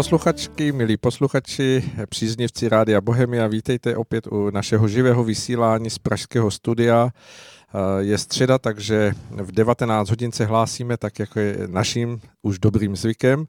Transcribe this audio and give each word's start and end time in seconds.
Posluchačky, 0.00 0.72
milí 0.72 0.96
posluchači, 0.96 1.92
příznivci 2.08 2.68
Rádia 2.68 3.00
Bohemia, 3.00 3.46
vítejte 3.46 3.96
opět 3.96 4.26
u 4.26 4.50
našeho 4.50 4.88
živého 4.88 5.24
vysílání 5.24 5.90
z 5.90 5.98
Pražského 5.98 6.50
studia. 6.50 7.10
Eh, 7.74 8.02
je 8.02 8.18
středa, 8.18 8.58
takže 8.58 9.12
v 9.30 9.52
19 9.52 10.10
hodin 10.10 10.32
se 10.32 10.44
hlásíme, 10.44 10.96
tak 10.96 11.18
jako 11.18 11.40
je 11.40 11.56
naším 11.66 12.20
už 12.42 12.58
dobrým 12.58 12.96
zvykem. 12.96 13.44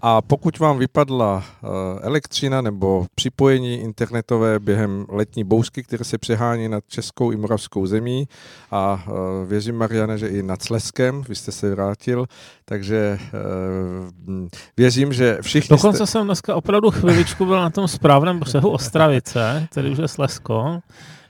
A 0.00 0.22
pokud 0.22 0.58
vám 0.58 0.78
vypadla 0.78 1.44
eh, 1.44 1.66
elektřina 2.00 2.60
nebo 2.60 3.06
připojení 3.14 3.80
internetové 3.80 4.58
během 4.58 5.06
letní 5.08 5.44
bouřky, 5.44 5.82
které 5.82 6.04
se 6.04 6.18
přehání 6.18 6.68
nad 6.68 6.84
českou 6.88 7.30
i 7.30 7.36
moravskou 7.36 7.86
zemí 7.86 8.28
a 8.70 9.04
eh, 9.06 9.12
věřím, 9.46 9.76
Mariane, 9.76 10.18
že 10.18 10.28
i 10.28 10.42
nad 10.42 10.62
Sleskem, 10.62 11.22
vy 11.28 11.34
jste 11.34 11.52
se 11.52 11.70
vrátil, 11.74 12.26
takže 12.64 13.18
věřím, 14.76 15.12
že 15.12 15.38
všichni 15.40 15.76
Dokonce 15.76 15.96
jste... 15.96 16.06
jsem 16.06 16.24
dneska 16.24 16.54
opravdu 16.54 16.90
chviličku 16.90 17.44
byl 17.44 17.60
na 17.60 17.70
tom 17.70 17.88
správném 17.88 18.40
břehu 18.40 18.70
Ostravice, 18.70 19.66
který 19.70 19.90
už 19.90 19.98
je 19.98 20.08
Slesko 20.08 20.80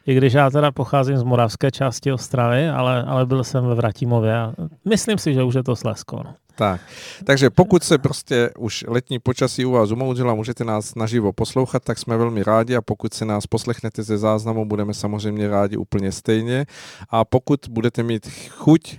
i 0.06 0.14
když 0.14 0.32
já 0.32 0.50
teda 0.50 0.72
pocházím 0.72 1.16
z 1.16 1.22
moravské 1.22 1.70
části 1.70 2.12
Ostravy, 2.12 2.68
ale, 2.68 3.02
ale 3.02 3.26
byl 3.26 3.44
jsem 3.44 3.64
ve 3.64 3.74
Vratimově 3.74 4.36
a 4.36 4.54
myslím 4.84 5.18
si, 5.18 5.34
že 5.34 5.42
už 5.42 5.54
je 5.54 5.62
to 5.62 5.76
Slesko. 5.76 6.20
No. 6.24 6.34
Tak, 6.56 6.80
takže 7.24 7.50
pokud 7.50 7.84
se 7.84 7.98
prostě 7.98 8.50
už 8.58 8.84
letní 8.88 9.18
počasí 9.18 9.64
u 9.64 9.70
vás 9.70 9.90
umoudřila, 9.90 10.34
můžete 10.34 10.64
nás 10.64 10.94
naživo 10.94 11.32
poslouchat, 11.32 11.84
tak 11.84 11.98
jsme 11.98 12.16
velmi 12.16 12.42
rádi 12.42 12.76
a 12.76 12.82
pokud 12.82 13.14
se 13.14 13.24
nás 13.24 13.46
poslechnete 13.46 14.02
ze 14.02 14.18
záznamu, 14.18 14.64
budeme 14.64 14.94
samozřejmě 14.94 15.48
rádi 15.48 15.76
úplně 15.76 16.12
stejně 16.12 16.66
a 17.10 17.24
pokud 17.24 17.60
budete 17.68 18.02
mít 18.02 18.28
chuť 18.50 18.98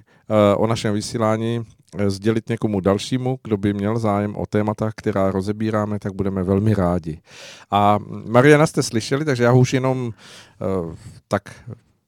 uh, 0.57 0.63
o 0.63 0.67
našem 0.67 0.93
vysílání 0.93 1.65
Eh, 1.65 1.74
sdělit 2.07 2.49
někomu 2.49 2.79
dalšímu, 2.79 3.39
kdo 3.43 3.57
by 3.57 3.73
měl 3.73 3.99
zájem 3.99 4.35
o 4.35 4.45
témata, 4.45 4.91
která 4.95 5.31
rozebíráme, 5.31 5.99
tak 5.99 6.13
budeme 6.13 6.43
velmi 6.43 6.73
rádi. 6.73 7.19
A 7.71 7.99
Mariana 8.27 8.67
jste 8.67 8.83
slyšeli, 8.83 9.25
takže 9.25 9.43
já 9.43 9.53
už 9.53 9.73
jenom 9.73 10.05
uh, 10.07 10.93
tak 11.27 11.43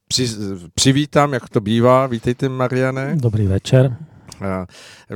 při, 0.08 0.28
přivítám, 0.74 1.32
jak 1.32 1.48
to 1.48 1.60
bývá. 1.60 2.06
Vítejte, 2.06 2.48
Mariane. 2.48 3.16
Dobrý 3.16 3.46
večer. 3.46 3.96
Uh, 4.40 4.46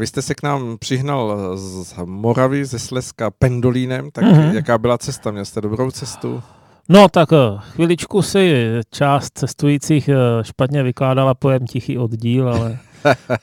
vy 0.00 0.06
jste 0.06 0.22
se 0.22 0.34
k 0.34 0.42
nám 0.42 0.78
přihnal 0.78 1.56
z 1.56 1.94
Moravy, 2.04 2.64
ze 2.64 2.78
Slezska 2.78 3.30
pendolínem, 3.30 4.10
tak 4.10 4.24
mm-hmm. 4.24 4.54
jaká 4.54 4.78
byla 4.78 4.98
cesta? 4.98 5.30
Měl 5.30 5.44
jste 5.44 5.60
dobrou 5.60 5.90
cestu? 5.90 6.42
No 6.88 7.08
tak 7.08 7.28
chviličku 7.60 8.22
si 8.22 8.70
část 8.90 9.38
cestujících 9.38 10.10
špatně 10.42 10.82
vykládala 10.82 11.34
pojem 11.34 11.66
tichý 11.66 11.98
oddíl, 11.98 12.48
ale 12.48 12.78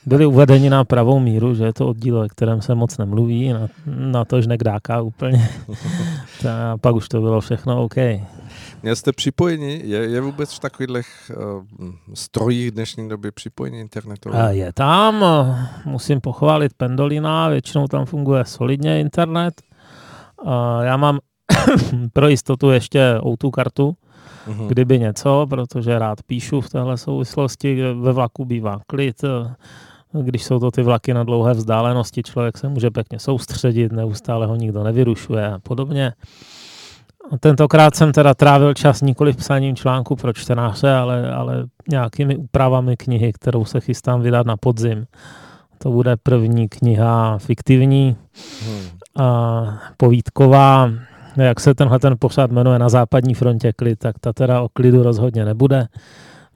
byli 0.06 0.26
uvedeni 0.26 0.70
na 0.70 0.84
pravou 0.84 1.18
míru, 1.18 1.54
že 1.54 1.64
je 1.64 1.72
to 1.72 1.88
oddíl, 1.88 2.18
o 2.18 2.28
kterém 2.28 2.62
se 2.62 2.74
moc 2.74 2.98
nemluví, 2.98 3.52
na, 3.52 3.68
na 3.86 4.24
to, 4.24 4.42
že 4.42 4.48
nekdáká 4.48 5.00
úplně. 5.00 5.50
a 6.50 6.78
pak 6.78 6.94
už 6.94 7.08
to 7.08 7.20
bylo 7.20 7.40
všechno 7.40 7.84
OK. 7.84 7.96
Měl 8.82 8.96
jste 8.96 9.12
připojení? 9.12 9.80
Je, 9.84 9.98
je 9.98 10.20
vůbec 10.20 10.54
v 10.54 10.58
takových 10.58 11.30
uh, 11.36 11.90
strojích 12.14 12.70
dnešní 12.70 13.08
doby 13.08 13.30
připojení 13.30 13.80
internetové? 13.80 14.56
Je 14.56 14.72
tam, 14.72 15.24
musím 15.84 16.20
pochválit 16.20 16.72
Pendolina, 16.76 17.48
většinou 17.48 17.86
tam 17.86 18.06
funguje 18.06 18.44
solidně 18.44 19.00
internet. 19.00 19.62
Uh, 20.42 20.52
já 20.82 20.96
mám 20.96 21.18
pro 22.12 22.28
jistotu 22.28 22.70
ještě 22.70 23.18
o 23.22 23.50
kartu, 23.50 23.96
mm-hmm. 24.50 24.66
kdyby 24.66 24.98
něco, 24.98 25.46
protože 25.50 25.98
rád 25.98 26.22
píšu 26.22 26.60
v 26.60 26.68
téhle 26.68 26.96
souvislosti, 26.96 27.82
ve 27.94 28.12
vlaku 28.12 28.44
bývá 28.44 28.80
klid, 28.86 29.24
když 30.12 30.44
jsou 30.44 30.58
to 30.58 30.70
ty 30.70 30.82
vlaky 30.82 31.14
na 31.14 31.24
dlouhé 31.24 31.54
vzdálenosti, 31.54 32.22
člověk 32.22 32.58
se 32.58 32.68
může 32.68 32.90
pěkně 32.90 33.18
soustředit, 33.18 33.92
neustále 33.92 34.46
ho 34.46 34.56
nikdo 34.56 34.84
nevyrušuje 34.84 35.52
a 35.52 35.58
podobně. 35.58 36.12
Tentokrát 37.40 37.94
jsem 37.94 38.12
teda 38.12 38.34
trávil 38.34 38.74
čas 38.74 39.02
nikoli 39.02 39.32
psaním 39.32 39.76
článku 39.76 40.16
pro 40.16 40.32
čtenáře, 40.32 40.92
ale, 40.92 41.32
ale 41.32 41.66
nějakými 41.88 42.36
úpravami 42.36 42.96
knihy, 42.96 43.32
kterou 43.32 43.64
se 43.64 43.80
chystám 43.80 44.20
vydat 44.20 44.46
na 44.46 44.56
podzim. 44.56 45.06
To 45.78 45.90
bude 45.90 46.16
první 46.16 46.68
kniha 46.68 47.38
fiktivní, 47.38 48.16
hmm. 48.66 48.82
a 49.24 49.62
povídková, 49.96 50.90
jak 51.36 51.60
se 51.60 51.74
tenhle 51.74 51.98
ten 51.98 52.16
pořád 52.18 52.50
jmenuje 52.50 52.78
na 52.78 52.88
západní 52.88 53.34
frontě 53.34 53.72
klid, 53.72 53.98
tak 53.98 54.18
ta 54.18 54.32
teda 54.32 54.60
o 54.62 54.68
klidu 54.68 55.02
rozhodně 55.02 55.44
nebude. 55.44 55.86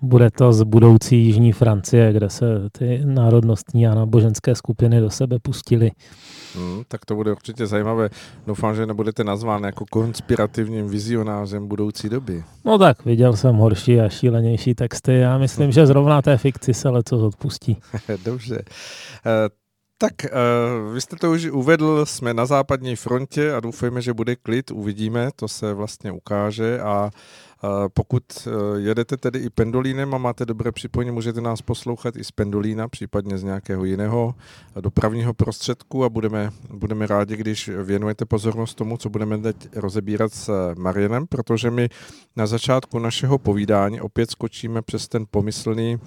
Bude 0.03 0.31
to 0.31 0.53
z 0.53 0.63
budoucí 0.63 1.17
Jižní 1.17 1.53
Francie, 1.53 2.13
kde 2.13 2.31
se 2.31 2.47
ty 2.73 3.01
národnostní 3.05 3.87
a 3.87 3.95
náboženské 3.95 4.55
skupiny 4.55 5.01
do 5.01 5.11
sebe 5.11 5.39
pustily. 5.43 5.91
Hmm, 6.55 6.83
tak 6.89 7.05
to 7.05 7.15
bude 7.15 7.33
určitě 7.33 7.67
zajímavé. 7.67 8.09
Doufám, 8.47 8.75
že 8.75 8.87
nebudete 8.87 9.25
nazván 9.25 9.65
jako 9.65 9.85
konspirativním 9.91 10.89
vizionářem 10.89 11.69
budoucí 11.69 12.09
doby. 12.09 12.45
No 12.65 12.79
tak, 12.79 13.05
viděl 13.05 13.37
jsem 13.37 13.57
horší 13.57 14.01
a 14.01 14.09
šílenější 14.09 14.75
texty. 14.75 15.19
Já 15.19 15.39
myslím, 15.39 15.73
že 15.73 15.87
zrovna 15.87 16.23
té 16.23 16.37
fikci 16.37 16.75
se 16.75 16.89
leco 16.89 17.27
odpustí. 17.27 17.77
Dobře. 18.25 18.63
Eh, 19.95 20.09
tak 20.09 20.13
uh, 20.25 20.93
vy 20.93 21.01
jste 21.01 21.17
to 21.17 21.31
už 21.31 21.45
uvedl, 21.45 22.07
jsme 22.07 22.35
na 22.35 22.47
západní 22.47 22.97
frontě 22.97 23.53
a 23.53 23.61
doufejme, 23.61 24.03
že 24.03 24.13
bude 24.13 24.37
klid, 24.37 24.71
uvidíme, 24.71 25.31
to 25.37 25.49
se 25.49 25.75
vlastně 25.75 26.13
ukáže 26.13 26.81
a 26.81 27.11
uh, 27.65 27.71
pokud 27.95 28.23
uh, 28.47 28.53
jedete 28.79 29.17
tedy 29.17 29.39
i 29.39 29.51
pendolínem 29.51 30.15
a 30.15 30.19
máte 30.19 30.47
dobré 30.47 30.73
připojení, 30.73 31.11
můžete 31.11 31.41
nás 31.41 31.63
poslouchat 31.63 32.17
i 32.17 32.25
z 32.25 32.31
pendolína, 32.31 32.89
případně 32.89 33.39
z 33.39 33.43
nějakého 33.43 33.85
jiného 33.85 34.35
dopravního 34.81 35.35
prostředku 35.35 36.05
a 36.05 36.09
budeme, 36.09 36.51
budeme 36.71 37.07
rádi, 37.07 37.37
když 37.37 37.69
věnujete 37.69 38.25
pozornost 38.25 38.75
tomu, 38.75 38.97
co 38.97 39.11
budeme 39.11 39.39
teď 39.39 39.57
rozebírat 39.77 40.33
s 40.33 40.75
Marienem, 40.79 41.27
protože 41.27 41.71
my 41.71 41.89
na 42.37 42.47
začátku 42.47 42.99
našeho 42.99 43.39
povídání 43.39 44.01
opět 44.01 44.31
skočíme 44.31 44.83
přes 44.83 45.09
ten 45.09 45.25
pomyslný 45.31 45.99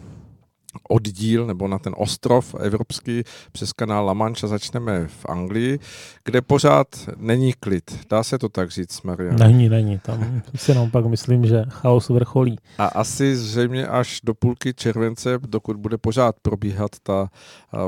oddíl 0.89 1.45
nebo 1.47 1.67
na 1.67 1.79
ten 1.79 1.93
ostrov 1.97 2.55
evropský 2.59 3.23
přes 3.51 3.73
kanál 3.73 4.05
La 4.05 4.13
Mancha 4.13 4.47
začneme 4.47 5.07
v 5.07 5.25
Anglii, 5.25 5.79
kde 6.25 6.41
pořád 6.41 6.88
není 7.17 7.53
klid. 7.53 7.99
Dá 8.09 8.23
se 8.23 8.38
to 8.38 8.49
tak 8.49 8.71
říct, 8.71 9.01
Maria? 9.01 9.33
Není, 9.33 9.69
není. 9.69 9.99
Tam 9.99 10.41
si 10.55 10.71
jenom 10.71 10.91
pak 10.91 11.05
myslím, 11.05 11.45
že 11.45 11.63
chaos 11.69 12.09
vrcholí. 12.09 12.59
A 12.77 12.85
asi 12.85 13.35
zřejmě 13.35 13.87
až 13.87 14.19
do 14.23 14.33
půlky 14.33 14.73
července, 14.73 15.39
dokud 15.47 15.77
bude 15.77 15.97
pořád 15.97 16.35
probíhat 16.41 16.91
ta 17.03 17.29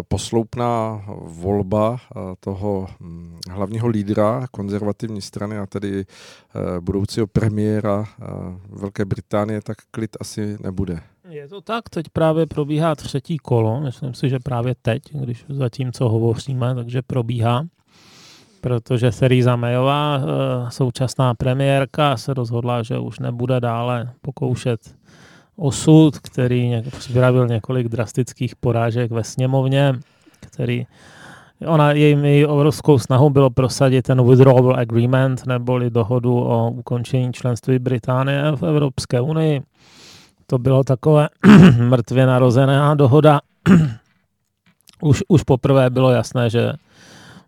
posloupná 0.07 1.01
volba 1.22 1.97
toho 2.39 2.88
hm, 2.99 3.39
hlavního 3.51 3.88
lídra 3.88 4.47
konzervativní 4.51 5.22
strany 5.22 5.57
a 5.57 5.66
tedy 5.66 6.05
budoucího 6.79 7.28
premiéra 7.28 8.05
Velké 8.69 9.05
Británie, 9.05 9.61
tak 9.61 9.78
klid 9.91 10.17
asi 10.19 10.58
nebude. 10.64 11.02
Je 11.29 11.47
to 11.47 11.61
tak, 11.61 11.90
teď 11.90 12.05
právě 12.14 12.46
probíhá 12.46 12.96
třetí 12.96 13.37
kolo, 13.37 13.81
myslím 13.81 14.14
si, 14.14 14.29
že 14.29 14.40
právě 14.40 14.76
teď, 14.81 15.03
když 15.14 15.46
zatím 15.49 15.91
co 15.91 16.09
hovoříme, 16.09 16.76
takže 16.76 17.02
probíhá, 17.02 17.66
protože 18.61 19.11
Theresa 19.11 19.55
Mayová, 19.55 20.17
eh, 20.17 20.72
současná 20.72 21.34
premiérka, 21.34 22.17
se 22.17 22.34
rozhodla, 22.34 22.84
že 22.84 22.99
už 22.99 23.20
nebude 23.20 23.59
dále 23.59 24.14
pokoušet 24.22 24.96
osud, 25.55 26.20
který 26.20 26.81
připravil 26.97 27.47
několik 27.47 27.87
drastických 27.87 28.55
porážek 28.55 29.11
ve 29.11 29.23
sněmovně, 29.23 29.93
který 30.40 30.87
Ona, 31.67 31.91
jejím 31.91 32.26
její 32.26 32.46
obrovskou 32.46 32.99
snahou 32.99 33.29
bylo 33.29 33.49
prosadit 33.49 34.02
ten 34.02 34.29
withdrawal 34.29 34.76
agreement, 34.79 35.46
neboli 35.46 35.90
dohodu 35.90 36.40
o 36.40 36.72
ukončení 36.72 37.34
členství 37.34 37.79
Británie 37.79 38.43
v 38.55 38.64
Evropské 38.64 39.22
unii 39.22 39.61
to 40.49 40.57
bylo 40.57 40.84
takové 40.84 41.29
mrtvě 41.79 42.25
narozená 42.25 42.96
dohoda. 42.96 43.40
už, 45.01 45.23
už 45.28 45.43
poprvé 45.43 45.90
bylo 45.90 46.11
jasné, 46.11 46.49
že 46.49 46.73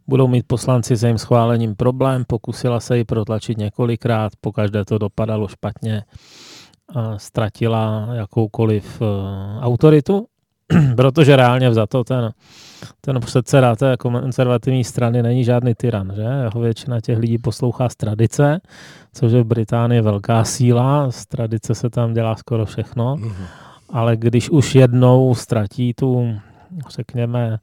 budou 0.08 0.28
mít 0.28 0.46
poslanci 0.48 0.96
s 0.96 1.04
jejím 1.04 1.18
schválením 1.18 1.76
problém. 1.76 2.24
Pokusila 2.28 2.80
se 2.80 2.98
ji 2.98 3.04
protlačit 3.04 3.58
několikrát, 3.58 4.34
pokaždé 4.42 4.86
to 4.86 4.98
dopadalo 4.98 5.48
špatně. 5.48 6.04
A 6.96 7.18
ztratila 7.18 8.08
jakoukoliv 8.14 9.02
uh, 9.02 9.08
autoritu, 9.64 10.28
protože 10.96 11.36
reálně 11.36 11.74
za 11.74 11.88
to 11.88 12.04
ten, 12.04 12.32
ten 13.02 13.20
předseda 13.20 13.76
té 13.76 13.98
konzervativní 13.98 14.84
strany 14.84 15.24
není 15.24 15.44
žádný 15.44 15.74
tyran, 15.76 16.12
že? 16.16 16.22
Jeho 16.22 16.62
většina 16.62 17.02
těch 17.02 17.18
lidí 17.18 17.38
poslouchá 17.38 17.90
z 17.90 17.96
tradice, 17.96 18.62
což 19.14 19.32
je 19.32 19.44
v 19.44 19.48
Británii 19.48 20.02
velká 20.02 20.44
síla, 20.44 21.12
z 21.12 21.26
tradice 21.26 21.76
se 21.76 21.90
tam 21.90 22.14
dělá 22.14 22.36
skoro 22.36 22.66
všechno, 22.66 23.16
mm-hmm. 23.16 23.46
ale 23.90 24.18
když 24.18 24.50
už 24.50 24.76
jednou 24.76 25.36
ztratí 25.36 25.94
tu, 25.94 26.36
řekněme, 26.90 27.58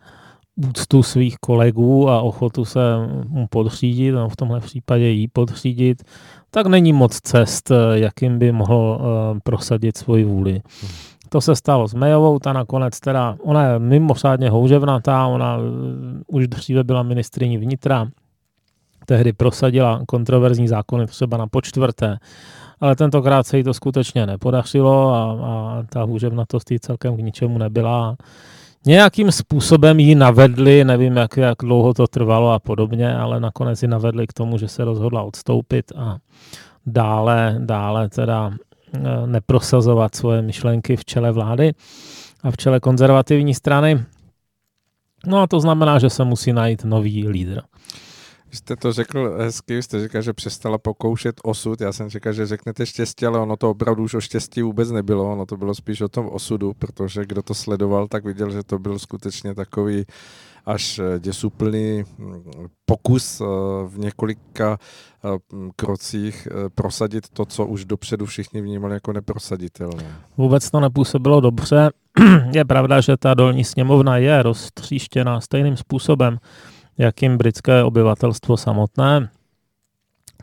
úctu 0.56 1.02
svých 1.02 1.36
kolegů 1.36 2.08
a 2.08 2.20
ochotu 2.20 2.64
se 2.64 2.80
mu 3.28 3.46
podřídit, 3.46 4.14
no 4.14 4.28
v 4.28 4.36
tomhle 4.36 4.60
případě 4.60 5.08
jí 5.08 5.28
podřídit, 5.28 6.02
tak 6.50 6.66
není 6.66 6.92
moc 6.92 7.20
cest, 7.20 7.72
jakým 7.92 8.38
by 8.38 8.52
mohl 8.52 8.98
uh, 9.00 9.38
prosadit 9.44 9.96
svoji 9.96 10.24
vůli. 10.24 10.54
Mm-hmm. 10.54 11.07
To 11.28 11.40
se 11.40 11.56
stalo 11.56 11.88
s 11.88 11.94
Mayovou, 11.94 12.38
ta 12.38 12.52
nakonec 12.52 13.00
teda, 13.00 13.36
ona 13.42 13.66
je 13.66 13.78
mimořádně 13.78 14.50
houževnatá, 14.50 15.26
ona 15.26 15.56
uh, 15.56 15.64
už 16.26 16.48
dříve 16.48 16.84
byla 16.84 17.02
ministriní 17.02 17.58
vnitra, 17.58 18.08
tehdy 19.06 19.32
prosadila 19.32 20.00
kontroverzní 20.06 20.68
zákony 20.68 21.06
třeba 21.06 21.36
na 21.36 21.46
počtvrté. 21.46 22.18
Ale 22.80 22.96
tentokrát 22.96 23.46
se 23.46 23.58
jí 23.58 23.64
to 23.64 23.74
skutečně 23.74 24.26
nepodařilo 24.26 25.14
a, 25.14 25.32
a 25.32 25.82
ta 25.90 26.02
hůževnatost 26.02 26.70
jí 26.70 26.80
celkem 26.80 27.16
k 27.16 27.20
ničemu 27.20 27.58
nebyla. 27.58 28.16
Nějakým 28.86 29.32
způsobem 29.32 30.00
ji 30.00 30.14
navedli, 30.14 30.84
nevím, 30.84 31.16
jak, 31.16 31.36
jak 31.36 31.58
dlouho 31.62 31.94
to 31.94 32.06
trvalo 32.06 32.52
a 32.52 32.58
podobně, 32.58 33.16
ale 33.16 33.40
nakonec 33.40 33.82
ji 33.82 33.88
navedli 33.88 34.26
k 34.26 34.32
tomu, 34.32 34.58
že 34.58 34.68
se 34.68 34.84
rozhodla 34.84 35.22
odstoupit 35.22 35.92
a 35.96 36.16
dále, 36.86 37.56
dále 37.58 38.08
teda 38.08 38.50
eh, 38.50 38.67
neprosazovat 39.26 40.14
svoje 40.14 40.42
myšlenky 40.42 40.96
v 40.96 41.04
čele 41.04 41.32
vlády 41.32 41.72
a 42.42 42.50
v 42.50 42.56
čele 42.56 42.80
konzervativní 42.80 43.54
strany. 43.54 44.04
No 45.26 45.38
a 45.38 45.46
to 45.46 45.60
znamená, 45.60 45.98
že 45.98 46.10
se 46.10 46.24
musí 46.24 46.52
najít 46.52 46.84
nový 46.84 47.28
lídr. 47.28 47.60
Jste 48.50 48.76
to 48.76 48.92
řekl 48.92 49.36
hezky, 49.38 49.82
jste 49.82 50.02
říkal, 50.02 50.22
že 50.22 50.32
přestala 50.32 50.78
pokoušet 50.78 51.40
osud. 51.44 51.80
Já 51.80 51.92
jsem 51.92 52.08
říkal, 52.08 52.32
že 52.32 52.46
řeknete 52.46 52.86
štěstí, 52.86 53.26
ale 53.26 53.38
ono 53.38 53.56
to 53.56 53.70
opravdu 53.70 54.02
už 54.02 54.14
o 54.14 54.20
štěstí 54.20 54.62
vůbec 54.62 54.90
nebylo. 54.90 55.32
Ono 55.32 55.46
to 55.46 55.56
bylo 55.56 55.74
spíš 55.74 56.00
o 56.00 56.08
tom 56.08 56.28
osudu, 56.28 56.72
protože 56.78 57.26
kdo 57.26 57.42
to 57.42 57.54
sledoval, 57.54 58.08
tak 58.08 58.24
viděl, 58.24 58.50
že 58.50 58.62
to 58.62 58.78
byl 58.78 58.98
skutečně 58.98 59.54
takový 59.54 60.04
až 60.68 60.98
eh, 60.98 61.18
děsuplný 61.18 62.04
hm, 62.18 62.42
pokus 62.86 63.40
eh, 63.40 63.44
v 63.86 63.98
několika 63.98 64.78
eh, 65.24 65.28
krocích 65.76 66.48
prosadit 66.74 67.28
to, 67.28 67.44
co 67.44 67.66
už 67.66 67.84
dopředu 67.84 68.26
všichni 68.26 68.60
vnímali 68.60 68.94
jako 68.94 69.12
neprosaditelné. 69.12 70.04
Vůbec 70.36 70.70
to 70.70 70.80
nepůsobilo 70.80 71.40
dobře. 71.40 71.90
Je 72.54 72.64
pravda, 72.64 73.00
že 73.00 73.16
ta 73.16 73.34
dolní 73.34 73.64
sněmovna 73.64 74.16
je 74.16 74.42
roztříštěná 74.42 75.40
stejným 75.40 75.76
způsobem, 75.76 76.38
jakým 76.98 77.38
britské 77.38 77.84
obyvatelstvo 77.84 78.56
samotné. 78.56 79.30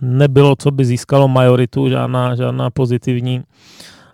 Nebylo, 0.01 0.56
co 0.56 0.72
by 0.72 0.86
získalo 0.86 1.27
majoritu, 1.27 1.89
žádná, 1.89 2.36
žádná 2.36 2.69
pozitivní 2.69 3.44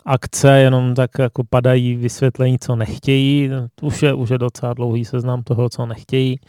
akce, 0.06 0.60
jenom 0.60 0.96
tak 0.96 1.12
jako 1.20 1.44
padají 1.50 1.96
vysvětlení, 1.96 2.60
co 2.60 2.76
nechtějí. 2.76 3.50
Už 3.82 4.04
je, 4.04 4.14
už 4.14 4.30
je 4.30 4.38
docela 4.38 4.74
dlouhý 4.74 5.06
seznam 5.06 5.44
toho, 5.44 5.70
co 5.70 5.86
nechtějí, 5.86 6.40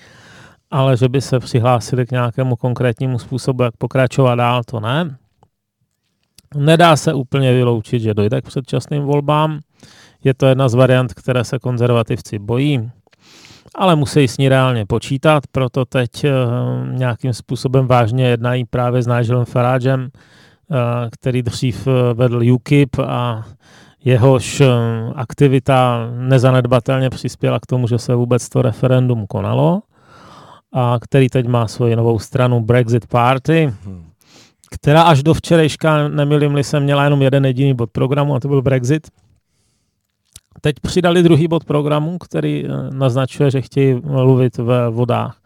ale 0.71 0.97
že 0.97 1.09
by 1.09 1.21
se 1.21 1.41
přihlásili 1.41 2.07
k 2.07 2.11
nějakému 2.11 2.57
konkrétnímu 2.57 3.19
způsobu, 3.19 3.63
jak 3.63 3.77
pokračovat 3.77 4.35
dál, 4.35 4.63
to 4.65 4.81
ne. 4.81 5.17
Nedá 6.57 6.97
se 6.97 7.15
úplně 7.15 7.53
vyloučit, 7.53 8.03
že 8.03 8.15
dojde 8.15 8.41
k 8.41 8.45
předčasným 8.45 9.03
volbám. 9.03 9.61
Je 10.25 10.35
to 10.35 10.47
jedna 10.47 10.69
z 10.69 10.75
variant, 10.75 11.15
které 11.15 11.45
se 11.45 11.59
konzervativci 11.59 12.39
bojí 12.39 12.91
ale 13.75 13.97
musí 13.97 14.29
s 14.29 14.39
ní 14.39 14.49
reálně 14.49 14.87
počítat, 14.87 15.45
proto 15.53 15.85
teď 15.85 16.11
uh, 16.25 16.31
nějakým 16.93 17.33
způsobem 17.33 17.87
vážně 17.87 18.27
jednají 18.27 18.65
právě 18.65 19.03
s 19.03 19.07
Nigelem 19.07 19.45
Faragem, 19.45 20.09
který 21.11 21.43
dřív 21.43 21.87
eh, 21.87 22.15
vedl 22.15 22.53
UKIP 22.53 22.99
a 22.99 23.45
jehož 24.05 24.61
uh, 24.61 24.67
aktivita 25.15 26.09
nezanedbatelně 26.19 27.11
přispěla 27.11 27.61
k 27.61 27.67
tomu, 27.67 27.87
že 27.87 27.99
se 27.99 28.15
vůbec 28.15 28.49
to 28.49 28.63
referendum 28.63 29.27
konalo 29.27 29.83
a 30.73 30.99
který 31.01 31.29
teď 31.29 31.47
má 31.47 31.69
svoji 31.69 31.97
novou 31.97 32.19
stranu 32.19 32.61
Brexit 32.61 33.07
Party, 33.07 33.75
která 34.71 35.03
až 35.03 35.23
do 35.23 35.35
včerejška, 35.35 36.09
nemilím 36.09 36.65
se, 36.65 36.81
měla 36.81 37.05
jenom 37.05 37.23
jeden 37.23 37.47
jediný 37.47 37.75
bod 37.75 37.91
programu 37.91 38.35
a 38.35 38.41
to 38.41 38.49
byl 38.49 38.63
Brexit. 38.63 39.09
Teď 40.61 40.77
přidali 40.83 41.23
druhý 41.23 41.49
bod 41.49 41.65
programu, 41.65 42.19
který 42.19 42.65
eh, 42.65 42.69
naznačuje, 42.91 43.51
že 43.51 43.61
chtějí 43.61 44.01
mluvit 44.05 44.59
ve 44.59 44.91
vodách 44.91 45.37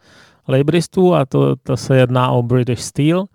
lejbristů 0.47 1.15
a 1.15 1.25
to, 1.25 1.55
to 1.55 1.77
se 1.77 1.97
jedná 1.97 2.29
o 2.31 2.43
British 2.43 2.81
Steel, 2.81 3.25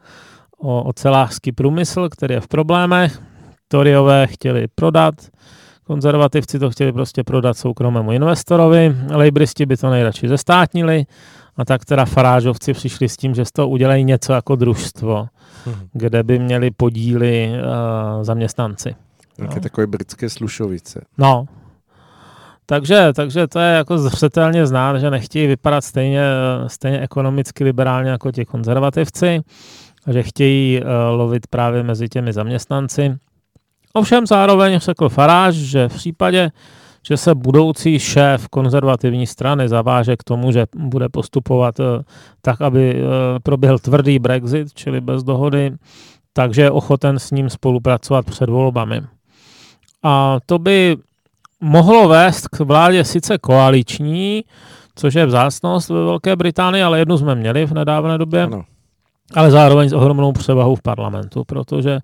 o 0.62 0.82
ocelářský 0.82 1.52
průmysl, 1.52 2.08
který 2.08 2.34
je 2.34 2.40
v 2.40 2.48
problémech. 2.48 3.22
Toriové 3.68 4.26
chtěli 4.26 4.66
prodat, 4.74 5.14
konzervativci 5.84 6.58
to 6.58 6.70
chtěli 6.70 6.92
prostě 6.92 7.24
prodat 7.24 7.56
soukromému 7.56 8.12
investorovi, 8.12 8.96
lejbristi 9.10 9.66
by 9.66 9.76
to 9.76 9.90
nejradši 9.90 10.28
zestátnili 10.28 11.04
a 11.56 11.64
tak 11.64 11.84
teda 11.84 12.04
farážovci 12.04 12.72
přišli 12.72 13.08
s 13.08 13.16
tím, 13.16 13.34
že 13.34 13.44
z 13.44 13.52
toho 13.52 13.68
udělají 13.68 14.04
něco 14.04 14.32
jako 14.32 14.56
družstvo, 14.56 15.26
hmm. 15.64 15.74
kde 15.92 16.22
by 16.22 16.38
měli 16.38 16.70
podíly 16.70 17.52
uh, 17.52 18.24
zaměstnanci. 18.24 18.94
Také 19.36 19.54
no. 19.54 19.60
takové 19.60 19.86
britské 19.86 20.30
slušovice. 20.30 21.04
No, 21.18 21.46
takže, 22.66 23.12
takže 23.16 23.46
to 23.46 23.58
je 23.58 23.74
jako 23.74 23.98
zřetelně 23.98 24.66
znát, 24.66 24.98
že 24.98 25.10
nechtějí 25.10 25.46
vypadat 25.46 25.84
stejně, 25.84 26.22
stejně 26.66 27.00
ekonomicky 27.00 27.64
liberálně 27.64 28.10
jako 28.10 28.32
ti 28.32 28.44
konzervativci, 28.44 29.40
že 30.10 30.22
chtějí 30.22 30.80
uh, 30.80 30.86
lovit 31.10 31.46
právě 31.46 31.82
mezi 31.82 32.08
těmi 32.08 32.32
zaměstnanci. 32.32 33.16
Ovšem 33.92 34.26
zároveň 34.26 34.78
řekl 34.78 35.08
Faráž, 35.08 35.54
že 35.54 35.88
v 35.88 35.94
případě, 35.94 36.50
že 37.06 37.16
se 37.16 37.34
budoucí 37.34 37.98
šéf 37.98 38.48
konzervativní 38.48 39.26
strany 39.26 39.68
zaváže 39.68 40.16
k 40.16 40.24
tomu, 40.24 40.52
že 40.52 40.66
bude 40.76 41.08
postupovat 41.08 41.80
uh, 41.80 41.86
tak, 42.42 42.60
aby 42.60 42.94
uh, 42.94 43.08
proběhl 43.42 43.78
tvrdý 43.78 44.18
Brexit, 44.18 44.74
čili 44.74 45.00
bez 45.00 45.22
dohody, 45.22 45.72
takže 46.32 46.62
je 46.62 46.70
ochoten 46.70 47.18
s 47.18 47.30
ním 47.30 47.50
spolupracovat 47.50 48.26
před 48.26 48.48
volbami. 48.48 49.02
A 50.02 50.38
to 50.46 50.58
by 50.58 50.96
mohlo 51.60 52.08
vést 52.08 52.48
k 52.48 52.60
vládě 52.60 53.04
sice 53.04 53.38
koaliční, 53.38 54.44
což 54.94 55.14
je 55.14 55.26
vzácnost 55.26 55.90
ve 55.90 56.04
Velké 56.04 56.36
Británii, 56.36 56.82
ale 56.82 56.98
jednu 56.98 57.18
jsme 57.18 57.34
měli 57.34 57.66
v 57.66 57.72
nedávné 57.72 58.18
době, 58.18 58.42
ano. 58.42 58.64
Ale 59.34 59.50
zároveň 59.50 59.88
s 59.88 59.92
ohromnou 59.92 60.32
převahou 60.32 60.74
v 60.74 60.82
parlamentu, 60.82 61.44
protože 61.44 61.98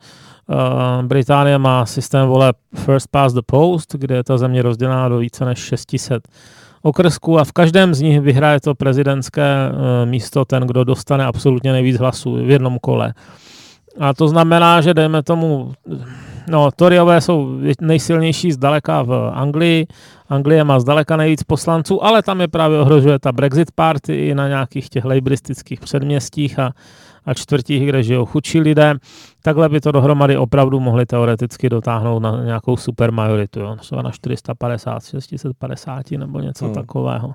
uh, 0.49 1.07
Británie 1.07 1.59
má 1.59 1.87
systém 1.87 2.29
voleb 2.29 2.57
First 2.75 3.09
Past 3.11 3.35
the 3.35 3.43
Post, 3.47 3.95
kde 3.95 4.15
je 4.15 4.25
ta 4.25 4.39
země 4.39 4.63
rozdělená 4.63 5.09
do 5.09 5.19
více 5.19 5.45
než 5.45 5.59
600 5.59 6.29
okrsků 6.83 7.39
a 7.39 7.45
v 7.45 7.53
každém 7.53 7.95
z 7.95 8.01
nich 8.01 8.21
vyhraje 8.21 8.61
to 8.61 8.75
prezidentské 8.75 9.71
uh, 9.71 10.09
místo 10.09 10.45
ten, 10.45 10.63
kdo 10.63 10.85
dostane 10.85 11.27
absolutně 11.27 11.73
nejvíc 11.73 11.99
hlasů 11.99 12.35
v 12.35 12.51
jednom 12.51 12.79
kole. 12.79 13.15
A 14.01 14.15
to 14.15 14.29
znamená, 14.29 14.81
že 14.81 14.95
dejme 14.95 15.23
tomu 15.23 15.73
No, 16.49 16.71
Toryové 16.77 17.21
jsou 17.21 17.59
nejsilnější 17.81 18.53
zdaleka 18.53 19.03
v 19.03 19.31
Anglii. 19.35 19.87
Anglie 20.29 20.65
má 20.65 20.81
zdaleka 20.81 21.17
nejvíc 21.17 21.43
poslanců, 21.43 22.05
ale 22.05 22.23
tam 22.23 22.41
je 22.41 22.49
právě 22.49 22.79
ohrožuje 22.79 23.19
ta 23.19 23.33
Brexit 23.33 23.71
party 23.75 24.27
i 24.27 24.35
na 24.35 24.49
nějakých 24.49 24.89
těch 24.89 25.05
lejbristických 25.05 25.81
předměstích 25.81 26.59
a, 26.59 26.73
a 27.29 27.35
čtvrtích, 27.35 27.87
kde 27.87 28.03
žijou 28.03 28.27
chudší 28.27 28.61
lidé. 28.61 28.95
Takhle 29.43 29.69
by 29.69 29.81
to 29.81 29.93
dohromady 29.93 30.37
opravdu 30.37 30.81
mohli 30.81 31.07
teoreticky 31.07 31.69
dotáhnout 31.69 32.21
na 32.21 32.45
nějakou 32.45 32.77
super 32.77 33.13
majoritu, 33.13 33.61
jo? 33.61 33.77
třeba 33.77 34.03
na 34.03 34.11
450, 34.11 35.05
650 35.05 36.11
nebo 36.11 36.41
něco 36.41 36.65
hmm. 36.65 36.75
takového. 36.75 37.35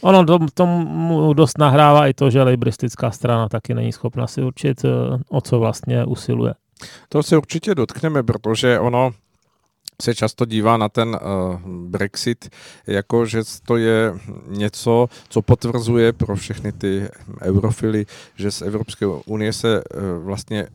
Ono 0.00 0.24
tomu 0.54 1.32
dost 1.32 1.58
nahrává 1.58 2.06
i 2.06 2.14
to, 2.14 2.30
že 2.30 2.42
lejbristická 2.42 3.10
strana 3.10 3.48
taky 3.48 3.74
není 3.74 3.92
schopna 3.92 4.26
si 4.26 4.42
určit, 4.42 4.84
eh, 4.84 4.88
o 5.28 5.40
co 5.40 5.58
vlastně 5.58 6.04
usiluje. 6.04 6.54
To 7.08 7.22
se 7.22 7.36
určitě 7.36 7.74
dotkneme, 7.74 8.22
protože 8.22 8.80
ono 8.80 9.10
se 10.02 10.14
často 10.14 10.44
dívá 10.44 10.76
na 10.76 10.88
ten 10.88 11.08
uh, 11.08 11.60
Brexit 11.66 12.50
jako, 12.86 13.26
že 13.26 13.42
to 13.66 13.76
je 13.76 14.12
něco, 14.46 15.08
co 15.28 15.42
potvrzuje 15.42 16.12
pro 16.12 16.36
všechny 16.36 16.72
ty 16.72 17.08
eurofily, 17.42 18.06
že 18.36 18.50
z 18.50 18.62
Evropské 18.62 19.06
unie 19.06 19.52
se 19.52 19.84
uh, 19.84 20.24
vlastně 20.24 20.66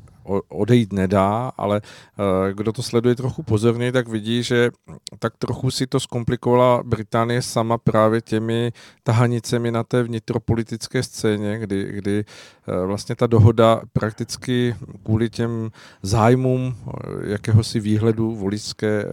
odejít 0.50 0.94
nedá, 0.94 1.52
ale 1.58 1.82
eh, 1.82 2.54
kdo 2.54 2.74
to 2.74 2.84
sleduje 2.84 3.16
trochu 3.16 3.44
pozorně, 3.44 3.92
tak 3.92 4.08
vidí, 4.08 4.44
že 4.44 4.72
tak 5.20 5.38
trochu 5.38 5.72
si 5.72 5.88
to 5.88 6.00
zkomplikovala 6.00 6.84
Británie 6.84 7.42
sama 7.42 7.78
právě 7.78 8.22
těmi 8.22 8.72
tahanicemi 9.04 9.72
na 9.72 9.84
té 9.84 10.04
vnitropolitické 10.04 11.04
scéně, 11.04 11.60
kdy, 11.60 11.92
kdy 11.92 12.26
eh, 12.68 12.86
vlastně 12.86 13.16
ta 13.16 13.28
dohoda 13.28 13.82
prakticky 13.94 14.76
kvůli 15.04 15.30
těm 15.30 15.72
zájmům 16.04 16.76
eh, 16.76 16.92
jakéhosi 17.32 17.80
výhledu 17.80 18.36
voličské 18.36 19.06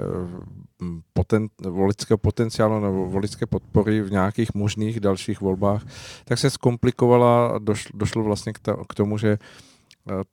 poten, 1.12 1.48
volického 1.60 2.18
potenciálu 2.18 2.80
nebo 2.80 3.06
volické 3.06 3.46
podpory 3.46 4.02
v 4.02 4.10
nějakých 4.10 4.54
možných 4.54 5.00
dalších 5.00 5.40
volbách, 5.40 5.82
tak 6.24 6.38
se 6.38 6.50
zkomplikovala 6.50 7.58
došlo, 7.58 7.90
došlo 7.94 8.22
vlastně 8.22 8.52
k, 8.52 8.58
ta, 8.58 8.76
k 8.88 8.94
tomu, 8.94 9.18
že 9.18 9.38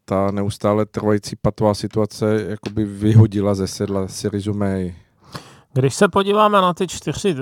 ta 0.06 0.32
neustále 0.32 0.86
trvající 0.86 1.36
patová 1.42 1.74
situace 1.74 2.46
jakoby 2.50 2.86
vyhodila 2.86 3.56
ze 3.56 3.68
sedla 3.68 4.08
Syrizu 4.08 4.54
May. 4.54 4.94
Když 5.74 5.96
se 5.96 6.08
podíváme 6.08 6.62
na 6.62 6.74
ty 6.74 6.88
čtyři, 6.88 7.36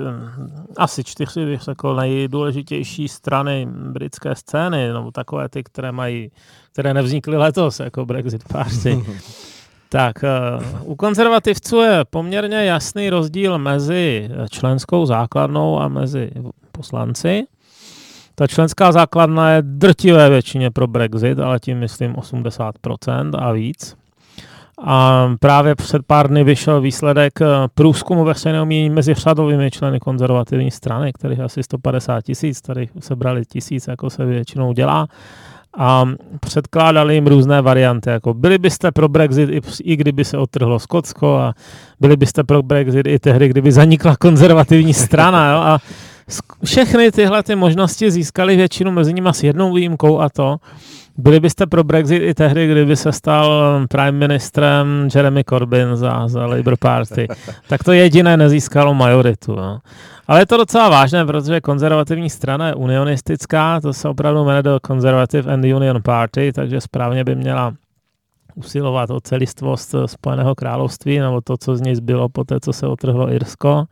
asi 0.77 1.03
čtyři, 1.03 1.45
bych 1.45 1.61
řekl, 1.61 1.95
nejdůležitější 1.95 3.07
strany 3.07 3.67
britské 3.69 4.35
scény, 4.35 4.93
nebo 4.93 5.11
takové 5.11 5.49
ty, 5.49 5.63
které 5.63 5.91
mají, 5.91 6.31
které 6.71 6.93
nevznikly 6.93 7.37
letos, 7.37 7.79
jako 7.79 8.05
Brexit 8.05 8.43
Party, 8.47 9.05
tak 9.89 10.15
uh, 10.23 10.91
u 10.91 10.95
konzervativců 10.95 11.77
je 11.77 12.05
poměrně 12.09 12.65
jasný 12.65 13.09
rozdíl 13.09 13.57
mezi 13.57 14.29
členskou 14.49 15.05
základnou 15.05 15.79
a 15.79 15.87
mezi 15.87 16.31
poslanci. 16.71 17.43
Ta 18.35 18.47
členská 18.47 18.91
základna 18.91 19.49
je 19.49 19.61
drtivé 19.61 20.29
většině 20.29 20.71
pro 20.71 20.87
Brexit, 20.87 21.39
ale 21.39 21.59
tím 21.59 21.79
myslím 21.79 22.13
80% 22.13 23.31
a 23.37 23.51
víc. 23.51 23.95
A 24.85 25.29
právě 25.39 25.75
před 25.75 26.01
pár 26.07 26.29
dny 26.29 26.43
vyšel 26.43 26.81
výsledek 26.81 27.41
eh, 27.41 27.45
průzkumu 27.73 28.23
veřejného 28.23 28.65
mínění 28.65 28.89
mezi 28.89 29.13
řadovými 29.13 29.71
členy 29.71 29.99
konzervativní 29.99 30.71
strany, 30.71 31.13
kterých 31.13 31.39
asi 31.39 31.63
150 31.63 32.21
tisíc, 32.21 32.61
tady 32.61 32.89
sebrali 32.99 33.45
tisíc, 33.45 33.87
jako 33.87 34.09
se 34.09 34.25
většinou 34.25 34.73
dělá. 34.73 35.07
A 35.77 36.05
předkládali 36.39 37.15
jim 37.15 37.27
různé 37.27 37.61
varianty, 37.61 38.09
jako 38.09 38.33
byli 38.33 38.57
byste 38.57 38.91
pro 38.91 39.09
Brexit 39.09 39.49
i, 39.49 39.61
i 39.83 39.95
kdyby 39.95 40.25
se 40.25 40.37
otrhlo 40.37 40.79
Skotsko 40.79 41.35
a 41.35 41.53
byli 41.99 42.17
byste 42.17 42.43
pro 42.43 42.63
Brexit 42.63 43.07
i 43.07 43.19
tehdy, 43.19 43.47
kdyby 43.47 43.71
zanikla 43.71 44.15
konzervativní 44.15 44.93
strana. 44.93 45.51
Jo? 45.51 45.57
A 45.57 45.79
všechny 46.65 47.11
tyhle 47.11 47.43
ty 47.43 47.55
možnosti 47.55 48.11
získali 48.11 48.55
většinu 48.55 48.91
mezi 48.91 49.13
nimi 49.13 49.29
s 49.31 49.43
jednou 49.43 49.73
výjimkou 49.73 50.19
a 50.19 50.29
to, 50.29 50.57
byli 51.17 51.39
byste 51.39 51.67
pro 51.67 51.83
Brexit 51.83 52.23
i 52.23 52.33
tehdy, 52.33 52.67
kdyby 52.67 52.95
se 52.95 53.11
stal 53.11 53.79
prime 53.89 54.11
ministrem 54.11 55.09
Jeremy 55.15 55.43
Corbyn 55.43 55.95
za, 55.95 56.27
za 56.27 56.45
Labour 56.45 56.77
Party. 56.79 57.27
tak 57.67 57.83
to 57.83 57.91
jediné 57.91 58.37
nezískalo 58.37 58.93
majoritu. 58.93 59.55
No. 59.55 59.79
Ale 60.27 60.41
je 60.41 60.45
to 60.45 60.57
docela 60.57 60.89
vážné, 60.89 61.25
protože 61.25 61.61
konzervativní 61.61 62.29
strana 62.29 62.67
je 62.67 62.75
unionistická, 62.75 63.81
to 63.81 63.93
se 63.93 64.09
opravdu 64.09 64.45
jmenuje 64.45 64.63
do 64.63 64.79
Conservative 64.87 65.53
and 65.53 65.65
Union 65.65 66.01
Party, 66.01 66.53
takže 66.53 66.81
správně 66.81 67.23
by 67.23 67.35
měla 67.35 67.73
usilovat 68.55 69.09
o 69.09 69.21
celistvost 69.21 69.95
Spojeného 70.05 70.55
království, 70.55 71.19
nebo 71.19 71.41
to, 71.41 71.57
co 71.57 71.75
z 71.75 71.81
něj 71.81 71.95
zbylo 71.95 72.29
po 72.29 72.43
té, 72.43 72.59
co 72.59 72.73
se 72.73 72.87
otrhlo 72.87 73.31
Irsko. 73.31 73.85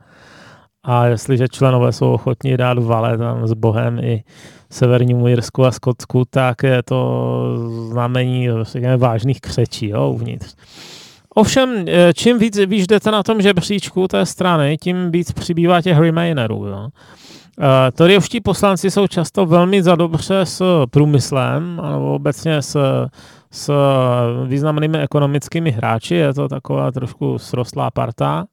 A 0.84 1.06
jestliže 1.06 1.48
členové 1.48 1.92
jsou 1.92 2.12
ochotní 2.12 2.56
dát 2.56 2.78
vale 2.78 3.18
tam 3.18 3.46
s 3.46 3.52
Bohem 3.52 3.98
i 3.98 4.24
Severnímu 4.70 5.28
Jirsku 5.28 5.64
a 5.64 5.70
Skotsku, 5.70 6.24
tak 6.30 6.62
je 6.62 6.82
to 6.82 7.42
znamení 7.88 8.48
řekněme, 8.62 8.96
vážných 8.96 9.40
křečí 9.40 9.88
jo, 9.88 10.10
uvnitř. 10.10 10.54
Ovšem, 11.34 11.84
eh, 11.88 12.12
čím 12.14 12.38
víc 12.38 12.58
víš 12.66 12.86
jdete 12.86 13.10
na 13.10 13.22
tom 13.22 13.42
žebříčku 13.42 14.08
té 14.08 14.26
strany, 14.26 14.78
tím 14.80 15.10
víc 15.10 15.32
přibývá 15.32 15.82
těch 15.82 15.98
remainerů. 15.98 16.66
Jo. 16.66 16.88
Uh, 17.58 17.66
Toryovští 17.94 18.40
poslanci 18.40 18.90
jsou 18.90 19.06
často 19.06 19.46
velmi 19.46 19.82
zadobře 19.82 20.40
s 20.46 20.86
průmyslem, 20.90 21.80
nebo 21.92 22.14
obecně 22.14 22.62
s, 22.62 22.76
s 23.50 23.72
významnými 24.46 24.98
ekonomickými 24.98 25.70
hráči, 25.70 26.14
je 26.14 26.34
to 26.34 26.48
taková 26.48 26.92
trošku 26.92 27.38
srostlá 27.38 27.90
parta. 27.90 28.44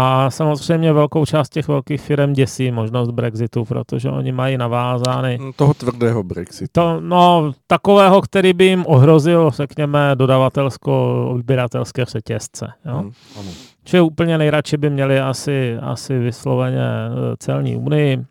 A 0.00 0.30
samozřejmě 0.30 0.92
velkou 0.92 1.26
část 1.26 1.48
těch 1.48 1.68
velkých 1.68 2.00
firm 2.00 2.32
děsí 2.32 2.70
možnost 2.70 3.10
Brexitu, 3.10 3.64
protože 3.64 4.10
oni 4.10 4.32
mají 4.32 4.56
navázány... 4.58 5.38
Hm, 5.40 5.52
toho 5.56 5.74
tvrdého 5.74 6.22
Brexitu. 6.22 6.70
To, 6.72 7.00
no, 7.00 7.52
takového, 7.66 8.22
který 8.22 8.52
by 8.52 8.64
jim 8.64 8.84
ohrozil, 8.86 9.50
řekněme, 9.50 10.14
dodavatelsko-odběratelské 10.14 12.04
řetězce. 12.04 12.72
Jo? 12.84 12.96
Hmm, 12.98 13.12
ano. 13.38 13.50
Čili 13.84 14.00
úplně 14.02 14.38
nejradši 14.38 14.76
by 14.76 14.90
měli 14.90 15.20
asi, 15.20 15.76
asi 15.82 16.18
vysloveně 16.18 16.80
eh, 16.80 17.36
celní 17.38 17.76
unii 17.76 18.24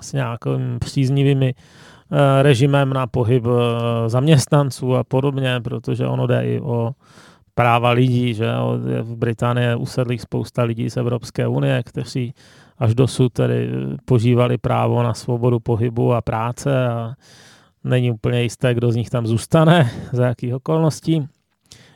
s 0.00 0.12
nějakým 0.12 0.78
příznivými 0.78 1.54
eh, 1.54 2.42
režimem 2.42 2.92
na 2.92 3.06
pohyb 3.06 3.44
eh, 3.46 4.08
zaměstnanců 4.08 4.96
a 4.96 5.04
podobně, 5.04 5.60
protože 5.64 6.06
ono 6.06 6.26
jde 6.26 6.46
i 6.46 6.60
o 6.60 6.92
práva 7.58 7.90
lidí, 7.90 8.34
že 8.34 8.46
v 9.02 9.16
Británii 9.16 9.74
usedlých 9.74 10.22
spousta 10.22 10.62
lidí 10.62 10.90
z 10.90 10.96
Evropské 10.96 11.42
unie, 11.50 11.82
kteří 11.82 12.34
až 12.78 12.94
dosud 12.94 13.32
tedy 13.32 13.70
požívali 14.04 14.58
právo 14.58 15.02
na 15.02 15.14
svobodu 15.14 15.58
pohybu 15.58 16.14
a 16.14 16.22
práce 16.22 16.88
a 16.88 17.14
není 17.84 18.10
úplně 18.10 18.42
jisté, 18.42 18.74
kdo 18.74 18.92
z 18.92 18.96
nich 18.96 19.10
tam 19.10 19.26
zůstane, 19.26 19.90
za 20.12 20.26
jakých 20.26 20.54
okolností. 20.54 21.26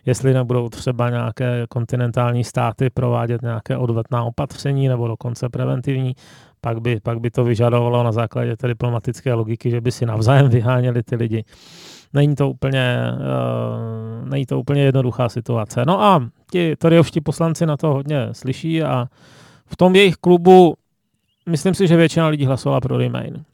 Jestli 0.06 0.34
nebudou 0.34 0.68
třeba 0.68 1.10
nějaké 1.10 1.66
kontinentální 1.68 2.44
státy 2.44 2.90
provádět 2.90 3.42
nějaké 3.42 3.76
odvetná 3.76 4.24
opatření 4.24 4.88
nebo 4.88 5.08
dokonce 5.08 5.48
preventivní, 5.48 6.14
pak 6.60 6.80
by, 6.80 7.00
pak 7.02 7.20
by 7.20 7.30
to 7.30 7.44
vyžadovalo 7.44 8.02
na 8.02 8.12
základě 8.12 8.56
té 8.56 8.68
diplomatické 8.68 9.34
logiky, 9.34 9.70
že 9.70 9.80
by 9.80 9.92
si 9.92 10.06
navzájem 10.06 10.48
vyháněli 10.48 11.02
ty 11.02 11.16
lidi 11.16 11.44
není 12.12 12.34
to 12.34 12.50
úplně, 12.50 12.96
uh, 13.12 14.28
není 14.28 14.46
to 14.46 14.58
úplně 14.58 14.82
jednoduchá 14.82 15.28
situace. 15.28 15.84
No 15.86 16.02
a 16.02 16.28
ti 16.50 16.76
Toryovští 16.76 17.20
poslanci 17.20 17.66
na 17.66 17.76
to 17.76 17.88
hodně 17.88 18.28
slyší 18.32 18.82
a 18.82 19.06
v 19.66 19.76
tom 19.76 19.96
jejich 19.96 20.16
klubu 20.16 20.74
myslím 21.48 21.74
si, 21.74 21.88
že 21.88 21.96
většina 21.96 22.28
lidí 22.28 22.46
hlasovala 22.46 22.80
pro 22.80 22.98
Remain. 22.98 23.44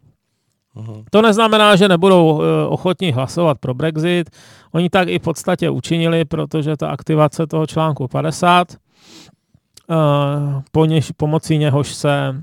Uhum. 0.75 1.05
To 1.11 1.23
neznamená, 1.23 1.77
že 1.77 1.89
nebudou 1.89 2.33
uh, 2.33 2.43
ochotní 2.69 3.13
hlasovat 3.13 3.59
pro 3.59 3.75
Brexit. 3.75 4.31
Oni 4.73 4.91
tak 4.91 5.09
i 5.09 5.19
v 5.19 5.23
podstatě 5.23 5.71
učinili, 5.71 6.25
protože 6.25 6.77
ta 6.77 6.89
aktivace 6.89 7.47
toho 7.47 7.67
článku 7.67 8.09
50, 8.09 8.77
uh, 9.89 9.97
po 10.73 10.85
něž, 10.85 11.13
pomocí 11.17 11.59
něhož 11.59 11.95
se 11.95 12.43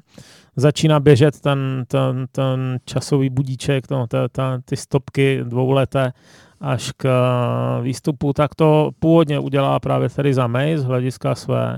začíná 0.55 0.99
běžet 0.99 1.39
ten, 1.41 1.83
ten, 1.87 2.25
ten 2.31 2.77
časový 2.85 3.29
budíček, 3.29 3.87
to, 3.87 4.07
ta, 4.07 4.27
ta, 4.27 4.59
ty 4.65 4.77
stopky 4.77 5.39
dvouleté 5.43 6.13
až 6.61 6.91
k 6.97 7.05
eh, 7.05 7.83
výstupu, 7.83 8.33
tak 8.33 8.55
to 8.55 8.91
původně 8.99 9.39
udělá 9.39 9.79
právě 9.79 10.09
Theresa 10.09 10.47
May 10.47 10.77
z 10.77 10.83
hlediska 10.83 11.35
své 11.35 11.77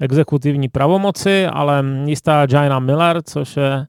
exekutivní 0.00 0.68
pravomoci, 0.68 1.46
ale 1.46 1.84
jistá 2.04 2.46
Jaina 2.50 2.78
Miller, 2.78 3.22
což 3.22 3.56
je 3.56 3.86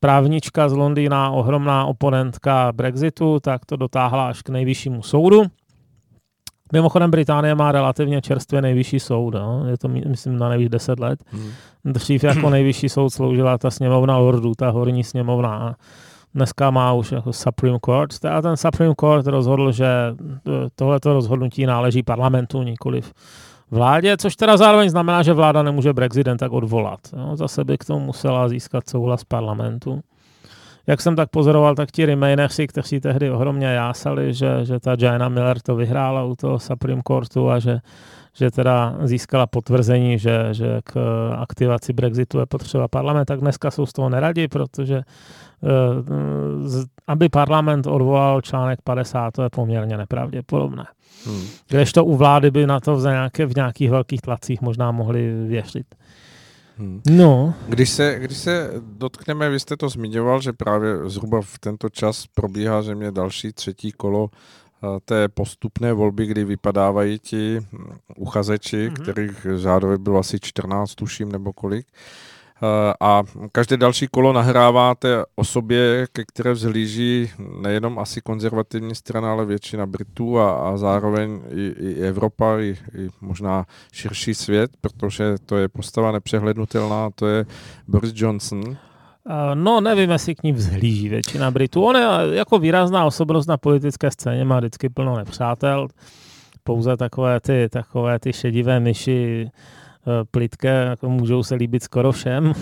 právnička 0.00 0.68
z 0.68 0.72
Londýna, 0.72 1.30
ohromná 1.30 1.84
oponentka 1.84 2.72
Brexitu, 2.72 3.40
tak 3.40 3.66
to 3.66 3.76
dotáhla 3.76 4.28
až 4.28 4.42
k 4.42 4.48
nejvyššímu 4.48 5.02
soudu. 5.02 5.42
Mimochodem 6.72 7.10
Británie 7.10 7.54
má 7.54 7.72
relativně 7.72 8.22
čerstvě 8.22 8.62
nejvyšší 8.62 9.00
soud, 9.00 9.34
no? 9.34 9.66
je 9.66 9.78
to 9.78 9.88
myslím 9.88 10.38
na 10.38 10.48
nejvíc 10.48 10.68
10 10.68 11.00
let. 11.00 11.20
Hmm. 11.26 11.50
Dřív 11.84 12.24
jako 12.24 12.50
nejvyšší 12.50 12.88
soud 12.88 13.10
sloužila 13.10 13.58
ta 13.58 13.70
sněmovna 13.70 14.16
lordů, 14.16 14.54
ta 14.54 14.70
horní 14.70 15.04
sněmovna. 15.04 15.76
Dneska 16.34 16.70
má 16.70 16.92
už 16.92 17.12
jako 17.12 17.32
Supreme 17.32 17.78
Court. 17.84 18.24
A 18.24 18.42
ten 18.42 18.56
Supreme 18.56 18.94
Court 19.00 19.26
rozhodl, 19.26 19.72
že 19.72 19.88
tohleto 20.76 21.12
rozhodnutí 21.12 21.66
náleží 21.66 22.02
parlamentu, 22.02 22.62
nikoliv 22.62 23.12
vládě, 23.70 24.16
což 24.16 24.36
teda 24.36 24.56
zároveň 24.56 24.90
znamená, 24.90 25.22
že 25.22 25.32
vláda 25.32 25.62
nemůže 25.62 25.92
Brexit 25.92 26.28
tak 26.38 26.52
odvolat. 26.52 27.00
No, 27.16 27.36
zase 27.36 27.64
by 27.64 27.78
k 27.78 27.84
tomu 27.84 28.06
musela 28.06 28.48
získat 28.48 28.88
souhlas 28.88 29.24
parlamentu 29.24 30.00
jak 30.88 31.00
jsem 31.00 31.16
tak 31.16 31.30
pozoroval, 31.30 31.74
tak 31.74 31.90
ti 31.90 32.06
Remainersi, 32.06 32.66
kteří 32.66 33.00
tehdy 33.00 33.30
ohromně 33.30 33.66
jásali, 33.66 34.34
že, 34.34 34.64
že 34.64 34.80
ta 34.80 34.96
Jaina 34.98 35.28
Miller 35.28 35.60
to 35.60 35.76
vyhrála 35.76 36.24
u 36.24 36.36
toho 36.36 36.58
Supreme 36.58 37.02
Courtu 37.08 37.50
a 37.50 37.58
že, 37.58 37.78
že 38.34 38.50
teda 38.50 38.96
získala 39.02 39.46
potvrzení, 39.46 40.18
že, 40.18 40.48
že 40.52 40.80
k 40.84 40.96
aktivaci 41.38 41.92
Brexitu 41.92 42.38
je 42.38 42.46
potřeba 42.46 42.88
parlament, 42.88 43.24
tak 43.24 43.40
dneska 43.40 43.70
jsou 43.70 43.86
z 43.86 43.92
toho 43.92 44.08
neradí, 44.08 44.48
protože 44.48 44.96
eh, 44.96 45.04
aby 47.06 47.28
parlament 47.28 47.86
odvolal 47.86 48.40
článek 48.40 48.78
50, 48.84 49.30
to 49.30 49.42
je 49.42 49.50
poměrně 49.50 49.96
nepravděpodobné. 49.96 50.84
Hmm. 51.26 51.42
Kdežto 51.68 52.04
u 52.04 52.16
vlády 52.16 52.50
by 52.50 52.66
na 52.66 52.80
to 52.80 52.96
v, 52.96 53.02
nějaké, 53.02 53.46
v 53.46 53.56
nějakých 53.56 53.90
velkých 53.90 54.20
tlacích 54.20 54.60
možná 54.60 54.92
mohli 54.92 55.32
věřit. 55.46 55.86
Hmm. 56.78 57.00
No. 57.10 57.54
Když 57.68 57.90
se, 57.90 58.18
když 58.18 58.38
se 58.38 58.70
dotkneme, 58.82 59.50
vy 59.50 59.60
jste 59.60 59.76
to 59.76 59.88
zmiňoval, 59.88 60.40
že 60.40 60.52
právě 60.52 61.08
zhruba 61.10 61.40
v 61.42 61.58
tento 61.58 61.88
čas 61.88 62.26
probíhá 62.34 62.82
země 62.82 63.12
další 63.12 63.52
třetí 63.52 63.92
kolo 63.92 64.30
eh, 64.30 64.86
té 65.04 65.28
postupné 65.28 65.92
volby, 65.92 66.26
kdy 66.26 66.44
vypadávají 66.44 67.18
ti 67.18 67.60
hm, 67.60 67.88
uchazeči, 68.16 68.88
mm-hmm. 68.88 69.02
kterých 69.02 69.46
řádově 69.56 69.98
bylo 69.98 70.18
asi 70.18 70.38
14, 70.40 70.94
tuším, 70.94 71.32
nebo 71.32 71.52
kolik. 71.52 71.86
Eh, 71.86 72.37
a 73.00 73.22
každé 73.52 73.76
další 73.76 74.06
kolo 74.06 74.32
nahrává 74.32 74.94
té 74.94 75.24
osobě, 75.36 76.06
ke 76.12 76.24
které 76.24 76.52
vzhlíží 76.52 77.30
nejenom 77.60 77.98
asi 77.98 78.20
konzervativní 78.20 78.94
strana, 78.94 79.32
ale 79.32 79.44
většina 79.44 79.86
Britů 79.86 80.38
a, 80.38 80.70
a 80.70 80.76
zároveň 80.76 81.40
i, 81.50 81.74
i 81.78 81.94
Evropa, 81.94 82.58
i, 82.58 82.76
i 82.98 83.08
možná 83.20 83.66
širší 83.92 84.34
svět, 84.34 84.70
protože 84.80 85.34
to 85.46 85.56
je 85.56 85.68
postava 85.68 86.12
nepřehlednutelná, 86.12 87.10
to 87.14 87.26
je 87.26 87.46
Boris 87.88 88.12
Johnson. 88.14 88.76
Eh, 89.30 89.54
no, 89.54 89.80
nevím, 89.80 90.10
jestli 90.10 90.34
k 90.34 90.42
ní 90.42 90.52
vzhlíží 90.52 91.08
většina 91.08 91.50
Britů. 91.50 91.82
On 91.84 91.96
je 91.96 92.36
jako 92.36 92.58
výrazná 92.58 93.04
osobnost 93.04 93.46
na 93.46 93.56
politické 93.56 94.10
scéně, 94.10 94.44
má 94.44 94.58
vždycky 94.58 94.88
plno 94.88 95.16
nepřátel. 95.16 95.88
Pouze 96.64 96.96
takové 96.96 97.40
ty, 97.40 97.68
takové 97.70 98.18
ty 98.18 98.32
šedivé 98.32 98.80
myši, 98.80 99.50
Eh, 99.50 99.50
plitké, 100.30 100.84
jako 100.88 101.08
můžou 101.08 101.42
se 101.42 101.54
líbit 101.54 101.82
skoro 101.82 102.12
všem. 102.12 102.52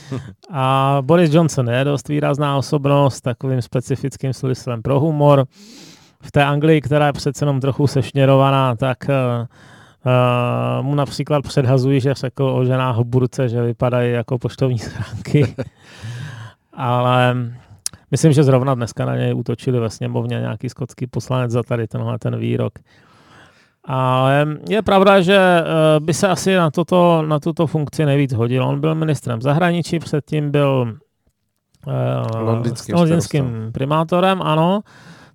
A 0.52 0.98
Boris 1.00 1.34
Johnson 1.34 1.70
je 1.70 1.84
dost 1.84 2.08
výrazná 2.08 2.56
osobnost, 2.56 3.20
takovým 3.20 3.62
specifickým 3.62 4.32
smyslem 4.32 4.82
pro 4.82 5.00
humor. 5.00 5.44
V 6.22 6.32
té 6.32 6.44
Anglii, 6.44 6.80
která 6.80 7.06
je 7.06 7.12
přece 7.12 7.42
jenom 7.42 7.60
trochu 7.60 7.86
sešněrovaná, 7.86 8.76
tak 8.76 8.98
uh, 9.08 9.46
uh, 10.76 10.86
mu 10.86 10.94
například 10.94 11.42
předhazují, 11.42 12.00
že 12.00 12.14
řekl 12.14 12.44
o 12.44 12.64
ženách 12.64 12.96
v 12.96 13.04
burce, 13.04 13.48
že 13.48 13.62
vypadají 13.62 14.12
jako 14.12 14.38
poštovní 14.38 14.78
schránky. 14.78 15.54
Ale 16.72 17.34
Myslím, 18.10 18.32
že 18.32 18.44
zrovna 18.44 18.74
dneska 18.74 19.04
na 19.04 19.16
něj 19.16 19.34
útočili 19.34 19.80
ve 19.80 19.90
sněmovně 19.90 20.40
nějaký 20.40 20.68
skotský 20.68 21.06
poslanec 21.06 21.50
za 21.50 21.62
tady 21.62 21.86
tenhle 21.86 22.18
ten 22.18 22.38
výrok. 22.38 22.78
Ale 23.90 24.46
je 24.70 24.82
pravda, 24.82 25.20
že 25.20 25.34
eh, 25.34 25.64
by 26.00 26.14
se 26.14 26.28
asi 26.28 26.54
na, 26.54 26.70
toto, 26.70 27.22
na 27.26 27.40
tuto 27.40 27.66
funkci 27.66 28.06
nejvíc 28.06 28.32
hodil. 28.32 28.64
On 28.64 28.80
byl 28.80 28.94
ministrem 28.94 29.42
zahraničí, 29.42 29.98
předtím 29.98 30.50
byl 30.50 30.94
uh, 31.86 32.40
londýnským, 32.40 32.94
londýnským 32.94 33.70
primátorem, 33.72 34.42
ano, 34.42 34.80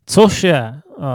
což 0.05 0.43
je 0.43 0.73
uh, 0.97 1.05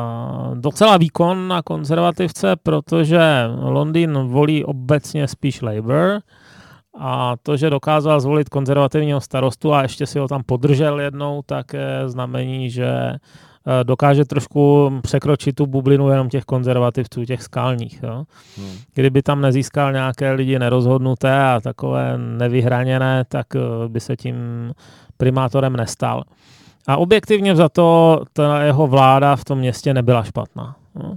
docela 0.54 0.96
výkon 0.96 1.48
na 1.48 1.62
konzervativce, 1.62 2.56
protože 2.56 3.20
Londýn 3.60 4.12
volí 4.12 4.64
obecně 4.64 5.28
spíš 5.28 5.62
Labour, 5.62 6.20
a 6.98 7.36
to, 7.42 7.56
že 7.56 7.70
dokázal 7.70 8.20
zvolit 8.20 8.48
konzervativního 8.48 9.20
starostu 9.20 9.74
a 9.74 9.82
ještě 9.82 10.06
si 10.06 10.18
ho 10.18 10.28
tam 10.28 10.42
podržel 10.42 11.00
jednou, 11.00 11.42
tak 11.46 11.72
je 11.72 12.02
znamení, 12.06 12.70
že 12.70 12.86
eh, 12.86 13.18
dokáže 13.82 14.24
trošku 14.24 14.90
překročit 15.02 15.56
tu 15.56 15.66
bublinu 15.66 16.08
jenom 16.08 16.28
těch 16.28 16.44
konzervativců, 16.44 17.24
těch 17.24 17.42
skalních. 17.42 18.02
Jo. 18.02 18.24
Hmm. 18.56 18.72
Kdyby 18.94 19.22
tam 19.22 19.40
nezískal 19.40 19.92
nějaké 19.92 20.32
lidi 20.32 20.58
nerozhodnuté 20.58 21.42
a 21.42 21.60
takové 21.60 22.18
nevyhraněné, 22.18 23.24
tak 23.28 23.46
eh, 23.56 23.88
by 23.88 24.00
se 24.00 24.16
tím 24.16 24.36
primátorem 25.16 25.76
nestal. 25.76 26.24
A 26.86 26.96
objektivně 26.96 27.56
za 27.56 27.68
to 27.68 28.20
ta 28.32 28.62
jeho 28.62 28.86
vláda 28.86 29.36
v 29.36 29.44
tom 29.44 29.58
městě 29.58 29.94
nebyla 29.94 30.22
špatná. 30.22 30.76
Jo. 31.02 31.12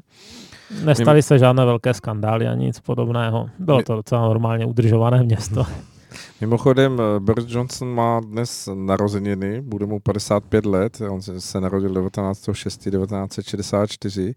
Nestaly 0.86 1.22
se 1.22 1.40
žádné 1.40 1.66
velké 1.66 1.94
skandály 1.94 2.48
ani 2.48 2.66
nic 2.66 2.80
podobného. 2.80 3.50
Bylo 3.60 3.84
to 3.84 3.96
docela 3.96 4.22
normálně 4.22 4.66
udržované 4.66 5.24
město. 5.24 5.66
Mimochodem, 6.42 7.00
eh, 7.00 7.20
Boris 7.20 7.46
Johnson 7.48 7.88
má 7.88 8.20
dnes 8.20 8.70
narozeniny, 8.74 9.62
bude 9.62 9.86
mu 9.86 10.00
55 10.00 10.66
let, 10.66 11.02
on 11.10 11.22
se 11.22 11.62
narodil 11.62 12.10
1964, 12.10 14.34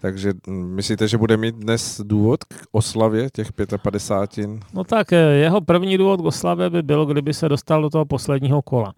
takže 0.00 0.32
hm, 0.46 0.74
myslíte, 0.74 1.08
že 1.08 1.18
bude 1.18 1.36
mít 1.36 1.54
dnes 1.54 2.00
důvod 2.04 2.44
k 2.44 2.54
oslavě 2.72 3.28
těch 3.32 3.52
55? 3.82 4.50
No 4.74 4.84
tak 4.84 5.12
eh, 5.12 5.16
jeho 5.16 5.60
první 5.60 5.98
důvod 5.98 6.20
k 6.20 6.24
oslavě 6.24 6.70
by 6.70 6.82
byl, 6.82 7.06
kdyby 7.06 7.34
se 7.34 7.48
dostal 7.48 7.82
do 7.82 7.90
toho 7.90 8.04
posledního 8.04 8.62
kola. 8.62 8.94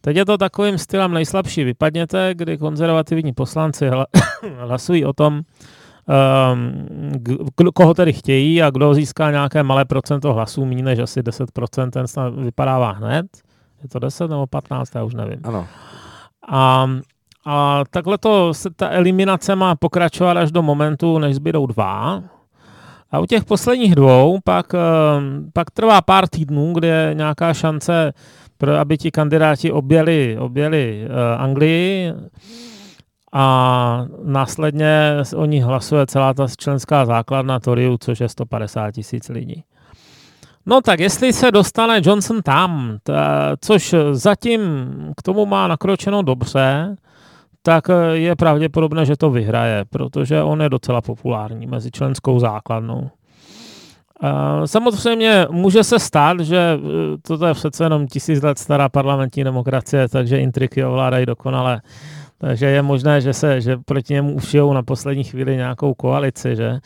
Teď 0.00 0.16
je 0.16 0.24
to 0.24 0.38
takovým 0.38 0.78
stylem 0.78 1.12
nejslabší 1.12 1.64
vypadněte, 1.64 2.34
kdy 2.34 2.58
konzervativní 2.58 3.32
poslanci 3.32 3.90
hlasují 4.58 5.04
o 5.04 5.12
tom, 5.12 5.42
um, 6.52 7.72
koho 7.74 7.94
tedy 7.94 8.12
chtějí 8.12 8.62
a 8.62 8.70
kdo 8.70 8.94
získá 8.94 9.30
nějaké 9.30 9.62
malé 9.62 9.84
procento 9.84 10.32
hlasů, 10.32 10.64
méně 10.64 10.82
než 10.82 10.98
asi 10.98 11.20
10%, 11.20 11.90
ten 11.90 12.06
snad 12.06 12.34
vypadává 12.34 12.90
hned. 12.90 13.26
Je 13.82 13.88
to 13.88 13.98
10 13.98 14.30
nebo 14.30 14.46
15, 14.46 14.94
já 14.94 15.04
už 15.04 15.14
nevím. 15.14 15.40
Ano. 15.44 15.66
A, 16.48 16.90
a 17.46 17.82
takhle 17.90 18.18
to, 18.18 18.54
se 18.54 18.70
ta 18.76 18.88
eliminace 18.90 19.56
má 19.56 19.74
pokračovat 19.74 20.36
až 20.36 20.52
do 20.52 20.62
momentu, 20.62 21.18
než 21.18 21.34
zbydou 21.34 21.66
dva. 21.66 22.22
A 23.10 23.18
u 23.18 23.26
těch 23.26 23.44
posledních 23.44 23.94
dvou 23.94 24.38
pak, 24.44 24.74
ehm, 24.74 25.50
pak 25.52 25.70
trvá 25.70 26.02
pár 26.02 26.28
týdnů, 26.28 26.72
kde 26.72 26.88
je 26.88 27.14
nějaká 27.14 27.54
šance, 27.54 28.12
pro, 28.58 28.76
aby 28.76 28.98
ti 28.98 29.10
kandidáti 29.10 29.72
objeli, 29.72 30.36
objeli 30.38 31.06
uh, 31.06 31.42
Anglii 31.42 32.12
a 33.32 34.06
následně 34.24 35.16
o 35.36 35.44
ní 35.44 35.62
hlasuje 35.62 36.06
celá 36.06 36.34
ta 36.34 36.46
členská 36.58 37.06
základna 37.06 37.60
Toriu, 37.60 37.98
což 38.00 38.20
je 38.20 38.28
150 38.28 38.90
tisíc 38.90 39.28
lidí. 39.28 39.64
No 40.66 40.80
tak 40.80 41.00
jestli 41.00 41.32
se 41.32 41.50
dostane 41.50 42.00
Johnson 42.04 42.42
tam, 42.42 42.98
ta, 43.02 43.56
což 43.60 43.94
zatím 44.12 44.60
k 45.16 45.22
tomu 45.22 45.46
má 45.46 45.68
nakročeno 45.68 46.22
dobře, 46.22 46.96
tak 47.62 47.84
je 48.12 48.36
pravděpodobné, 48.36 49.06
že 49.06 49.16
to 49.16 49.30
vyhraje, 49.30 49.84
protože 49.90 50.42
on 50.42 50.62
je 50.62 50.68
docela 50.68 51.00
populární 51.00 51.66
mezi 51.66 51.90
členskou 51.90 52.38
základnou. 52.38 53.10
Samozřejmě 54.64 55.46
může 55.50 55.84
se 55.84 55.98
stát, 55.98 56.40
že 56.40 56.56
e, 56.56 56.78
toto 57.22 57.46
je 57.46 57.54
přece 57.54 57.84
jenom 57.84 58.06
tisíc 58.06 58.42
let 58.42 58.58
stará 58.58 58.88
parlamentní 58.88 59.44
demokracie, 59.44 60.08
takže 60.08 60.38
intriky 60.38 60.84
ovládají 60.84 61.26
dokonale 61.26 61.80
takže 62.40 62.66
je 62.66 62.82
možné, 62.82 63.20
že 63.20 63.32
se 63.32 63.60
že 63.60 63.76
proti 63.76 64.14
němu 64.14 64.34
ušijou 64.34 64.72
na 64.72 64.82
poslední 64.82 65.24
chvíli 65.24 65.56
nějakou 65.56 65.94
koalici, 65.94 66.56
že? 66.56 66.78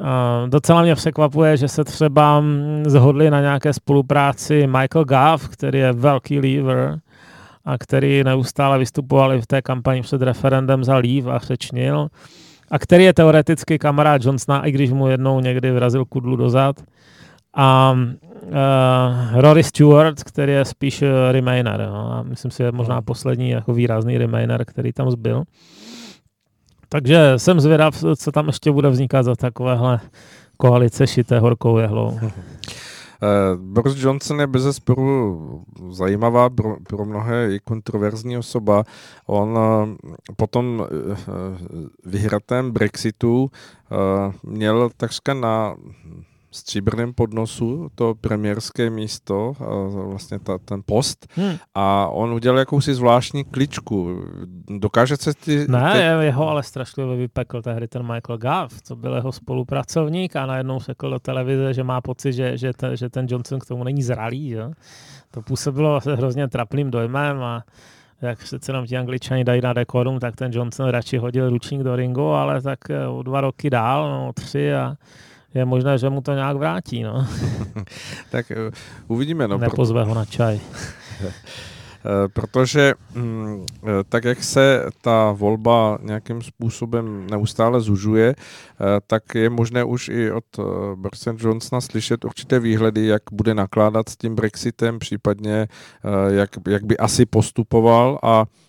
A 0.00 0.44
docela 0.48 0.82
mě 0.82 0.94
překvapuje, 0.94 1.56
že 1.56 1.68
se 1.68 1.84
třeba 1.84 2.44
zhodli 2.86 3.30
na 3.30 3.40
nějaké 3.40 3.72
spolupráci 3.72 4.66
Michael 4.66 5.04
Goff, 5.04 5.48
který 5.48 5.78
je 5.78 5.92
velký 5.92 6.38
lever 6.40 6.98
a 7.64 7.78
který 7.78 8.24
neustále 8.24 8.78
vystupoval 8.78 9.34
i 9.34 9.40
v 9.40 9.46
té 9.46 9.62
kampani 9.62 10.02
před 10.02 10.22
referendem 10.22 10.84
za 10.84 10.96
leave 10.96 11.32
a 11.32 11.38
řečnil 11.38 12.08
a 12.72 12.78
který 12.78 13.04
je 13.04 13.12
teoreticky 13.12 13.78
kamarád 13.78 14.24
Johnsona, 14.24 14.66
i 14.66 14.72
když 14.72 14.90
mu 14.90 15.08
jednou 15.08 15.40
někdy 15.40 15.70
vrazil 15.70 16.04
kudlu 16.04 16.36
dozad. 16.36 16.76
A 17.56 17.92
uh, 17.92 19.40
Rory 19.40 19.62
Stewart, 19.64 20.22
který 20.22 20.52
je 20.52 20.64
spíš 20.64 21.02
eh, 21.02 21.32
Remainer. 21.32 21.88
No, 21.92 22.12
a 22.12 22.22
myslím 22.22 22.50
si, 22.50 22.62
je 22.62 22.72
možná 22.72 23.02
poslední 23.02 23.50
jako 23.50 23.72
výrazný 23.72 24.18
Remainer, 24.18 24.64
který 24.64 24.92
tam 24.92 25.10
zbyl. 25.10 25.42
Takže 26.88 27.32
jsem 27.36 27.60
zvědav, 27.60 28.04
co 28.16 28.32
tam 28.32 28.46
ještě 28.46 28.72
bude 28.72 28.88
vznikat 28.88 29.22
za 29.22 29.34
takovéhle 29.34 30.00
koalice 30.56 31.06
šité 31.06 31.38
horkou 31.38 31.78
jehlou. 31.78 32.08
Uh, 32.08 32.20
Boris 33.56 33.96
Johnson 33.96 34.40
je 34.40 34.46
bez 34.46 34.76
sporu 34.76 35.40
zajímavá 35.90 36.50
pro, 36.50 36.76
pro 36.88 37.04
mnohé 37.04 37.54
i 37.54 37.58
kontroverzní 37.58 38.38
osoba. 38.38 38.84
On 39.26 39.48
uh, 39.48 39.88
potom 40.36 40.80
uh, 40.80 41.16
vyhratém 42.04 42.70
Brexitu 42.70 43.50
měl 44.42 44.90
takřka 44.96 45.34
na 45.34 45.74
stříbrném 46.52 47.14
podnosu 47.14 47.88
to 47.94 48.14
premiérské 48.20 48.90
místo, 48.90 49.52
vlastně 50.08 50.38
ta, 50.38 50.58
ten 50.58 50.82
post 50.86 51.26
hmm. 51.34 51.56
a 51.74 52.08
on 52.08 52.32
udělal 52.32 52.58
jakousi 52.58 52.94
zvláštní 52.94 53.44
kličku. 53.44 54.24
Dokáže 54.78 55.16
se 55.16 55.34
ty... 55.34 55.66
Ne, 55.68 55.92
ty... 55.92 56.24
jeho 56.24 56.48
ale 56.48 56.62
strašlivě 56.62 57.16
vypekl 57.16 57.62
tehdy 57.62 57.88
ten 57.88 58.02
Michael 58.02 58.38
Goff, 58.38 58.82
co 58.82 58.96
byl 58.96 59.14
jeho 59.14 59.32
spolupracovník 59.32 60.36
a 60.36 60.46
najednou 60.46 60.80
řekl 60.80 61.10
do 61.10 61.18
televize, 61.18 61.74
že 61.74 61.84
má 61.84 62.00
pocit, 62.00 62.32
že, 62.32 62.58
že, 62.58 62.72
ten, 62.72 62.96
že 62.96 63.08
ten 63.08 63.26
Johnson 63.28 63.58
k 63.58 63.66
tomu 63.66 63.84
není 63.84 64.02
zralý. 64.02 64.50
Že? 64.50 64.70
To 65.30 65.42
působilo 65.42 66.00
hrozně 66.04 66.48
trapným 66.48 66.90
dojmem 66.90 67.42
a 67.42 67.64
jak 68.22 68.42
se 68.42 68.72
nám 68.72 68.86
ti 68.86 68.96
angličani 68.96 69.44
dají 69.44 69.60
na 69.60 69.72
dekorum, 69.72 70.18
tak 70.20 70.36
ten 70.36 70.52
Johnson 70.54 70.88
radši 70.88 71.18
hodil 71.18 71.50
ručník 71.50 71.82
do 71.82 71.96
ringu, 71.96 72.28
ale 72.28 72.62
tak 72.62 72.78
o 73.08 73.22
dva 73.22 73.40
roky 73.40 73.70
dál, 73.70 74.10
no 74.10 74.32
tři 74.32 74.74
a 74.74 74.94
je 75.54 75.64
možné, 75.64 75.98
že 75.98 76.10
mu 76.10 76.20
to 76.20 76.32
nějak 76.34 76.56
vrátí. 76.56 77.02
No. 77.02 77.26
tak 78.30 78.50
uh, 78.50 78.72
uvidíme. 79.08 79.48
No, 79.48 79.58
Nepozve 79.58 80.04
ho 80.04 80.14
na 80.14 80.24
čaj. 80.24 80.60
Eh, 82.04 82.28
protože 82.28 82.94
mm, 83.14 83.66
eh, 83.82 83.88
tak, 84.08 84.24
jak 84.24 84.44
se 84.44 84.86
ta 85.00 85.32
volba 85.32 85.98
nějakým 86.02 86.42
způsobem 86.42 87.26
neustále 87.30 87.80
zužuje, 87.80 88.34
tak 89.06 89.34
je 89.34 89.50
možné 89.50 89.84
už 89.84 90.08
i 90.08 90.32
od 90.32 90.44
Borise 90.94 91.34
Johnsona 91.38 91.80
slyšet 91.80 92.24
určité 92.24 92.60
výhledy, 92.60 93.06
jak 93.06 93.22
bude 93.32 93.54
nakládat 93.54 94.08
s 94.08 94.16
tím 94.16 94.34
Brexitem, 94.34 94.98
případně 94.98 95.68
jak, 96.28 96.50
jak 96.68 96.84
by 96.84 96.98
asi 96.98 97.26
postupoval 97.26 98.18
a 98.22 98.44
Eh, 98.44 98.61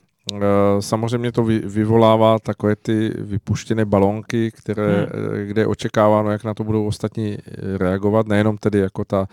samozřejmě 0.79 1.31
to 1.31 1.43
vyvolává 1.43 2.39
takové 2.39 2.75
ty 2.75 3.13
vypuštěné 3.17 3.86
balónky, 3.86 4.51
které, 4.51 4.95
hmm. 4.95 5.07
Eh, 5.41 5.45
kde 5.45 5.62
je 5.62 5.67
očekáváno, 5.67 6.31
jak 6.31 6.43
na 6.43 6.53
to 6.53 6.63
budou 6.63 6.88
ostatní 6.88 7.38
eh, 7.38 7.77
reagovat, 7.77 8.27
nejenom 8.27 8.57
tedy 8.57 8.79
jako 8.79 9.05
ta 9.05 9.27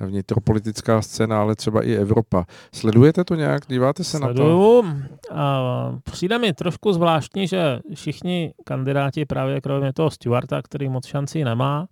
vnitropolitická 0.00 1.02
scéna, 1.02 1.40
ale 1.40 1.56
třeba 1.56 1.82
i 1.82 1.94
Evropa. 1.94 2.44
Sledujete 2.74 3.24
to 3.24 3.34
nějak? 3.34 3.62
Díváte 3.68 4.04
se 4.04 4.18
Sleduju. 4.18 4.82
na 4.82 4.92
to? 4.92 5.34
A 5.34 5.98
přijde 6.04 6.38
mi 6.38 6.52
trošku 6.52 6.92
zvláštní, 6.92 7.46
že 7.46 7.80
všichni 7.94 8.54
kandidáti 8.64 9.24
právě 9.24 9.60
kromě 9.60 9.92
toho 9.92 10.10
Stewarta, 10.10 10.62
který 10.62 10.88
moc 10.88 11.06
šancí 11.06 11.44
nemá, 11.44 11.86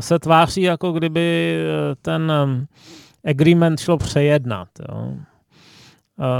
se 0.00 0.18
tváří, 0.18 0.62
jako 0.62 0.92
kdyby 0.92 1.56
ten 2.02 2.32
agreement 3.24 3.80
šlo 3.80 3.98
přejednat. 3.98 4.68
Jo. 4.88 5.14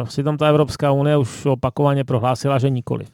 Přitom 0.05 0.37
ta 0.37 0.49
Evropská 0.49 0.93
unie 0.93 1.17
už 1.17 1.47
opakovaně 1.47 2.05
prohlásila, 2.05 2.59
že 2.59 2.71
nikoli. 2.71 3.07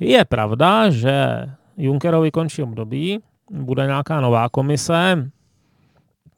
Je 0.00 0.24
pravda, 0.24 0.90
že 0.90 1.46
Junckerovi 1.76 2.30
končí 2.30 2.62
období, 2.62 3.18
bude 3.50 3.86
nějaká 3.86 4.20
nová 4.20 4.48
komise, 4.48 5.30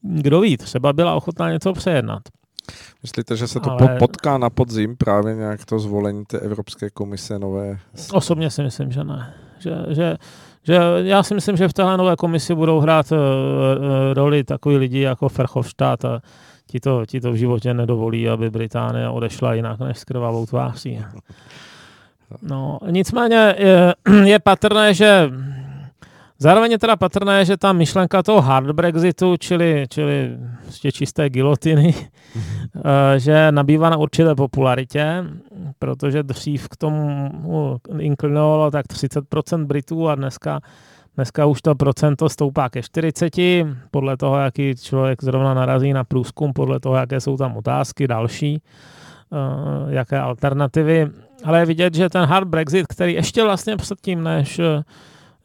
kdo 0.02 0.40
ví, 0.40 0.56
třeba 0.56 0.92
byla 0.92 1.14
ochotná 1.14 1.52
něco 1.52 1.72
přejednat. 1.72 2.22
Myslíte, 3.02 3.36
že 3.36 3.48
se 3.48 3.60
to 3.60 3.70
Ale... 3.70 3.96
potká 3.98 4.38
na 4.38 4.50
podzim 4.50 4.96
právě 4.96 5.34
nějak 5.34 5.64
to 5.64 5.78
zvolení 5.78 6.24
té 6.24 6.38
Evropské 6.38 6.90
komise 6.90 7.38
nové? 7.38 7.78
Osobně 8.12 8.50
si 8.50 8.62
myslím, 8.62 8.92
že 8.92 9.04
ne. 9.04 9.34
Že, 9.58 9.70
že, 9.88 10.16
že 10.62 10.78
já 11.02 11.22
si 11.22 11.34
myslím, 11.34 11.56
že 11.56 11.68
v 11.68 11.72
téhle 11.72 11.96
nové 11.96 12.16
komisi 12.16 12.54
budou 12.54 12.80
hrát 12.80 13.12
uh, 13.12 13.18
roli 14.12 14.44
takový 14.44 14.76
lidi 14.76 15.00
jako 15.00 15.28
Ferhofstadt 15.28 16.04
a 16.04 16.20
ti 16.70 16.80
to, 16.80 17.06
ti 17.06 17.20
to 17.20 17.32
v 17.32 17.36
životě 17.36 17.74
nedovolí, 17.74 18.28
aby 18.28 18.50
Británie 18.50 19.08
odešla 19.08 19.54
jinak 19.54 19.80
než 19.80 19.98
s 19.98 20.04
krvavou 20.04 20.46
tváří. 20.46 21.04
No, 22.42 22.78
nicméně 22.90 23.54
je, 23.58 23.94
je 24.24 24.38
patrné, 24.38 24.94
že 24.94 25.30
zároveň 26.38 26.72
je 26.72 26.78
teda 26.78 26.96
patrné, 26.96 27.44
že 27.44 27.56
ta 27.56 27.72
myšlenka 27.72 28.22
toho 28.22 28.40
hard 28.40 28.70
Brexitu, 28.70 29.36
čili, 29.36 29.86
čili 29.90 30.36
prostě 30.62 30.92
čisté 30.92 31.30
gilotiny, 31.30 31.94
že 33.16 33.52
nabývá 33.52 33.90
na 33.90 33.96
určité 33.96 34.34
popularitě, 34.34 35.24
protože 35.78 36.22
dřív 36.22 36.68
k 36.68 36.76
tomu 36.76 37.30
inklinovalo 37.98 38.70
tak 38.70 38.86
30% 38.86 39.64
Britů 39.64 40.08
a 40.08 40.14
dneska 40.14 40.60
Dneska 41.18 41.46
už 41.46 41.62
to 41.62 41.74
procento 41.74 42.28
stoupá 42.28 42.68
ke 42.68 42.82
40, 42.82 43.34
podle 43.90 44.16
toho, 44.16 44.38
jaký 44.38 44.74
člověk 44.76 45.24
zrovna 45.24 45.54
narazí 45.54 45.92
na 45.92 46.04
průzkum, 46.04 46.52
podle 46.52 46.80
toho, 46.80 46.96
jaké 46.96 47.20
jsou 47.20 47.36
tam 47.36 47.56
otázky 47.56 48.08
další, 48.08 48.62
uh, 49.30 49.92
jaké 49.92 50.18
alternativy. 50.18 51.10
Ale 51.44 51.58
je 51.58 51.66
vidět, 51.66 51.94
že 51.94 52.08
ten 52.08 52.24
hard 52.24 52.48
Brexit, 52.48 52.86
který 52.86 53.12
ještě 53.12 53.42
vlastně 53.42 53.76
předtím, 53.76 54.22
než, 54.22 54.60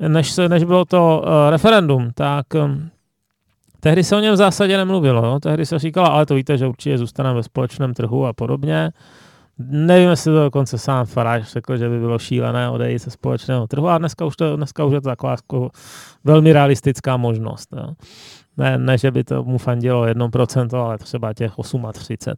než, 0.07 0.38
než 0.47 0.63
bylo 0.63 0.86
to 0.86 1.23
uh, 1.25 1.29
referendum, 1.49 2.12
tak 2.15 2.45
um, 2.53 2.89
tehdy 3.79 4.03
se 4.03 4.15
o 4.15 4.19
něm 4.19 4.33
v 4.33 4.38
zásadě 4.38 4.77
nemluvilo. 4.77 5.21
No? 5.21 5.39
Tehdy 5.39 5.65
se 5.65 5.79
říkalo, 5.79 6.12
ale 6.12 6.25
to 6.25 6.36
víte, 6.36 6.57
že 6.57 6.67
určitě 6.67 6.97
zůstaneme 6.97 7.36
ve 7.36 7.43
společném 7.43 7.93
trhu 7.93 8.25
a 8.25 8.33
podobně. 8.33 8.91
Nevím, 9.58 10.10
jestli 10.10 10.32
to 10.32 10.44
dokonce 10.44 10.78
sám 10.78 11.06
Farage 11.06 11.46
řekl, 11.46 11.78
že 11.78 11.89
by 11.89 12.00
bylo 12.00 12.20
šílené 12.20 12.70
odejít 12.70 13.02
ze 13.02 13.12
společného 13.12 13.68
trhu 13.68 13.88
a 13.88 13.98
dneska 13.98 14.26
už, 14.26 14.36
to, 14.36 14.56
dneska 14.58 14.86
už 14.86 14.94
je 14.94 15.02
to 15.02 15.10
taková 15.10 15.32
jako 15.32 15.70
velmi 16.24 16.54
realistická 16.54 17.18
možnost. 17.18 17.70
Jo. 17.78 17.94
Ne, 18.58 18.78
ne, 18.78 18.98
že 18.98 19.12
by 19.12 19.24
to 19.24 19.44
mu 19.44 19.58
fandilo 19.58 20.06
1%, 20.06 20.86
ale 20.86 20.98
třeba 20.98 21.34
těch 21.34 21.52
38. 21.94 22.36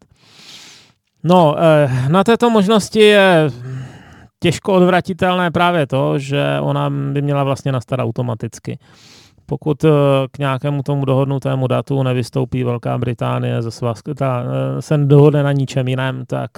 No, 1.23 1.55
eh, 1.59 2.09
na 2.09 2.23
této 2.23 2.49
možnosti 2.49 2.99
je 2.99 3.49
těžko 4.39 4.73
odvratitelné 4.73 5.51
právě 5.51 5.87
to, 5.87 6.19
že 6.19 6.57
ona 6.61 6.89
by 6.89 7.21
měla 7.21 7.43
vlastně 7.43 7.71
nastat 7.71 7.99
automaticky. 7.99 8.79
Pokud 9.45 9.83
eh, 9.83 9.89
k 10.31 10.37
nějakému 10.37 10.83
tomu 10.83 11.05
dohodnutému 11.05 11.67
datu 11.67 12.03
nevystoupí 12.03 12.63
Velká 12.63 12.97
Británie 12.97 13.61
ze 13.61 13.71
svazku, 13.71 14.13
ta, 14.13 14.43
eh, 14.43 14.81
se 14.81 14.97
dohodne 14.97 15.43
na 15.43 15.51
ničem 15.51 15.87
jiném, 15.87 16.25
tak 16.25 16.51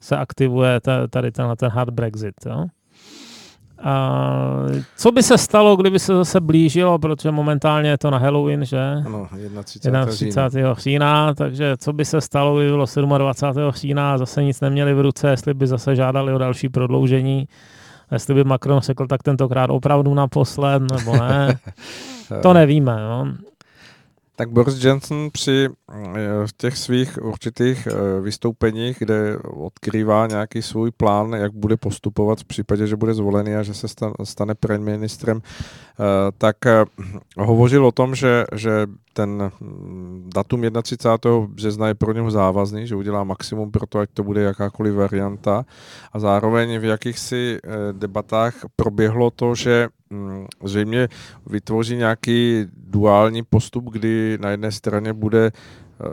se 0.00 0.16
aktivuje 0.16 0.80
tady 1.10 1.32
tenhle 1.32 1.56
ten 1.56 1.70
hard 1.70 1.90
Brexit. 1.90 2.34
Jo? 2.46 2.66
A 3.82 4.66
co 4.96 5.12
by 5.12 5.22
se 5.22 5.38
stalo, 5.38 5.76
kdyby 5.76 5.98
se 5.98 6.14
zase 6.14 6.40
blížilo, 6.40 6.98
protože 6.98 7.30
momentálně 7.30 7.90
je 7.90 7.98
to 7.98 8.10
na 8.10 8.18
Halloween, 8.18 8.64
že? 8.64 9.02
Ano, 9.06 9.28
31. 9.64 10.06
31. 10.06 10.74
října, 10.74 11.34
takže 11.34 11.76
co 11.76 11.92
by 11.92 12.04
se 12.04 12.20
stalo, 12.20 12.56
kdyby 12.56 12.70
bylo 12.70 13.18
27. 13.18 13.70
října 13.72 14.12
a 14.12 14.18
zase 14.18 14.42
nic 14.42 14.60
neměli 14.60 14.94
v 14.94 15.00
ruce, 15.00 15.30
jestli 15.30 15.54
by 15.54 15.66
zase 15.66 15.96
žádali 15.96 16.32
o 16.32 16.38
další 16.38 16.68
prodloužení, 16.68 17.48
jestli 18.12 18.34
by 18.34 18.44
Macron 18.44 18.80
řekl 18.80 19.06
tak 19.06 19.22
tentokrát 19.22 19.70
opravdu 19.70 20.14
naposled, 20.14 20.82
nebo 20.92 21.16
ne, 21.16 21.58
to 22.42 22.52
nevíme. 22.52 22.96
No. 22.96 23.32
Tak 24.38 24.50
Boris 24.50 24.84
Johnson 24.84 25.30
při 25.32 25.68
eh, 25.92 25.96
těch 26.56 26.76
svých 26.78 27.18
určitých 27.22 27.86
eh, 27.86 28.20
vystoupeních, 28.20 28.98
kde 28.98 29.38
odkrývá 29.38 30.26
nějaký 30.26 30.62
svůj 30.62 30.90
plán, 30.90 31.32
jak 31.32 31.52
bude 31.52 31.76
postupovat 31.76 32.40
v 32.40 32.44
případě, 32.44 32.86
že 32.86 32.96
bude 32.96 33.14
zvolený 33.14 33.54
a 33.54 33.62
že 33.62 33.74
se 33.74 33.86
stane 34.24 34.54
premiér-ministrem, 34.54 35.40
eh, 35.40 36.02
tak 36.38 36.56
hovořil 37.38 37.86
o 37.86 37.92
tom, 37.92 38.14
že, 38.14 38.44
že 38.54 38.86
ten 39.12 39.50
hm, 39.60 40.30
datum 40.34 40.62
31. 40.82 41.46
března 41.46 41.88
je 41.88 41.94
pro 41.94 42.12
něho 42.12 42.30
závazný, 42.30 42.86
že 42.86 42.96
udělá 42.96 43.24
maximum 43.24 43.70
pro 43.70 43.86
to, 43.86 43.98
ať 43.98 44.10
to 44.14 44.22
bude 44.22 44.42
jakákoliv 44.42 44.94
varianta. 44.94 45.64
A 46.12 46.18
zároveň 46.18 46.78
v 46.78 46.84
jakýchsi 46.84 47.58
debatách 47.92 48.54
proběhlo 48.76 49.30
to, 49.30 49.54
že 49.54 49.88
zřejmě 50.64 51.08
vytvoří 51.46 51.96
nějaký 51.96 52.66
duální 52.76 53.42
postup, 53.42 53.90
kdy 53.90 54.38
na 54.40 54.50
jedné 54.50 54.72
straně 54.72 55.12
bude 55.12 55.52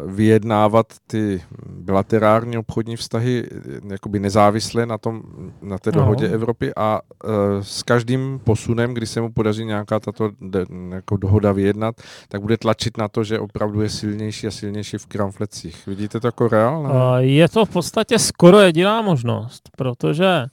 vyjednávat 0.06 0.86
ty 1.08 1.42
bilaterární 1.70 2.58
obchodní 2.58 2.96
vztahy 2.96 3.48
jakoby 3.92 4.20
nezávisle 4.20 4.86
na, 4.86 4.98
tom, 4.98 5.22
na 5.62 5.78
té 5.78 5.92
dohodě 5.92 6.28
no. 6.28 6.34
Evropy 6.34 6.72
a 6.76 7.02
uh, 7.02 7.32
s 7.62 7.84
každým 7.84 8.40
posunem, 8.44 8.94
kdy 8.94 9.06
se 9.06 9.22
mu 9.22 9.32
podaří 9.32 9.66
nějaká 9.66 10.00
tato 10.00 10.32
de, 10.42 10.66
jako 10.94 11.18
dohoda 11.18 11.52
vyjednat, 11.52 11.96
tak 12.28 12.42
bude 12.42 12.58
tlačit 12.58 12.98
na 12.98 13.08
to, 13.08 13.24
že 13.24 13.40
opravdu 13.40 13.82
je 13.82 13.90
silnější 13.90 14.48
a 14.48 14.52
silnější 14.52 14.98
v 14.98 15.06
kramflecích. 15.06 15.88
Vidíte 15.88 16.20
to 16.20 16.28
jako 16.28 16.48
reálné? 16.48 17.26
Je 17.26 17.50
to 17.50 17.66
v 17.66 17.70
podstatě 17.70 18.20
skoro 18.20 18.60
jediná 18.60 19.02
možnost, 19.02 19.70
protože 19.78 20.46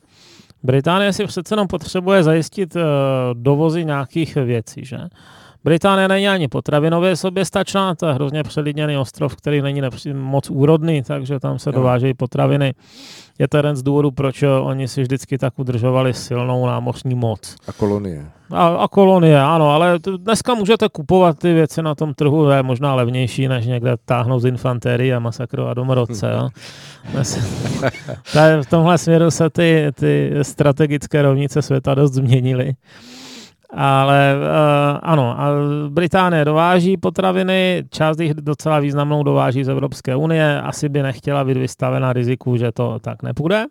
Británie 0.62 1.12
si 1.12 1.26
přece 1.26 1.52
jenom 1.52 1.68
potřebuje 1.68 2.22
zajistit 2.22 2.76
uh, 2.76 2.82
dovozy 3.34 3.84
nějakých 3.84 4.34
věcí, 4.34 4.84
že? 4.84 4.98
Británie 5.64 6.08
není 6.08 6.28
ani 6.28 6.48
potravinově 6.48 7.16
soběstačná, 7.16 7.94
to 7.94 8.06
je 8.06 8.14
hrozně 8.14 8.42
přelidněný 8.42 8.96
ostrov, 8.96 9.36
který 9.36 9.62
není 9.62 9.82
moc 10.12 10.50
úrodný, 10.50 11.02
takže 11.02 11.40
tam 11.40 11.58
se 11.58 11.72
dovážejí 11.72 12.14
potraviny. 12.14 12.74
Je 13.38 13.48
to 13.48 13.56
jeden 13.56 13.76
z 13.76 13.82
důvodů, 13.82 14.10
proč 14.10 14.44
oni 14.62 14.88
si 14.88 15.02
vždycky 15.02 15.38
tak 15.38 15.58
udržovali 15.58 16.14
silnou 16.14 16.66
námořní 16.66 17.14
moc. 17.14 17.56
A 17.68 17.72
kolonie. 17.72 18.26
A, 18.50 18.66
a 18.66 18.88
kolonie, 18.88 19.40
ano, 19.40 19.70
ale 19.70 19.98
dneska 20.16 20.54
můžete 20.54 20.88
kupovat 20.88 21.38
ty 21.38 21.52
věci 21.52 21.82
na 21.82 21.94
tom 21.94 22.14
trhu, 22.14 22.44
to 22.44 22.50
je 22.50 22.62
možná 22.62 22.94
levnější, 22.94 23.48
než 23.48 23.66
někde 23.66 23.96
táhnout 24.04 24.42
z 24.42 24.44
infantérie 24.44 25.16
a 25.16 25.18
masakrovat 25.18 25.76
domorodce. 25.76 26.30
Jo. 26.30 26.48
v 28.62 28.66
tomhle 28.70 28.98
směru 28.98 29.30
se 29.30 29.50
ty, 29.50 29.86
ty 29.94 30.32
strategické 30.42 31.22
rovnice 31.22 31.62
světa 31.62 31.94
dost 31.94 32.12
změnily. 32.12 32.74
Ale 33.72 34.34
uh, 34.36 34.98
ano, 35.02 35.36
Británie 35.88 36.44
dováží 36.44 36.96
potraviny, 36.96 37.84
část 37.90 38.20
jich 38.20 38.34
docela 38.34 38.80
významnou 38.80 39.22
dováží 39.22 39.64
z 39.64 39.68
Evropské 39.68 40.16
unie, 40.16 40.60
asi 40.60 40.88
by 40.88 41.02
nechtěla 41.02 41.44
být 41.44 41.56
vystavena 41.56 42.12
riziku, 42.12 42.56
že 42.56 42.72
to 42.72 42.98
tak 42.98 43.22
nepůjde. 43.22 43.66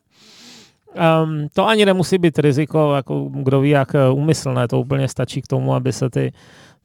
Um, 1.23 1.47
to 1.53 1.67
ani 1.67 1.85
nemusí 1.85 2.17
být 2.17 2.39
riziko, 2.39 2.93
jako 2.95 3.29
kdo 3.31 3.61
ví, 3.61 3.69
jak 3.69 3.95
úmyslné, 4.13 4.67
to 4.67 4.79
úplně 4.79 5.07
stačí 5.07 5.41
k 5.41 5.47
tomu, 5.47 5.73
aby 5.73 5.93
se 5.93 6.09
ty, 6.09 6.31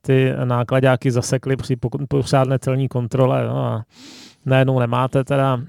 ty 0.00 0.32
nákladáky 0.44 1.10
zasekly 1.10 1.56
při 1.56 1.76
pořádné 2.08 2.58
celní 2.58 2.88
kontrole 2.88 3.46
no 3.46 3.64
a 3.64 3.82
najednou 4.46 4.78
nemáte 4.78 5.24
teda 5.24 5.60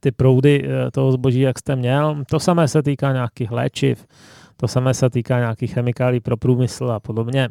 ty 0.00 0.12
proudy 0.12 0.64
eh, 0.64 0.90
toho 0.90 1.12
zboží, 1.12 1.40
jak 1.40 1.58
jste 1.58 1.76
měl. 1.76 2.24
To 2.30 2.40
samé 2.40 2.68
se 2.68 2.82
týká 2.82 3.12
nějakých 3.12 3.50
léčiv, 3.50 4.06
to 4.56 4.68
samé 4.68 4.94
se 4.94 5.10
týká 5.10 5.38
nějakých 5.38 5.74
chemikálí 5.74 6.20
pro 6.20 6.36
průmysl 6.36 6.90
a 6.90 7.00
podobně. 7.00 7.48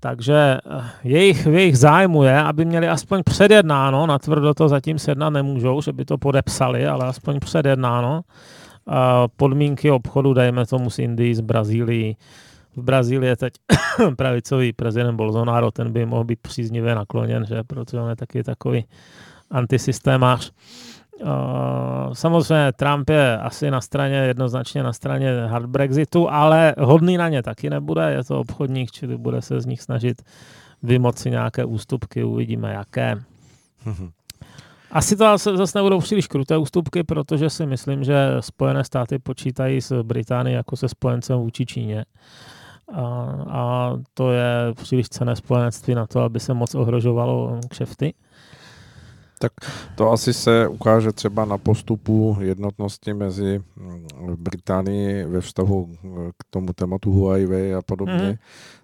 Takže 0.00 0.34
eh, 0.34 0.82
jejich, 1.04 1.46
jejich 1.46 1.78
zájmu 1.78 2.22
je, 2.22 2.42
aby 2.42 2.64
měli 2.64 2.88
aspoň 2.88 3.22
předjednáno, 3.22 4.06
na 4.06 4.18
tvrdo 4.18 4.54
to 4.54 4.68
zatím 4.68 4.98
sednat 4.98 5.32
nemůžou, 5.32 5.80
že 5.80 5.92
by 5.92 6.04
to 6.04 6.18
podepsali, 6.18 6.86
ale 6.86 7.06
aspoň 7.06 7.40
předjednáno. 7.40 8.22
Podmínky 9.36 9.90
obchodu, 9.90 10.34
dejme 10.34 10.66
tomu 10.66 10.90
s 10.90 10.98
Indií, 10.98 11.34
z 11.34 11.40
Brazílií. 11.40 12.16
V 12.76 12.82
Brazílii 12.82 13.28
je 13.28 13.36
teď 13.36 13.52
pravicový 14.16 14.72
prezident 14.72 15.16
Bolsonaro, 15.16 15.70
ten 15.70 15.92
by 15.92 16.06
mohl 16.06 16.24
být 16.24 16.38
příznivě 16.42 16.94
nakloněn, 16.94 17.46
že? 17.46 17.62
protože 17.62 18.00
on 18.00 18.10
je 18.10 18.16
taky 18.16 18.42
takový 18.42 18.84
antisystémář. 19.50 20.52
Uh, 21.20 22.12
samozřejmě 22.12 22.72
Trump 22.72 23.10
je 23.10 23.38
asi 23.38 23.70
na 23.70 23.80
straně, 23.80 24.16
jednoznačně 24.16 24.82
na 24.82 24.92
straně 24.92 25.46
hard 25.46 25.66
Brexitu, 25.66 26.30
ale 26.30 26.74
hodný 26.78 27.16
na 27.16 27.28
ně 27.28 27.42
taky 27.42 27.70
nebude, 27.70 28.12
je 28.12 28.24
to 28.24 28.40
obchodník, 28.40 28.90
čili 28.90 29.16
bude 29.18 29.42
se 29.42 29.60
z 29.60 29.66
nich 29.66 29.82
snažit 29.82 30.22
vymoci 30.82 31.30
nějaké 31.30 31.64
ústupky, 31.64 32.24
uvidíme 32.24 32.72
jaké. 32.72 33.22
Asi 34.90 35.16
to 35.16 35.38
zase 35.38 35.78
nebudou 35.78 36.00
příliš 36.00 36.26
kruté 36.26 36.56
ústupky, 36.56 37.04
protože 37.04 37.50
si 37.50 37.66
myslím, 37.66 38.04
že 38.04 38.36
Spojené 38.40 38.84
státy 38.84 39.18
počítají 39.18 39.80
s 39.80 40.02
Británií 40.02 40.54
jako 40.54 40.76
se 40.76 40.88
spojencem 40.88 41.38
vůči 41.38 41.66
Číně. 41.66 42.04
A, 42.94 43.02
a 43.48 43.92
to 44.14 44.32
je 44.32 44.74
příliš 44.74 45.08
cené 45.08 45.36
spojenectví 45.36 45.94
na 45.94 46.06
to, 46.06 46.20
aby 46.20 46.40
se 46.40 46.54
moc 46.54 46.74
ohrožovalo 46.74 47.60
kšefty. 47.68 48.14
Tak 49.42 49.52
to 49.94 50.12
asi 50.12 50.34
se 50.34 50.68
ukáže 50.68 51.12
třeba 51.12 51.44
na 51.44 51.58
postupu 51.58 52.36
jednotnosti 52.40 53.14
mezi 53.14 53.60
mm, 53.76 54.06
Británií 54.36 55.24
ve 55.24 55.40
vztahu 55.40 55.90
k 56.38 56.44
tomu 56.50 56.72
tématu 56.72 57.12
Huawei 57.12 57.74
a 57.74 57.82
podobně. 57.82 58.28
Mm. 58.28 58.34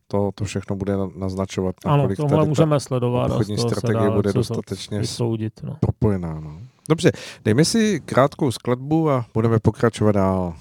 To, 0.09 0.31
to 0.35 0.45
všechno 0.45 0.77
bude 0.77 0.93
naznačovat, 1.17 1.77
ano, 1.85 2.09
tohle 2.17 2.47
můžeme 2.47 2.81
sledovat. 2.81 3.31
Obchodní 3.31 3.59
strategie 3.59 4.11
bude 4.11 4.33
dostatečně 4.33 4.99
vysoudit, 4.99 5.53
no. 5.63 5.77
propojená. 5.81 6.41
No. 6.41 6.59
Dobře, 6.89 7.13
dejme 7.45 7.65
si 7.65 8.01
krátkou 8.01 8.51
skladbu 8.51 9.11
a 9.11 9.27
budeme 9.35 9.59
pokračovat 9.59 10.13
dál. 10.13 10.55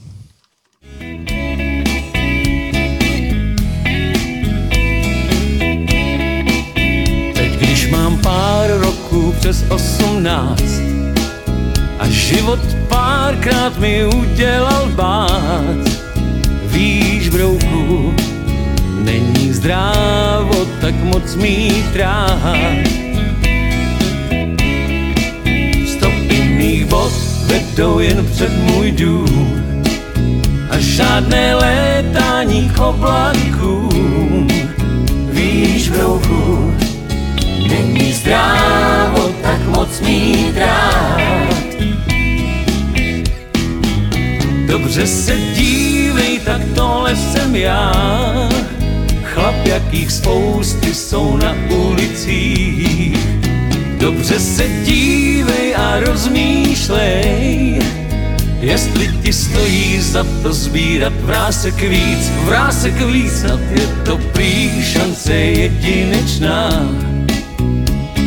Mám 7.91 8.17
pár 8.17 8.69
roků 8.69 9.35
přes 9.39 9.65
osmnáct 9.69 10.81
a 11.99 12.07
život 12.07 12.59
párkrát 12.87 13.79
mi 13.79 14.05
udělal 14.05 14.89
bát. 14.95 15.87
Víš, 16.65 17.29
brouku, 17.29 18.13
není 19.03 19.53
zdrávo 19.53 20.65
tak 20.81 20.95
moc 20.95 21.35
mít 21.35 21.95
rád. 21.95 22.87
Sto 25.87 26.07
jiných 26.07 26.85
bod 26.85 27.11
vedou 27.45 27.99
jen 27.99 28.25
před 28.25 28.51
můj 28.57 28.91
dům 28.91 29.63
a 30.69 30.79
žádné 30.79 31.55
létání 31.55 32.69
k 32.69 32.79
oblakům. 32.79 34.47
Víš, 35.31 35.89
brouku, 35.89 36.66
není 37.67 38.13
zdrávo 38.13 39.29
tak 39.41 39.61
moc 39.67 40.01
mít 40.01 40.57
rád. 40.57 41.57
Dobře 44.67 45.07
se 45.07 45.35
dívej, 45.35 46.39
tak 46.39 46.61
tohle 46.75 47.15
jsem 47.15 47.55
já. 47.55 47.91
Chlap, 49.23 49.65
jakých 49.65 50.11
spousty 50.11 50.93
jsou 50.93 51.37
na 51.37 51.55
ulicích. 51.69 53.17
Dobře 53.99 54.39
se 54.39 54.67
dívej 54.83 55.75
a 55.75 55.99
rozmýšlej, 55.99 57.79
jestli 58.59 59.07
ti 59.23 59.33
stojí 59.33 60.01
za 60.01 60.25
to 60.43 60.53
sbírat 60.53 61.13
vrásek 61.21 61.81
víc, 61.81 62.31
vrásek 62.43 63.01
víc, 63.01 63.43
a 63.43 63.59
je 63.71 63.87
to 64.05 64.17
prý 64.17 64.83
šance 64.83 65.33
jedinečná. 65.33 66.89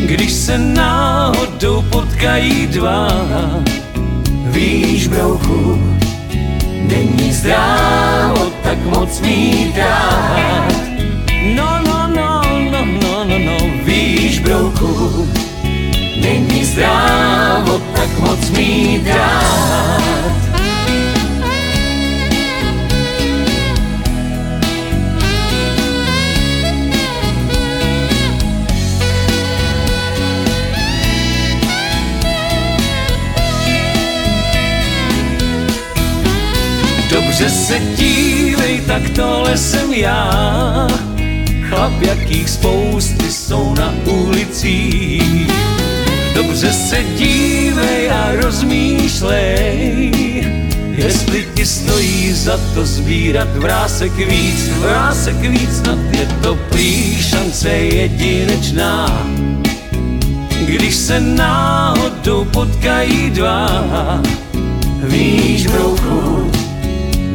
Když 0.06 0.32
se 0.32 0.58
náhodou 0.58 1.82
potkají 1.82 2.66
dva, 2.66 3.08
víš, 4.46 5.08
brouchu, 5.08 5.90
Není 6.90 7.32
zdrávo 7.32 8.52
tak 8.62 8.78
moc 8.78 9.20
mít 9.20 9.76
rád. 9.76 10.72
No, 11.54 11.80
no, 11.86 12.08
no, 12.16 12.42
no, 12.70 12.84
no, 12.84 13.24
no, 13.24 13.38
no, 13.38 13.56
víš, 13.84 14.38
brouku, 14.38 15.28
není 16.22 16.64
zdrávo 16.64 17.82
tak 17.94 18.18
moc 18.18 18.50
mít 18.50 19.06
rád. 19.06 20.49
Dobře 37.40 37.56
se 37.56 37.78
dívej, 37.96 38.80
tak 38.86 39.10
tohle 39.10 39.58
jsem 39.58 39.92
já. 39.92 40.88
Chlap, 41.68 42.02
jakých 42.02 42.50
spousty 42.50 43.32
jsou 43.32 43.74
na 43.74 43.94
ulicích. 44.04 45.50
Dobře 46.34 46.72
se 46.72 47.04
dívej 47.16 48.10
a 48.10 48.32
rozmýšlej, 48.42 50.12
jestli 50.90 51.48
ti 51.54 51.66
stojí 51.66 52.32
za 52.32 52.60
to 52.74 52.86
sbírat 52.86 53.56
vrásek 53.56 54.12
víc, 54.16 54.68
vrásek 54.78 55.36
víc, 55.36 55.76
snad 55.76 55.98
je 56.18 56.26
to 56.42 56.54
prý 56.54 57.22
šance 57.22 57.68
jedinečná. 57.70 59.26
Když 60.64 60.94
se 60.94 61.20
náhodou 61.20 62.44
potkají 62.44 63.30
dva, 63.30 63.84
víš, 65.02 65.66
brouchu, 65.66 66.39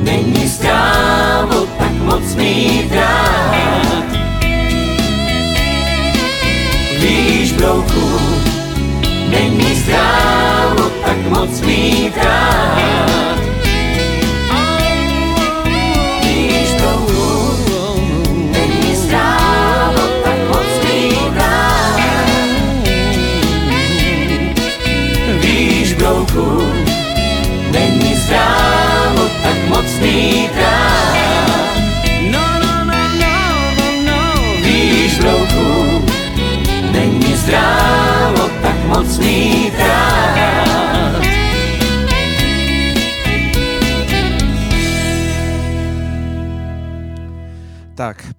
Není 0.05 0.49
strávo 0.49 1.65
tak 1.77 1.91
moc 1.91 2.35
mít 2.35 2.91
rád. 2.93 4.05
Víš, 6.99 7.51
brouku, 7.51 8.19
není 9.29 9.75
strávo 9.75 10.89
tak 11.05 11.17
moc 11.29 11.61
mít 11.61 12.17
rád. 12.17 13.54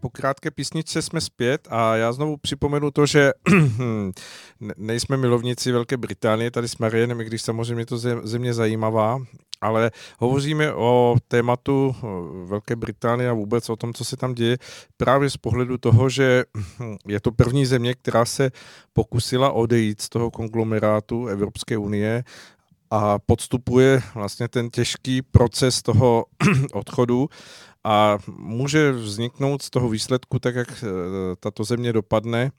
Po 0.01 0.11
krátké 0.11 0.51
písničce 0.51 1.03
jsme 1.03 1.21
zpět 1.21 1.69
a 1.71 1.97
já 1.97 2.13
znovu 2.13 2.37
připomenu 2.37 2.91
to, 2.91 3.07
že 3.07 3.33
nejsme 4.77 5.17
milovníci 5.17 5.73
Velké 5.73 5.97
Británie 5.97 6.51
tady 6.51 6.69
s 6.69 6.79
Marienem, 6.79 7.21
i 7.21 7.25
když 7.25 7.43
samozřejmě 7.43 7.87
to 7.87 7.99
země 8.23 8.55
zajímavá, 8.55 9.19
ale 9.61 9.91
hovoříme 10.19 10.75
o 10.75 11.17
tématu 11.29 11.97
Velké 12.45 12.77
Británie 12.77 13.31
a 13.31 13.33
vůbec 13.33 13.71
o 13.71 13.77
tom, 13.77 13.95
co 13.95 14.05
se 14.05 14.17
tam 14.17 14.35
děje, 14.35 14.59
právě 14.97 15.31
z 15.31 15.37
pohledu 15.37 15.79
toho, 15.79 16.09
že 16.09 16.45
je 17.07 17.21
to 17.21 17.33
první 17.33 17.67
země, 17.67 17.95
která 17.95 18.25
se 18.25 18.51
pokusila 18.93 19.53
odejít 19.53 20.01
z 20.01 20.09
toho 20.09 20.31
konglomerátu 20.31 21.27
Evropské 21.27 21.79
unie 21.79 22.25
a 22.91 23.19
podstupuje 23.19 24.03
vlastně 24.15 24.49
ten 24.49 24.71
těžký 24.71 25.23
proces 25.23 25.83
toho 25.83 26.25
odchodu 26.73 27.29
a 27.87 28.18
může 28.37 28.92
vzniknout 28.92 29.62
z 29.62 29.70
toho 29.70 29.88
výsledku, 29.88 30.38
tak 30.38 30.55
jak 30.55 30.85
eh, 30.85 30.87
tato 31.40 31.64
země 31.64 31.92
dopadne, 31.92 32.51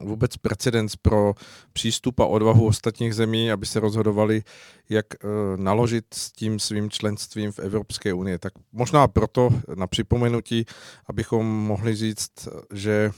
vůbec 0.00 0.36
precedens 0.36 0.96
pro 0.96 1.34
přístup 1.72 2.20
a 2.20 2.26
odvahu 2.26 2.66
ostatních 2.66 3.14
zemí, 3.14 3.50
aby 3.50 3.66
se 3.66 3.80
rozhodovali, 3.80 4.42
jak 4.88 5.06
eh, 5.14 5.26
naložit 5.56 6.04
s 6.14 6.32
tím 6.32 6.58
svým 6.58 6.90
členstvím 6.90 7.52
v 7.52 7.58
Evropské 7.58 8.14
unii. 8.14 8.38
Tak 8.38 8.52
možná 8.72 9.08
proto 9.08 9.50
na 9.74 9.86
připomenutí, 9.86 10.66
abychom 11.06 11.46
mohli 11.46 11.94
říct, 11.94 12.48
že 12.72 13.10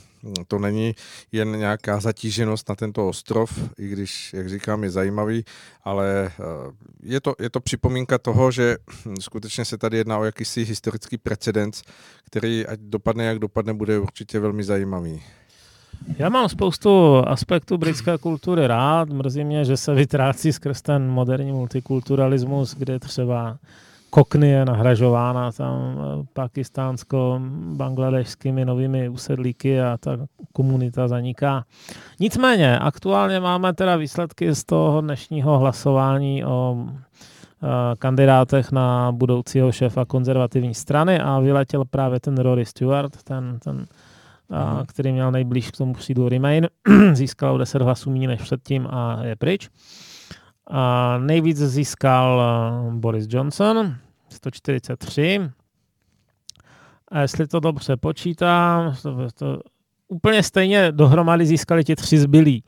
to 0.49 0.59
není 0.59 0.95
jen 1.33 1.59
nějaká 1.59 2.01
zatíženost 2.01 2.69
na 2.69 2.75
tento 2.75 3.09
ostrov, 3.09 3.59
i 3.79 3.89
když, 3.89 4.33
jak 4.33 4.49
říkám, 4.49 4.85
je 4.85 4.91
zajímavý, 4.91 5.45
ale 5.85 6.27
eh, 6.27 6.33
je 7.03 7.21
to, 7.21 7.35
je 7.39 7.51
to 7.51 7.61
připomínka 7.61 8.19
toho, 8.19 8.51
že 8.51 8.77
skutečně 9.21 9.65
se 9.65 9.79
tady 9.79 9.97
jedná 9.97 10.19
o 10.19 10.25
jakýsi 10.25 10.65
historický 10.65 11.19
precedens, 11.19 11.83
který, 12.25 12.67
ať 12.67 12.81
dopadne, 12.81 13.25
jak 13.25 13.39
dopadne, 13.39 13.75
bude 13.75 13.99
určitě 13.99 14.41
velmi 14.41 14.65
zajímavý. 14.65 15.23
Já 16.19 16.29
mám 16.29 16.49
spoustu 16.49 17.17
aspektů 17.27 17.79
britské 17.79 18.19
kultury 18.19 18.67
rád. 18.67 19.09
Mrzí 19.09 19.45
mě, 19.45 19.65
že 19.65 19.77
se 19.77 19.95
vytrácí 19.95 20.53
skrz 20.53 20.83
ten 20.83 21.09
moderní 21.09 21.53
multikulturalismus, 21.53 22.75
kde 22.75 22.99
třeba 22.99 23.59
Kokny 24.11 24.49
je 24.49 24.65
nahražována 24.65 25.53
tam 25.53 25.99
eh, 25.99 26.03
pakistánsko-bangladešskými 26.33 28.65
novými 28.65 29.09
usedlíky 29.09 29.81
a 29.81 29.97
ta 30.01 30.17
komunita 30.53 31.09
zaniká. 31.09 31.65
Nicméně, 32.21 32.79
aktuálně 32.79 33.41
máme 33.41 33.73
teda 33.73 33.97
výsledky 33.97 34.55
z 34.55 34.65
toho 34.65 35.01
dnešního 35.01 35.59
hlasování 35.59 36.45
o 36.45 36.73
uh, 36.73 36.91
kandidátech 37.99 38.73
na 38.73 39.13
budoucího 39.13 39.73
šéfa 39.73 40.05
konzervativní 40.05 40.75
strany 40.75 41.21
a 41.21 41.41
vyletěl 41.41 41.85
právě 41.85 42.21
ten 42.21 42.39
Rory 42.39 42.65
Stewart, 42.65 43.23
ten, 43.23 43.59
ten 43.59 43.87
a, 44.51 44.75
mhm. 44.75 44.87
který 44.87 45.13
měl 45.13 45.33
nejblíž 45.33 45.71
k 45.71 45.77
tomu 45.77 45.95
sídlu 45.95 46.29
Remain, 46.29 46.69
získal 47.13 47.55
o 47.55 47.59
10 47.59 47.83
hlasů 47.83 48.11
méně 48.11 48.29
než 48.29 48.43
předtím 48.43 48.87
a 48.91 49.19
je 49.23 49.37
pryč. 49.37 49.71
A 50.71 51.19
nejvíc 51.19 51.57
získal 51.57 52.43
Boris 52.91 53.27
Johnson, 53.29 53.95
143. 54.29 55.41
A 57.09 57.21
jestli 57.21 57.47
to 57.47 57.61
dobře 57.61 57.97
počítám, 57.97 58.95
to, 59.03 59.17
to 59.35 59.61
úplně 60.09 60.43
stejně 60.43 60.93
dohromady 60.93 61.47
získali 61.47 61.85
ti 61.85 61.97
tři 61.97 62.19
zbylí. 62.19 62.65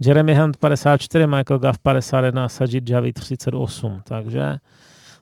Jeremy 0.00 0.34
Hunt 0.34 0.56
54, 0.56 1.26
Michael 1.26 1.58
Goff 1.58 1.78
51 1.78 2.48
Sajid 2.48 2.90
Javi 2.90 3.12
38. 3.12 4.00
Takže, 4.04 4.56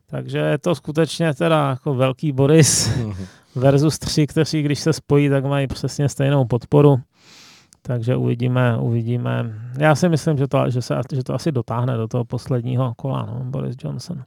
takže 0.06 0.38
je 0.38 0.58
to 0.58 0.74
skutečně 0.74 1.34
teda 1.34 1.70
jako 1.70 1.94
velký 1.94 2.32
Boris. 2.32 2.96
Mhm 2.96 3.26
versus 3.54 3.98
tři, 3.98 4.26
kteří 4.26 4.62
když 4.62 4.80
se 4.80 4.92
spojí, 4.92 5.28
tak 5.28 5.44
mají 5.44 5.66
přesně 5.66 6.08
stejnou 6.08 6.44
podporu. 6.44 7.00
Takže 7.82 8.16
uvidíme, 8.16 8.78
uvidíme. 8.78 9.60
Já 9.78 9.94
si 9.94 10.08
myslím, 10.08 10.38
že 10.38 10.48
to, 10.48 10.70
že, 10.70 10.82
se, 10.82 11.00
že 11.12 11.24
to 11.24 11.34
asi 11.34 11.52
dotáhne 11.52 11.96
do 11.96 12.08
toho 12.08 12.24
posledního 12.24 12.94
kola, 12.96 13.26
no, 13.26 13.40
Boris 13.44 13.76
Johnson. 13.84 14.22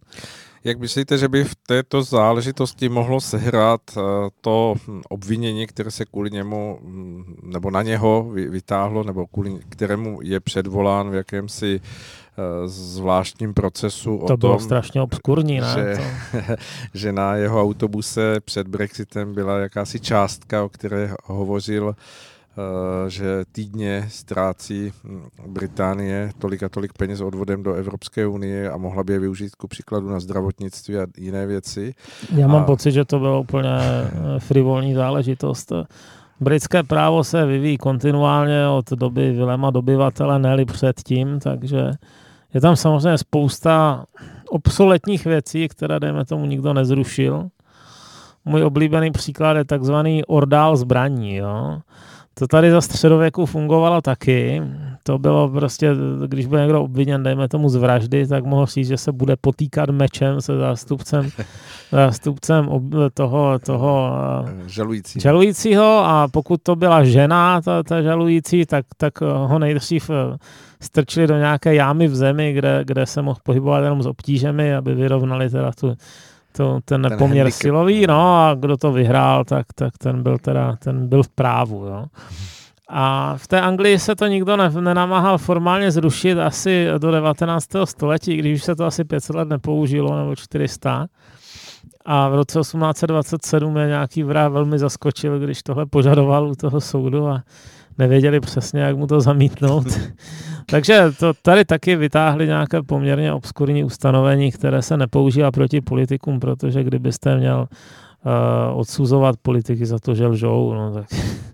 Jak 0.63 0.79
myslíte, 0.79 1.17
že 1.17 1.27
by 1.27 1.43
v 1.43 1.55
této 1.55 2.03
záležitosti 2.03 2.89
mohlo 2.89 3.21
sehrát 3.21 3.81
eh, 3.97 4.01
to 4.41 4.75
obvinění, 5.09 5.67
které 5.67 5.91
se 5.91 6.05
kvůli 6.05 6.31
němu 6.31 6.79
mm, 6.81 7.35
nebo 7.43 7.71
na 7.71 7.81
něho 7.81 8.29
vytáhlo, 8.31 9.03
nebo 9.03 9.27
kvůli 9.27 9.59
kterému 9.69 10.19
je 10.21 10.39
předvolán 10.39 11.09
v 11.09 11.13
jakémsi 11.13 11.81
eh, 11.81 12.67
zvláštním 12.67 13.53
procesu 13.53 14.23
to 14.27 14.33
o 14.33 14.37
bylo 14.37 14.53
tom, 14.53 14.59
strašně 14.59 15.01
obskurní, 15.01 15.59
ne? 15.59 15.75
Že, 15.75 15.97
to... 15.97 16.55
že 16.93 17.11
na 17.11 17.35
jeho 17.35 17.61
autobuse 17.61 18.39
před 18.39 18.67
Brexitem 18.67 19.33
byla 19.33 19.59
jakási 19.59 19.99
částka, 19.99 20.63
o 20.63 20.69
které 20.69 21.13
hovořil 21.23 21.95
Eh, 21.97 22.34
že 23.07 23.43
týdně 23.51 24.05
ztrácí 24.09 24.91
Británie 25.47 26.31
tolik 26.39 26.63
a 26.63 26.69
tolik 26.69 26.93
peněz 26.93 27.21
odvodem 27.21 27.63
do 27.63 27.73
Evropské 27.73 28.27
unie 28.27 28.71
a 28.71 28.77
mohla 28.77 29.03
by 29.03 29.13
je 29.13 29.19
využít 29.19 29.55
ku 29.55 29.67
příkladu 29.67 30.09
na 30.09 30.19
zdravotnictví 30.19 30.97
a 30.97 31.07
jiné 31.17 31.45
věci. 31.45 31.93
Já 32.35 32.47
mám 32.47 32.61
a... 32.61 32.65
pocit, 32.65 32.91
že 32.91 33.05
to 33.05 33.19
bylo 33.19 33.41
úplně 33.41 33.69
eh, 33.69 34.39
frivolní 34.39 34.93
záležitost. 34.93 35.71
Britské 36.39 36.83
právo 36.83 37.23
se 37.23 37.45
vyvíjí 37.45 37.77
kontinuálně 37.77 38.67
od 38.67 38.89
doby 38.89 39.31
Vilema 39.31 39.71
dobyvatele, 39.71 40.39
ne 40.39 40.65
předtím, 40.65 41.39
takže 41.39 41.91
je 42.53 42.61
tam 42.61 42.75
samozřejmě 42.75 43.17
spousta 43.17 44.05
obsoletních 44.49 45.25
věcí, 45.25 45.67
které, 45.67 45.99
dejme 45.99 46.25
tomu, 46.25 46.45
nikdo 46.45 46.73
nezrušil. 46.73 47.49
Můj 48.45 48.63
oblíbený 48.63 49.11
příklad 49.11 49.57
je 49.57 49.65
takzvaný 49.65 50.25
ordál 50.25 50.75
zbraní. 50.75 51.35
Jo? 51.35 51.79
To 52.39 52.47
tady 52.47 52.71
za 52.71 52.81
středověku 52.81 53.45
fungovalo 53.45 54.01
taky. 54.01 54.61
To 55.03 55.19
bylo 55.19 55.49
prostě, 55.49 55.91
když 56.27 56.45
byl 56.45 56.59
někdo 56.59 56.83
obviněn, 56.83 57.23
dejme 57.23 57.47
tomu 57.47 57.69
z 57.69 57.75
vraždy, 57.75 58.27
tak 58.27 58.45
mohl 58.45 58.65
říct, 58.65 58.87
že 58.87 58.97
se 58.97 59.11
bude 59.11 59.35
potýkat 59.41 59.89
mečem 59.89 60.41
se 60.41 60.57
zástupcem, 60.57 61.29
zástupcem 61.91 62.69
toho, 63.13 63.59
toho 63.59 64.11
žalující. 64.65 65.19
žalujícího 65.19 66.05
a 66.05 66.27
pokud 66.31 66.63
to 66.63 66.75
byla 66.75 67.03
žena, 67.03 67.61
ta, 67.61 67.83
ta 67.83 68.01
žalující, 68.01 68.65
tak, 68.65 68.85
tak 68.97 69.21
ho 69.21 69.59
nejdřív 69.59 70.09
eh, 70.09 70.37
strčili 70.81 71.27
do 71.27 71.37
nějaké 71.37 71.75
jámy 71.75 72.07
v 72.07 72.15
zemi, 72.15 72.53
kde, 72.53 72.81
kde 72.83 73.05
se 73.05 73.21
mohl 73.21 73.39
pohybovat 73.43 73.83
jenom 73.83 74.03
s 74.03 74.05
obtížemi, 74.05 74.75
aby 74.75 74.95
vyrovnali 74.95 75.49
teda 75.49 75.71
tu, 75.71 75.95
to, 76.57 76.79
ten, 76.85 77.01
ten 77.01 77.17
poměr 77.17 77.43
handicap. 77.45 77.61
silový, 77.61 78.07
no 78.07 78.35
a 78.35 78.55
kdo 78.59 78.77
to 78.77 78.91
vyhrál, 78.91 79.43
tak, 79.45 79.65
tak 79.75 79.97
ten 79.97 80.23
byl 80.23 80.37
teda, 80.37 80.75
ten 80.75 81.07
byl 81.07 81.23
v 81.23 81.29
právu, 81.29 81.85
jo. 81.85 82.05
A 82.89 83.33
v 83.37 83.47
té 83.47 83.61
Anglii 83.61 83.99
se 83.99 84.15
to 84.15 84.27
nikdo 84.27 84.57
ne, 84.57 84.69
nenamáhal 84.69 85.37
formálně 85.37 85.91
zrušit 85.91 86.39
asi 86.39 86.87
do 86.97 87.11
19. 87.11 87.67
století, 87.85 88.37
když 88.37 88.63
se 88.63 88.75
to 88.75 88.85
asi 88.85 89.03
500 89.03 89.35
let 89.35 89.47
nepoužilo, 89.47 90.17
nebo 90.17 90.35
400. 90.35 91.07
A 92.05 92.29
v 92.29 92.35
roce 92.35 92.59
1827 92.59 93.77
je 93.77 93.87
nějaký 93.87 94.23
vrah 94.23 94.51
velmi 94.51 94.79
zaskočil, 94.79 95.39
když 95.39 95.63
tohle 95.63 95.85
požadoval 95.85 96.47
u 96.47 96.55
toho 96.55 96.81
soudu 96.81 97.27
a 97.27 97.43
nevěděli 97.97 98.39
přesně, 98.39 98.81
jak 98.81 98.97
mu 98.97 99.07
to 99.07 99.21
zamítnout. 99.21 99.87
Takže 100.69 101.11
to 101.19 101.33
tady 101.41 101.65
taky 101.65 101.95
vytáhli 101.95 102.47
nějaké 102.47 102.81
poměrně 102.83 103.33
obskurní 103.33 103.83
ustanovení, 103.83 104.51
které 104.51 104.81
se 104.81 104.97
nepoužívá 104.97 105.51
proti 105.51 105.81
politikům, 105.81 106.39
protože 106.39 106.83
kdybyste 106.83 107.37
měl 107.37 107.67
uh, 107.69 108.79
odsuzovat 108.79 109.35
politiky 109.41 109.85
za 109.85 109.99
to, 109.99 110.15
že 110.15 110.27
lžou, 110.27 110.73
no 110.73 110.93
tak 110.93 111.05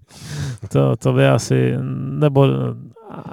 to, 0.71 0.95
to 0.95 1.13
by 1.13 1.27
asi, 1.27 1.73
nebo 1.95 2.47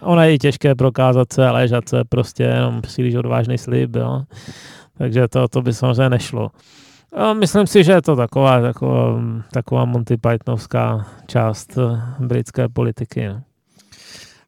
ona 0.03 0.25
je 0.25 0.39
těžké 0.39 0.75
prokázat 0.75 1.33
se, 1.33 1.51
ležat 1.51 1.89
se, 1.89 2.05
prostě 2.09 2.43
jenom 2.43 2.81
příliš 2.81 3.15
odvážný 3.15 3.59
slib, 3.59 3.97
jo. 3.97 4.23
Takže 4.99 5.29
to, 5.29 5.49
to 5.49 5.63
by 5.63 5.73
samozřejmě 5.73 6.11
nešlo. 6.11 6.51
A 7.13 7.33
myslím 7.33 7.67
si, 7.67 7.85
že 7.85 7.93
je 7.93 8.03
to 8.03 8.17
taková, 8.17 8.61
taková, 8.61 9.21
taková 9.53 9.85
Monty 9.85 10.17
Pythonovská 10.17 11.07
část 11.27 11.79
eh, 11.79 12.03
britské 12.19 12.69
politiky. 12.69 13.29
No. 13.29 13.43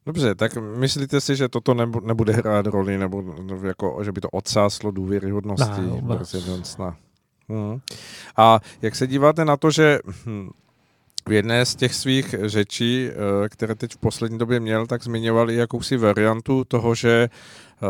Dobře, 0.05 0.35
tak 0.35 0.57
myslíte 0.77 1.21
si, 1.21 1.35
že 1.35 1.49
toto 1.49 1.73
nebude 2.03 2.33
hrát 2.33 2.65
roli, 2.65 2.97
nebo 2.97 3.23
jako, 3.67 4.03
že 4.03 4.11
by 4.11 4.21
to 4.21 4.29
odsáslo 4.29 4.91
důvěryhodnosti 4.91 5.81
prezidentstva? 6.07 6.95
Hmm. 7.49 7.79
A 8.37 8.59
jak 8.81 8.95
se 8.95 9.07
díváte 9.07 9.45
na 9.45 9.57
to, 9.57 9.71
že 9.71 9.99
hm, 10.25 10.49
v 11.29 11.31
jedné 11.31 11.65
z 11.65 11.75
těch 11.75 11.95
svých 11.95 12.35
řečí, 12.41 13.09
eh, 13.09 13.49
které 13.49 13.75
teď 13.75 13.93
v 13.93 13.97
poslední 13.97 14.37
době 14.37 14.59
měl, 14.59 14.87
tak 14.87 15.03
zmiňoval 15.03 15.51
i 15.51 15.55
jakousi 15.55 15.97
variantu 15.97 16.63
toho, 16.63 16.95
že 16.95 17.29
eh, 17.29 17.87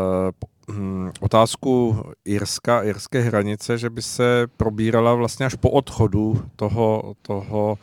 otázku 1.20 2.02
Irska, 2.24 2.82
irské 2.82 3.20
hranice, 3.20 3.78
že 3.78 3.90
by 3.90 4.02
se 4.02 4.46
probírala 4.56 5.14
vlastně 5.14 5.46
až 5.46 5.54
po 5.54 5.70
odchodu 5.70 6.42
toho, 6.56 7.14
toho 7.22 7.78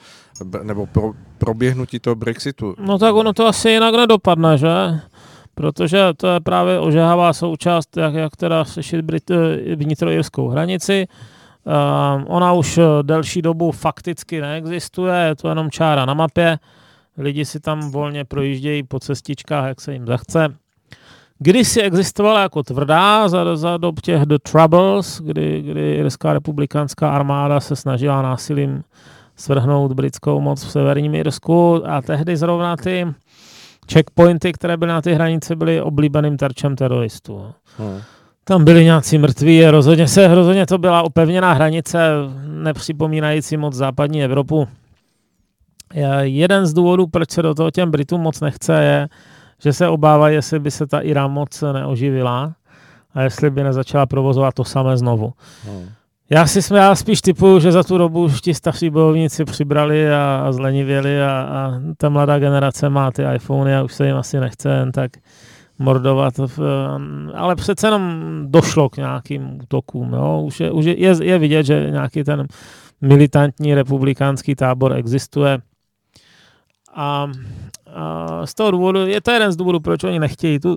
nebo 0.63 0.85
pro, 0.85 1.11
proběhnutí 1.37 1.99
toho 1.99 2.15
Brexitu. 2.15 2.75
No 2.79 2.99
tak 2.99 3.15
ono 3.15 3.33
to 3.33 3.47
asi 3.47 3.69
jinak 3.69 3.95
nedopadne, 3.95 4.57
že? 4.57 4.99
Protože 5.55 6.13
to 6.17 6.27
je 6.27 6.39
právě 6.39 6.79
ožehavá 6.79 7.33
součást, 7.33 7.97
jak, 7.97 8.13
jak 8.13 8.35
teda 8.35 8.63
řešit 8.63 9.01
Brit, 9.01 9.31
eh, 9.31 9.75
vnitrojirskou 9.75 10.47
hranici. 10.47 11.07
Uh, 11.63 12.23
ona 12.27 12.53
už 12.53 12.79
delší 13.01 13.41
dobu 13.41 13.71
fakticky 13.71 14.41
neexistuje, 14.41 15.15
je 15.15 15.35
to 15.35 15.49
jenom 15.49 15.71
čára 15.71 16.05
na 16.05 16.13
mapě. 16.13 16.59
Lidi 17.17 17.45
si 17.45 17.59
tam 17.59 17.91
volně 17.91 18.25
projíždějí 18.25 18.83
po 18.83 18.99
cestičkách, 18.99 19.67
jak 19.67 19.81
se 19.81 19.93
jim 19.93 20.05
zachce. 20.05 20.55
Si 21.63 21.81
existovala 21.81 22.41
jako 22.41 22.63
tvrdá 22.63 23.29
za, 23.29 23.55
za 23.55 23.77
dob 23.77 24.01
těch 24.01 24.21
The 24.21 24.37
Troubles, 24.51 25.21
kdy, 25.21 25.61
kdy 25.61 25.93
Irská 25.93 26.33
republikánská 26.33 27.11
armáda 27.11 27.59
se 27.59 27.75
snažila 27.75 28.21
násilím 28.21 28.83
svrhnout 29.35 29.93
britskou 29.93 30.41
moc 30.41 30.65
v 30.65 30.71
severním 30.71 31.15
Irsku 31.15 31.83
a 31.85 32.01
tehdy 32.01 32.37
zrovna 32.37 32.77
ty 32.77 33.07
checkpointy, 33.93 34.53
které 34.53 34.77
byly 34.77 34.91
na 34.91 35.01
ty 35.01 35.13
hranici, 35.13 35.55
byly 35.55 35.81
oblíbeným 35.81 36.37
terčem 36.37 36.75
teroristů. 36.75 37.53
Hmm. 37.77 38.01
Tam 38.43 38.63
byli 38.63 38.83
nějací 38.83 39.17
mrtví, 39.17 39.65
rozhodně 39.65 40.07
se, 40.07 40.27
rozhodně 40.27 40.65
to 40.65 40.77
byla 40.77 41.03
opevněná 41.03 41.53
hranice, 41.53 41.99
nepřipomínající 42.45 43.57
moc 43.57 43.73
západní 43.73 44.23
Evropu. 44.23 44.67
Jeden 46.21 46.65
z 46.65 46.73
důvodů, 46.73 47.07
proč 47.07 47.31
se 47.31 47.41
do 47.41 47.55
toho 47.55 47.71
těm 47.71 47.91
Britům 47.91 48.21
moc 48.21 48.41
nechce, 48.41 48.83
je, 48.83 49.07
že 49.59 49.73
se 49.73 49.87
obávají, 49.87 50.35
jestli 50.35 50.59
by 50.59 50.71
se 50.71 50.87
ta 50.87 50.99
Irán 50.99 51.31
moc 51.31 51.63
neoživila 51.73 52.53
a 53.13 53.21
jestli 53.21 53.49
by 53.49 53.63
nezačala 53.63 54.05
provozovat 54.05 54.53
to 54.53 54.63
samé 54.63 54.97
znovu. 54.97 55.33
Hmm. 55.65 55.89
Já 56.31 56.47
si 56.47 56.61
jsme, 56.61 56.79
já 56.79 56.95
spíš 56.95 57.21
typuju, 57.21 57.59
že 57.59 57.71
za 57.71 57.83
tu 57.83 57.97
dobu 57.97 58.23
už 58.23 58.41
ti 58.41 58.53
starší 58.53 58.89
bojovníci 58.89 59.45
přibrali 59.45 60.13
a, 60.13 60.43
a 60.45 60.51
zlenivěli 60.51 61.21
a, 61.21 61.31
a 61.31 61.71
ta 61.97 62.09
mladá 62.09 62.39
generace 62.39 62.89
má 62.89 63.11
ty 63.11 63.23
iPhony 63.35 63.75
a 63.75 63.83
už 63.83 63.93
se 63.93 64.07
jim 64.07 64.15
asi 64.15 64.39
nechce 64.39 64.69
jen 64.69 64.91
tak 64.91 65.11
mordovat. 65.79 66.37
V, 66.37 66.59
ale 67.35 67.55
přece 67.55 67.87
jenom 67.87 68.23
došlo 68.45 68.89
k 68.89 68.97
nějakým 68.97 69.61
útokům. 69.63 70.13
Jo? 70.13 70.41
Už, 70.41 70.59
je, 70.59 70.71
už 70.71 70.85
je, 70.85 70.99
je, 70.99 71.15
je 71.23 71.39
vidět, 71.39 71.63
že 71.63 71.87
nějaký 71.91 72.23
ten 72.23 72.47
militantní 73.01 73.75
republikánský 73.75 74.55
tábor 74.55 74.93
existuje. 74.93 75.59
A, 76.95 77.27
a 77.93 78.45
z 78.45 78.53
toho 78.53 78.71
důvodu, 78.71 78.99
je 78.99 79.21
to 79.21 79.31
jeden 79.31 79.51
z 79.51 79.55
důvodů, 79.55 79.79
proč 79.79 80.03
oni 80.03 80.19
nechtějí 80.19 80.59
tu 80.59 80.75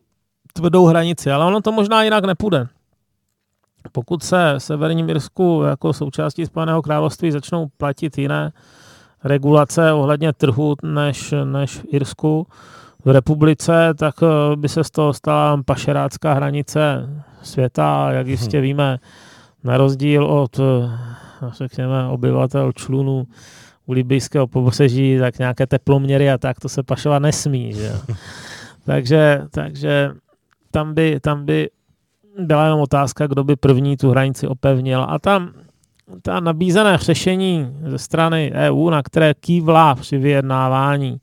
tvrdou 0.53 0.87
hranici, 0.87 1.31
ale 1.31 1.45
ono 1.45 1.61
to 1.61 1.73
možná 1.73 2.03
jinak 2.03 2.25
nepůjde. 2.25 2.67
Pokud 3.93 4.23
se 4.23 4.55
Severním 4.59 5.11
Irsku 5.11 5.63
jako 5.67 5.93
součástí 5.93 6.47
Spojeného 6.47 6.83
království 6.83 7.31
začnou 7.31 7.67
platit 7.77 8.19
jiné 8.19 8.53
regulace 9.25 9.93
ohledně 9.93 10.33
trhu 10.33 10.75
než, 10.83 11.35
než 11.45 11.79
v 11.79 11.85
Irsku, 11.89 12.47
v 13.05 13.09
republice, 13.09 13.95
tak 13.99 14.15
eh, 14.23 14.57
by 14.57 14.69
se 14.69 14.85
z 14.85 14.91
toho 14.91 15.13
stala 15.13 15.63
pašerácká 15.65 16.33
hranice 16.33 17.09
světa, 17.43 18.13
jak 18.13 18.27
jistě 18.27 18.57
hmm. 18.57 18.63
víme, 18.63 18.99
na 19.65 19.77
rozdíl 19.77 20.25
od, 20.25 20.59
eh, 20.59 20.91
řekněme, 21.53 22.07
obyvatel 22.07 22.73
člunů 22.73 23.27
u 23.87 23.93
libijského 23.93 24.47
pobřeží, 24.47 25.19
tak 25.19 25.39
nějaké 25.39 25.67
teploměry 25.67 26.31
a 26.31 26.39
tak, 26.39 26.61
to 26.61 26.69
se 26.69 26.83
pašovat 26.83 27.19
nesmí. 27.19 27.73
Že? 27.73 27.93
takže, 28.85 29.43
takže 29.51 30.11
tam 30.71 30.95
by, 30.95 31.21
tam 31.21 31.45
by 31.45 31.71
byla 32.39 32.65
jenom 32.65 32.81
otázka, 32.81 33.27
kdo 33.27 33.45
by 33.45 33.57
první 33.57 33.97
tu 33.97 34.11
hranici 34.11 34.47
opevnil. 34.47 35.07
A 35.09 35.19
tam 35.19 35.53
ta 36.23 36.41
nabízené 36.41 36.99
řešení 36.99 37.77
ze 37.87 37.99
strany 37.99 38.53
EU, 38.55 38.91
na 38.91 39.03
které 39.03 39.35
kývla 39.35 39.95
při 39.95 40.19
vyjednávání 40.19 41.21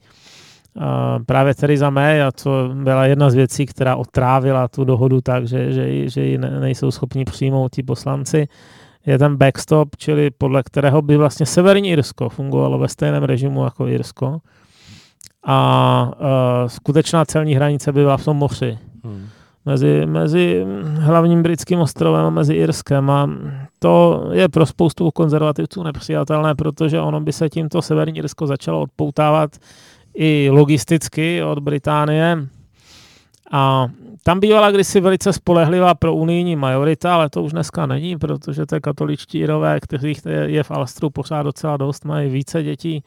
právě 1.26 1.56
Theresa 1.56 1.90
May, 1.90 2.24
a 2.24 2.32
to 2.32 2.72
byla 2.74 3.06
jedna 3.06 3.30
z 3.30 3.36
věcí, 3.36 3.66
která 3.66 3.96
otrávila 3.96 4.68
tu 4.68 4.84
dohodu 4.84 5.22
tak, 5.22 5.48
že, 5.48 5.74
že, 5.74 6.10
že 6.10 6.22
ji 6.22 6.38
nejsou 6.38 6.92
schopni 6.92 7.26
přijmout 7.26 7.72
ti 7.72 7.84
poslanci, 7.84 8.48
je 9.06 9.18
ten 9.18 9.36
backstop, 9.36 9.90
čili 9.98 10.32
podle 10.32 10.64
kterého 10.64 11.02
by 11.02 11.18
vlastně 11.18 11.46
Severní 11.46 11.90
Irsko 11.90 12.30
fungovalo 12.30 12.78
ve 12.78 12.88
stejném 12.88 13.24
režimu 13.24 13.64
jako 13.64 13.88
Irsko. 13.88 14.42
a 15.46 16.12
uh, 16.20 16.68
skutečná 16.68 17.26
celní 17.26 17.56
hranice 17.56 17.92
by 17.92 18.02
byla 18.02 18.18
v 18.18 18.26
tom 18.26 18.38
moři. 18.38 18.78
Hmm. 19.04 19.28
Mezi, 19.66 20.06
mezi 20.06 20.66
hlavním 21.00 21.44
britským 21.44 21.80
ostrovem 21.80 22.26
a 22.26 22.30
mezi 22.30 22.54
Irskem. 22.54 23.10
A 23.10 23.30
to 23.80 24.26
je 24.32 24.50
pro 24.50 24.66
spoustu 24.66 25.12
konzervativců 25.12 25.84
nepřijatelné, 25.84 26.56
protože 26.56 27.02
ono 27.02 27.22
by 27.22 27.34
se 27.34 27.50
tímto 27.50 27.82
Severní 27.82 28.18
Irsko 28.18 28.48
začalo 28.48 28.82
odpoutávat 28.82 29.52
i 30.14 30.50
logisticky 30.52 31.44
od 31.44 31.60
Británie. 31.60 32.38
A 33.52 33.88
tam 34.24 34.40
bývala 34.40 34.72
kdysi 34.72 35.02
velice 35.02 35.34
spolehlivá 35.34 35.96
pro 35.96 36.16
unijní 36.16 36.56
majorita, 36.56 37.16
ale 37.16 37.30
to 37.30 37.44
už 37.44 37.52
dneska 37.52 37.86
není, 37.86 38.18
protože 38.18 38.66
to 38.66 38.76
je 38.76 38.82
katoličtí 38.82 39.40
Irové, 39.40 39.80
kteří 39.80 40.16
je 40.46 40.64
v 40.64 40.72
Alstru 40.72 41.10
pořád 41.10 41.44
docela 41.44 41.78
dost, 41.78 42.06
mají 42.06 42.30
více 42.30 42.64
dětí. 42.64 43.04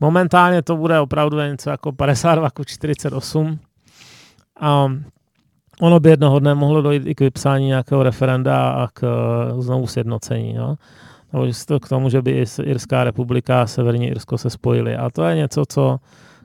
Momentálně 0.00 0.62
to 0.62 0.76
bude 0.76 1.00
opravdu 1.00 1.36
něco 1.36 1.70
jako 1.70 1.92
52 1.92 2.50
ku 2.50 2.64
48. 2.64 3.58
A 4.60 4.92
ono 5.80 6.00
by 6.00 6.10
jednoho 6.10 6.38
dne 6.38 6.54
mohlo 6.54 6.82
dojít 6.82 7.06
i 7.06 7.14
k 7.14 7.20
vypsání 7.20 7.66
nějakého 7.66 8.02
referenda 8.02 8.70
a 8.70 8.88
k 8.92 9.02
znovu 9.58 9.86
sjednocení. 9.86 10.54
Jo? 10.54 10.76
Nebo 11.32 11.46
to 11.66 11.80
k 11.80 11.88
tomu, 11.88 12.10
že 12.10 12.22
by 12.22 12.44
Irská 12.62 13.04
republika 13.04 13.62
a 13.62 13.66
Severní 13.66 14.08
Irsko 14.08 14.38
se 14.38 14.50
spojily. 14.50 14.96
A 14.96 15.10
to 15.10 15.22
je 15.22 15.36
něco, 15.36 15.64
co 15.68 15.98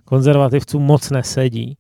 konzervativcům 0.05 0.83
moc 0.83 1.09
nesedí. 1.09 1.77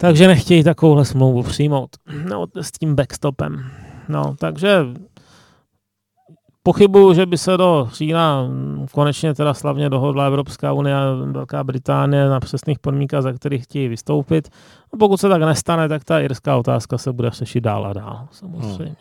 Takže 0.00 0.28
nechtějí 0.28 0.64
takovouhle 0.64 1.04
smlouvu 1.04 1.42
přijmout. 1.42 1.90
No, 2.28 2.46
s 2.60 2.72
tím 2.72 2.94
backstopem. 2.94 3.64
No, 4.08 4.34
takže 4.38 4.84
pochybuju, 6.62 7.14
že 7.14 7.26
by 7.26 7.38
se 7.38 7.56
do 7.56 7.88
října 7.92 8.48
konečně 8.92 9.34
teda 9.34 9.54
slavně 9.54 9.90
dohodla 9.90 10.26
Evropská 10.26 10.72
unie 10.72 10.96
a 10.96 11.14
Velká 11.32 11.64
Británie 11.64 12.28
na 12.28 12.40
přesných 12.40 12.78
podmínkách, 12.78 13.22
za 13.22 13.32
kterých 13.32 13.64
chtějí 13.64 13.88
vystoupit. 13.88 14.48
A 14.92 14.96
pokud 14.96 15.20
se 15.20 15.28
tak 15.28 15.42
nestane, 15.42 15.88
tak 15.88 16.04
ta 16.04 16.20
irská 16.20 16.56
otázka 16.56 16.98
se 16.98 17.12
bude 17.12 17.30
řešit 17.30 17.60
dál 17.60 17.86
a 17.86 17.92
dál, 17.92 18.28
samozřejmě. 18.30 18.96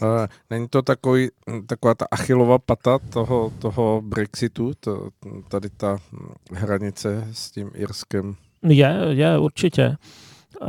Hmm. 0.00 0.26
Není 0.50 0.68
to 0.68 0.82
takový, 0.82 1.28
taková 1.66 1.94
ta 1.94 2.06
achilová 2.10 2.58
pata 2.58 2.98
toho, 2.98 3.52
toho 3.58 4.02
Brexitu, 4.04 4.72
to, 4.80 5.08
tady 5.48 5.70
ta 5.70 5.98
hranice 6.52 7.28
s 7.32 7.50
tím 7.50 7.70
Irskem? 7.74 8.36
Je, 8.62 8.98
je, 9.08 9.38
určitě. 9.38 9.96
Uh, 10.60 10.68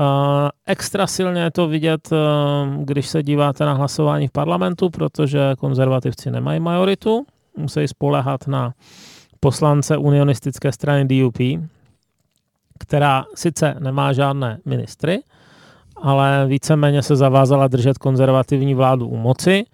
extra 0.65 1.07
silně 1.07 1.41
je 1.41 1.51
to 1.51 1.67
vidět, 1.67 2.09
uh, 2.11 2.83
když 2.83 3.07
se 3.07 3.23
díváte 3.23 3.65
na 3.65 3.73
hlasování 3.73 4.27
v 4.27 4.31
parlamentu, 4.31 4.89
protože 4.89 5.53
konzervativci 5.57 6.31
nemají 6.31 6.59
majoritu, 6.59 7.25
musí 7.57 7.87
spolehat 7.87 8.47
na 8.47 8.73
poslance 9.39 9.97
unionistické 9.97 10.71
strany 10.71 11.05
DUP, 11.05 11.37
která 12.79 13.25
sice 13.35 13.75
nemá 13.79 14.13
žádné 14.13 14.59
ministry, 14.65 15.19
ale 15.95 16.45
víceméně 16.47 17.01
se 17.01 17.15
zavázala 17.15 17.67
držet 17.67 17.97
konzervativní 17.97 18.75
vládu 18.75 19.07
u 19.07 19.17
moci, 19.17 19.65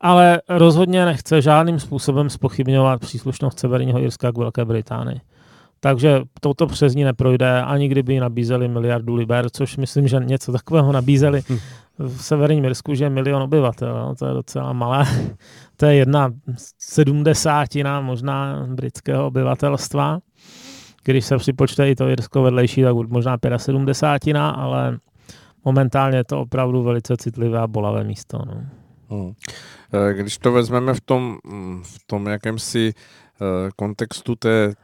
ale 0.00 0.40
rozhodně 0.48 1.04
nechce 1.04 1.42
žádným 1.42 1.80
způsobem 1.80 2.30
spochybňovat 2.30 3.00
příslušnost 3.00 3.58
Severního 3.58 4.00
Irska 4.00 4.32
k 4.32 4.38
Velké 4.38 4.64
Británii. 4.64 5.20
Takže 5.80 6.20
toto 6.40 6.66
přes 6.66 6.94
ní 6.94 7.04
neprojde, 7.04 7.62
ani 7.62 7.88
kdyby 7.88 8.20
nabízeli 8.20 8.68
miliardu 8.68 9.14
liber, 9.14 9.50
což 9.50 9.76
myslím, 9.76 10.08
že 10.08 10.16
něco 10.16 10.52
takového 10.52 10.92
nabízeli 10.92 11.42
hm. 11.48 11.58
v 11.98 12.24
severním 12.24 12.64
Irsku, 12.64 12.94
že 12.94 13.04
je 13.04 13.10
milion 13.10 13.42
obyvatel, 13.42 13.94
no, 13.94 14.14
to 14.14 14.26
je 14.26 14.34
docela 14.34 14.72
malé. 14.72 15.06
to 15.76 15.86
je 15.86 15.94
jedna 15.94 16.30
sedmdesátina 16.78 18.00
možná 18.00 18.66
britského 18.70 19.26
obyvatelstva. 19.26 20.18
Když 21.04 21.24
se 21.24 21.36
připočte 21.36 21.90
i 21.90 21.94
to 21.94 22.08
Irsko 22.08 22.42
vedlejší, 22.42 22.82
tak 22.82 22.94
možná 22.94 23.38
75, 23.56 24.36
ale 24.36 24.98
momentálně 25.64 26.16
je 26.16 26.24
to 26.24 26.40
opravdu 26.40 26.82
velice 26.82 27.16
citlivé 27.16 27.58
a 27.58 27.66
bolavé 27.66 28.04
místo. 28.04 28.38
No. 28.46 28.66
Hmm. 29.10 29.32
Když 30.12 30.38
to 30.38 30.52
vezmeme 30.52 30.94
v 30.94 31.00
tom, 31.00 31.38
v 31.82 31.98
tom 32.06 32.26
jakémsi 32.26 32.92
eh, 32.94 33.70
kontextu 33.76 34.36
té 34.36 34.74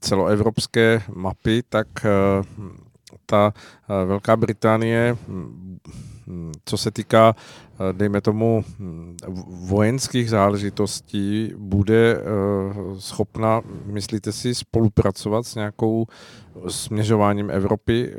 celoevropské 0.00 1.02
mapy, 1.14 1.62
tak 1.68 1.88
eh, 2.04 2.10
ta 3.26 3.52
eh, 3.54 4.04
Velká 4.06 4.36
Británie, 4.36 5.16
co 6.64 6.76
se 6.76 6.90
týká, 6.90 7.34
eh, 7.36 7.92
dejme 7.92 8.20
tomu, 8.20 8.64
hm, 8.78 9.16
vojenských 9.68 10.30
záležitostí, 10.30 11.52
bude 11.56 12.18
schopna, 12.98 13.60
myslíte 13.86 14.32
si, 14.32 14.54
spolupracovat 14.54 15.46
s 15.46 15.54
nějakou 15.54 16.06
směřováním 16.68 17.50
Evropy, 17.50 18.14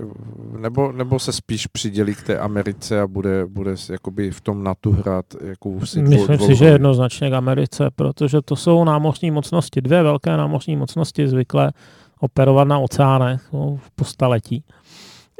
nebo, 0.60 0.92
nebo 0.92 1.20
se 1.20 1.34
spíš 1.34 1.68
přidělí 1.68 2.16
k 2.16 2.24
té 2.24 2.40
Americe 2.40 3.02
a 3.02 3.08
bude, 3.08 3.46
bude 3.46 3.76
jakoby 3.90 4.32
v 4.32 4.42
tom 4.42 4.64
NATO 4.64 4.92
hrát 4.92 5.26
jakousi 5.42 6.02
Myslím 6.02 6.40
si, 6.40 6.56
že 6.56 6.66
jednoznačně 6.66 7.30
k 7.30 7.34
Americe, 7.34 7.90
protože 7.96 8.42
to 8.42 8.56
jsou 8.56 8.84
námořní 8.84 9.32
mocnosti, 9.32 9.82
dvě 9.82 10.04
velké 10.04 10.38
námořní 10.38 10.76
mocnosti 10.76 11.28
zvykle 11.28 11.74
operovat 12.20 12.68
na 12.68 12.80
oceánech 12.80 13.42
no, 13.54 13.78
v 13.82 13.92
postaletí. 13.92 14.64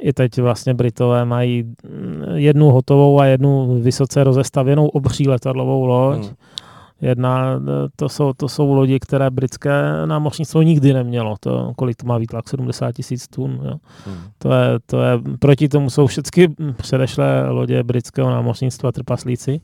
I 0.02 0.14
teď 0.14 0.40
vlastně 0.40 0.74
Britové 0.74 1.26
mají 1.26 1.76
jednu 2.34 2.70
hotovou 2.70 3.20
a 3.20 3.26
jednu 3.26 3.80
vysoce 3.82 4.24
rozestavěnou 4.24 4.88
obří 4.88 5.28
letadlovou 5.28 5.86
loď. 5.86 6.20
Hmm 6.20 6.36
Jedna, 7.02 7.62
to 7.96 8.10
jsou, 8.10 8.34
to 8.34 8.50
jsou 8.50 8.74
lodi, 8.74 9.00
které 9.00 9.30
britské 9.30 10.06
námořnictvo 10.06 10.62
nikdy 10.62 10.94
nemělo. 10.94 11.36
To, 11.40 11.74
kolik 11.76 11.98
to 11.98 12.08
má 12.08 12.18
výtlak? 12.18 12.50
70 12.50 12.92
tisíc 12.92 13.28
tun. 13.28 13.60
Jo. 13.64 13.76
Hmm. 14.06 14.18
To, 14.38 14.54
je, 14.54 14.80
to 14.86 15.02
je, 15.02 15.20
proti 15.40 15.70
tomu 15.70 15.90
jsou 15.90 16.08
všechny 16.08 16.56
předešlé 16.78 17.50
lodě 17.50 17.84
britského 17.84 18.30
námořnictva 18.30 18.92
trpaslíci. 18.92 19.62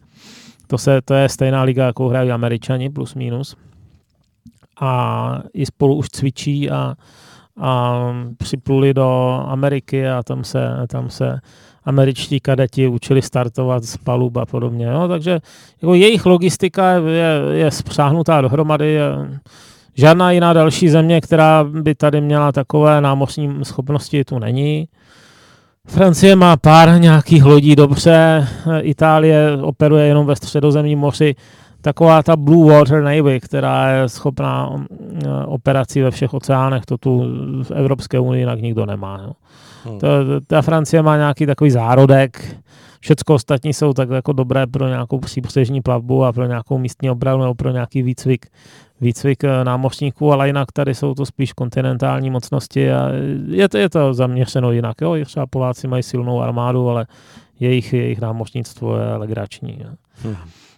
To, 0.68 0.78
se, 0.78 1.02
to 1.02 1.14
je 1.14 1.30
stejná 1.30 1.64
liga, 1.64 1.86
jakou 1.86 2.08
hrají 2.08 2.32
američani, 2.32 2.90
plus 2.90 3.16
minus. 3.16 3.56
A 4.82 5.42
i 5.54 5.66
spolu 5.66 5.96
už 5.96 6.10
cvičí 6.10 6.70
a, 6.70 6.96
a 7.62 8.02
připluli 8.38 8.94
do 8.94 9.42
Ameriky 9.48 10.10
a 10.10 10.24
tam 10.24 10.44
se, 10.44 10.68
tam 10.88 11.10
se 11.10 11.40
američtí 11.84 12.40
kadeti 12.40 12.88
učili 12.88 13.22
startovat 13.22 13.84
z 13.84 13.98
palub 13.98 14.38
a 14.38 14.46
podobně. 14.46 14.86
Jo? 14.86 15.08
Takže 15.08 15.40
jako 15.82 15.94
jejich 15.94 16.26
logistika 16.26 16.92
je, 16.92 17.42
je 17.52 17.72
spřáhnutá 17.72 18.42
dohromady. 18.42 18.98
Žádná 19.96 20.32
jiná 20.32 20.54
další 20.54 20.90
země, 20.90 21.22
která 21.22 21.64
by 21.64 21.96
tady 21.96 22.22
měla 22.22 22.52
takové 22.52 23.02
námořní 23.02 23.66
schopnosti, 23.66 24.24
tu 24.24 24.40
není. 24.40 24.88
Francie 25.88 26.36
má 26.36 26.58
pár 26.58 27.02
nějakých 27.02 27.44
lodí 27.44 27.76
dobře, 27.76 28.48
Itálie 28.82 29.58
operuje 29.62 30.06
jenom 30.06 30.26
ve 30.26 30.36
středozemním 30.36 31.00
moři, 31.00 31.36
taková 31.82 32.24
ta 32.24 32.36
Blue 32.36 32.74
Water 32.74 33.04
Navy, 33.04 33.40
která 33.40 33.92
je 33.92 34.10
schopná 34.10 34.86
operací 35.46 36.02
ve 36.02 36.12
všech 36.12 36.34
oceánech, 36.34 36.86
to 36.86 36.98
tu 36.98 37.24
v 37.64 37.72
Evropské 37.72 38.20
unii 38.20 38.42
jinak 38.42 38.62
nikdo 38.62 38.86
nemá. 38.86 39.22
Jo. 39.24 39.32
Hmm. 39.86 40.00
To, 40.00 40.08
ta 40.48 40.62
Francie 40.62 41.02
má 41.02 41.18
nějaký 41.18 41.46
takový 41.46 41.72
zárodek, 41.72 42.58
Všecko 43.02 43.34
ostatní 43.34 43.74
jsou 43.74 43.94
tak 43.94 44.10
jako 44.10 44.34
dobré 44.34 44.68
pro 44.68 44.88
nějakou 44.88 45.20
příbřežní 45.20 45.82
plavbu 45.82 46.26
a 46.26 46.34
pro 46.34 46.46
nějakou 46.46 46.78
místní 46.78 47.10
obranu 47.10 47.42
nebo 47.42 47.56
pro 47.56 47.72
nějaký 47.72 48.04
výcvik, 48.04 48.46
výcvik 49.02 49.44
eh, 49.44 49.64
námořníků, 49.64 50.34
ale 50.34 50.48
jinak 50.48 50.72
tady 50.72 50.96
jsou 50.96 51.14
to 51.14 51.26
spíš 51.26 51.54
kontinentální 51.54 52.30
mocnosti 52.30 52.92
a 52.92 53.10
je 53.48 53.70
to, 53.70 53.78
je 53.78 53.90
to 53.90 54.14
zaměřeno 54.14 54.72
jinak. 54.72 55.02
Jo? 55.02 55.26
Třeba 55.26 55.48
Poláci 55.48 55.88
mají 55.88 56.04
silnou 56.04 56.42
armádu, 56.42 56.90
ale 56.90 57.08
jejich, 57.60 57.94
jejich 57.94 58.22
námořnictvo 58.22 58.98
je 58.98 59.16
legrační. 59.16 59.84
Hmm. 60.24 60.36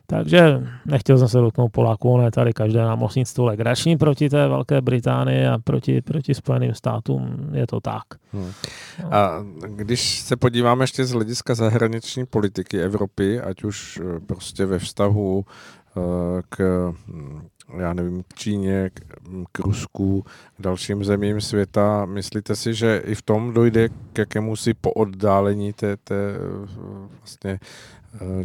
Takže 0.08 0.68
nechtěl 0.86 1.18
jsem 1.18 1.28
se 1.28 1.38
dotknout 1.38 1.72
Poláků, 1.72 2.22
je 2.22 2.32
tady 2.32 2.54
každé 2.54 2.82
námořnictvo 2.82 3.46
legrační 3.46 3.98
proti 3.98 4.30
té 4.30 4.48
Velké 4.48 4.82
Británii 4.82 5.48
a 5.48 5.58
proti, 5.58 6.02
proti 6.02 6.34
Spojeným 6.34 6.74
státům, 6.74 7.50
je 7.54 7.68
to 7.68 7.80
tak. 7.80 8.04
Hmm. 8.34 8.52
A 9.12 9.46
když 9.68 10.20
se 10.20 10.36
podíváme 10.36 10.84
ještě 10.84 11.06
z 11.06 11.12
hlediska 11.12 11.56
zahraniční 11.56 12.26
politiky 12.26 12.82
Evropy, 12.82 13.42
ať 13.42 13.64
už 13.64 14.00
eh, 14.04 14.20
prostě 14.20 14.66
ve 14.66 14.80
vztahu 14.80 15.46
eh, 15.98 16.42
k 16.50 16.92
hm, 17.08 17.42
já 17.80 17.94
nevím, 17.94 18.24
k 18.24 18.34
Číně, 18.34 18.90
k, 18.94 19.02
hm, 19.28 19.44
k 19.52 19.60
Rusku, 19.60 20.26
k 20.58 20.62
dalším 20.62 21.04
zemím 21.04 21.42
světa. 21.42 22.06
Myslíte 22.06 22.56
si, 22.56 22.74
že 22.74 23.02
i 23.06 23.16
v 23.16 23.22
tom 23.22 23.54
dojde 23.54 23.90
k 23.90 24.18
jakému 24.18 24.56
si 24.56 24.74
pooddálení 24.74 25.74
té, 25.74 25.98
té 25.98 26.16
eh, 26.16 26.68
vlastně 27.20 27.60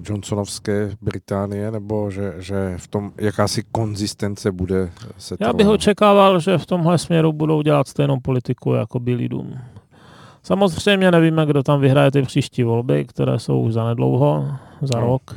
Johnsonovské 0.05 0.91
Británie, 1.03 1.71
nebo 1.71 2.11
že, 2.11 2.35
že 2.39 2.75
v 2.77 2.89
tom 2.89 3.13
jakási 3.21 3.65
konzistence 3.73 4.53
bude 4.53 4.91
se 5.19 5.37
Já 5.41 5.53
bych 5.53 5.69
očekával, 5.69 6.41
že 6.41 6.59
v 6.59 6.67
tomhle 6.67 6.99
směru 6.99 7.33
budou 7.33 7.63
dělat 7.63 7.89
stejnou 7.89 8.21
politiku 8.21 8.73
jako 8.73 9.01
Billy 9.01 9.29
Dům. 9.29 9.59
Samozřejmě 10.43 11.11
nevíme, 11.11 11.47
kdo 11.47 11.63
tam 11.63 11.81
vyhraje 11.81 12.11
ty 12.11 12.23
příští 12.23 12.63
volby, 12.63 13.05
které 13.05 13.39
jsou 13.39 13.61
už 13.61 13.73
zanedlouho, 13.73 14.47
za 14.81 15.01
no. 15.01 15.07
rok. 15.07 15.37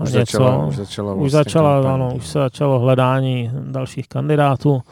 Už, 0.00 0.12
něco. 0.12 0.38
Začala, 0.38 0.64
už 0.64 0.76
začala, 0.76 1.14
vlastně 1.14 1.24
už, 1.24 1.32
začala 1.32 1.94
ano, 1.94 2.14
už 2.14 2.26
se 2.26 2.38
začalo 2.38 2.78
hledání 2.78 3.50
dalších 3.70 4.08
kandidátů. 4.08 4.82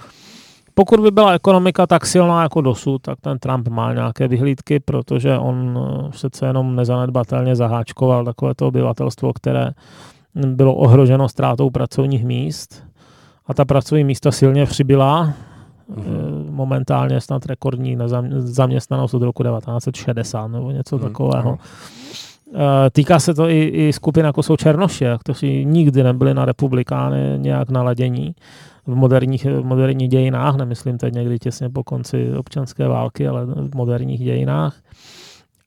Pokud 0.74 1.00
by 1.00 1.10
byla 1.10 1.32
ekonomika 1.32 1.86
tak 1.86 2.06
silná 2.06 2.42
jako 2.42 2.60
dosud, 2.60 3.02
tak 3.02 3.20
ten 3.20 3.38
Trump 3.38 3.68
má 3.68 3.92
nějaké 3.92 4.28
vyhlídky, 4.28 4.80
protože 4.80 5.38
on 5.38 5.78
eh, 5.78 6.10
přece 6.10 6.46
jenom 6.46 6.76
nezanedbatelně 6.76 7.56
zaháčkoval 7.56 8.24
takové 8.24 8.54
to 8.54 8.68
obyvatelstvo, 8.68 9.32
které 9.32 9.70
bylo 10.34 10.74
ohroženo 10.74 11.28
ztrátou 11.28 11.70
pracovních 11.70 12.24
míst 12.24 12.84
a 13.46 13.54
ta 13.54 13.64
pracovní 13.64 14.04
místa 14.04 14.30
silně 14.30 14.66
přibyla. 14.66 15.32
Mm-hmm. 15.90 16.50
Momentálně 16.50 17.20
snad 17.20 17.46
rekordní 17.46 17.98
zaměstnanost 18.38 19.14
od 19.14 19.22
roku 19.22 19.42
1960 19.42 20.46
nebo 20.46 20.70
něco 20.70 20.96
mm-hmm. 20.96 21.02
takového. 21.02 21.58
Eh, 21.60 22.29
týká 22.92 23.18
se 23.18 23.34
to 23.34 23.48
i, 23.48 23.64
i 23.64 23.92
skupin 23.92 24.24
jako 24.24 24.42
jsou 24.42 24.56
Černoši, 24.56 25.04
kteří 25.20 25.64
nikdy 25.64 26.02
nebyli 26.02 26.34
na 26.34 26.44
republikány 26.44 27.38
nějak 27.38 27.70
naladění 27.70 28.34
v 28.86 28.94
moderních, 28.94 29.44
v 29.44 29.64
moderních 29.64 30.08
dějinách, 30.08 30.56
nemyslím 30.56 30.98
teď 30.98 31.14
někdy 31.14 31.38
těsně 31.38 31.70
po 31.70 31.84
konci 31.84 32.32
občanské 32.36 32.88
války, 32.88 33.28
ale 33.28 33.46
v 33.46 33.74
moderních 33.74 34.20
dějinách 34.20 34.76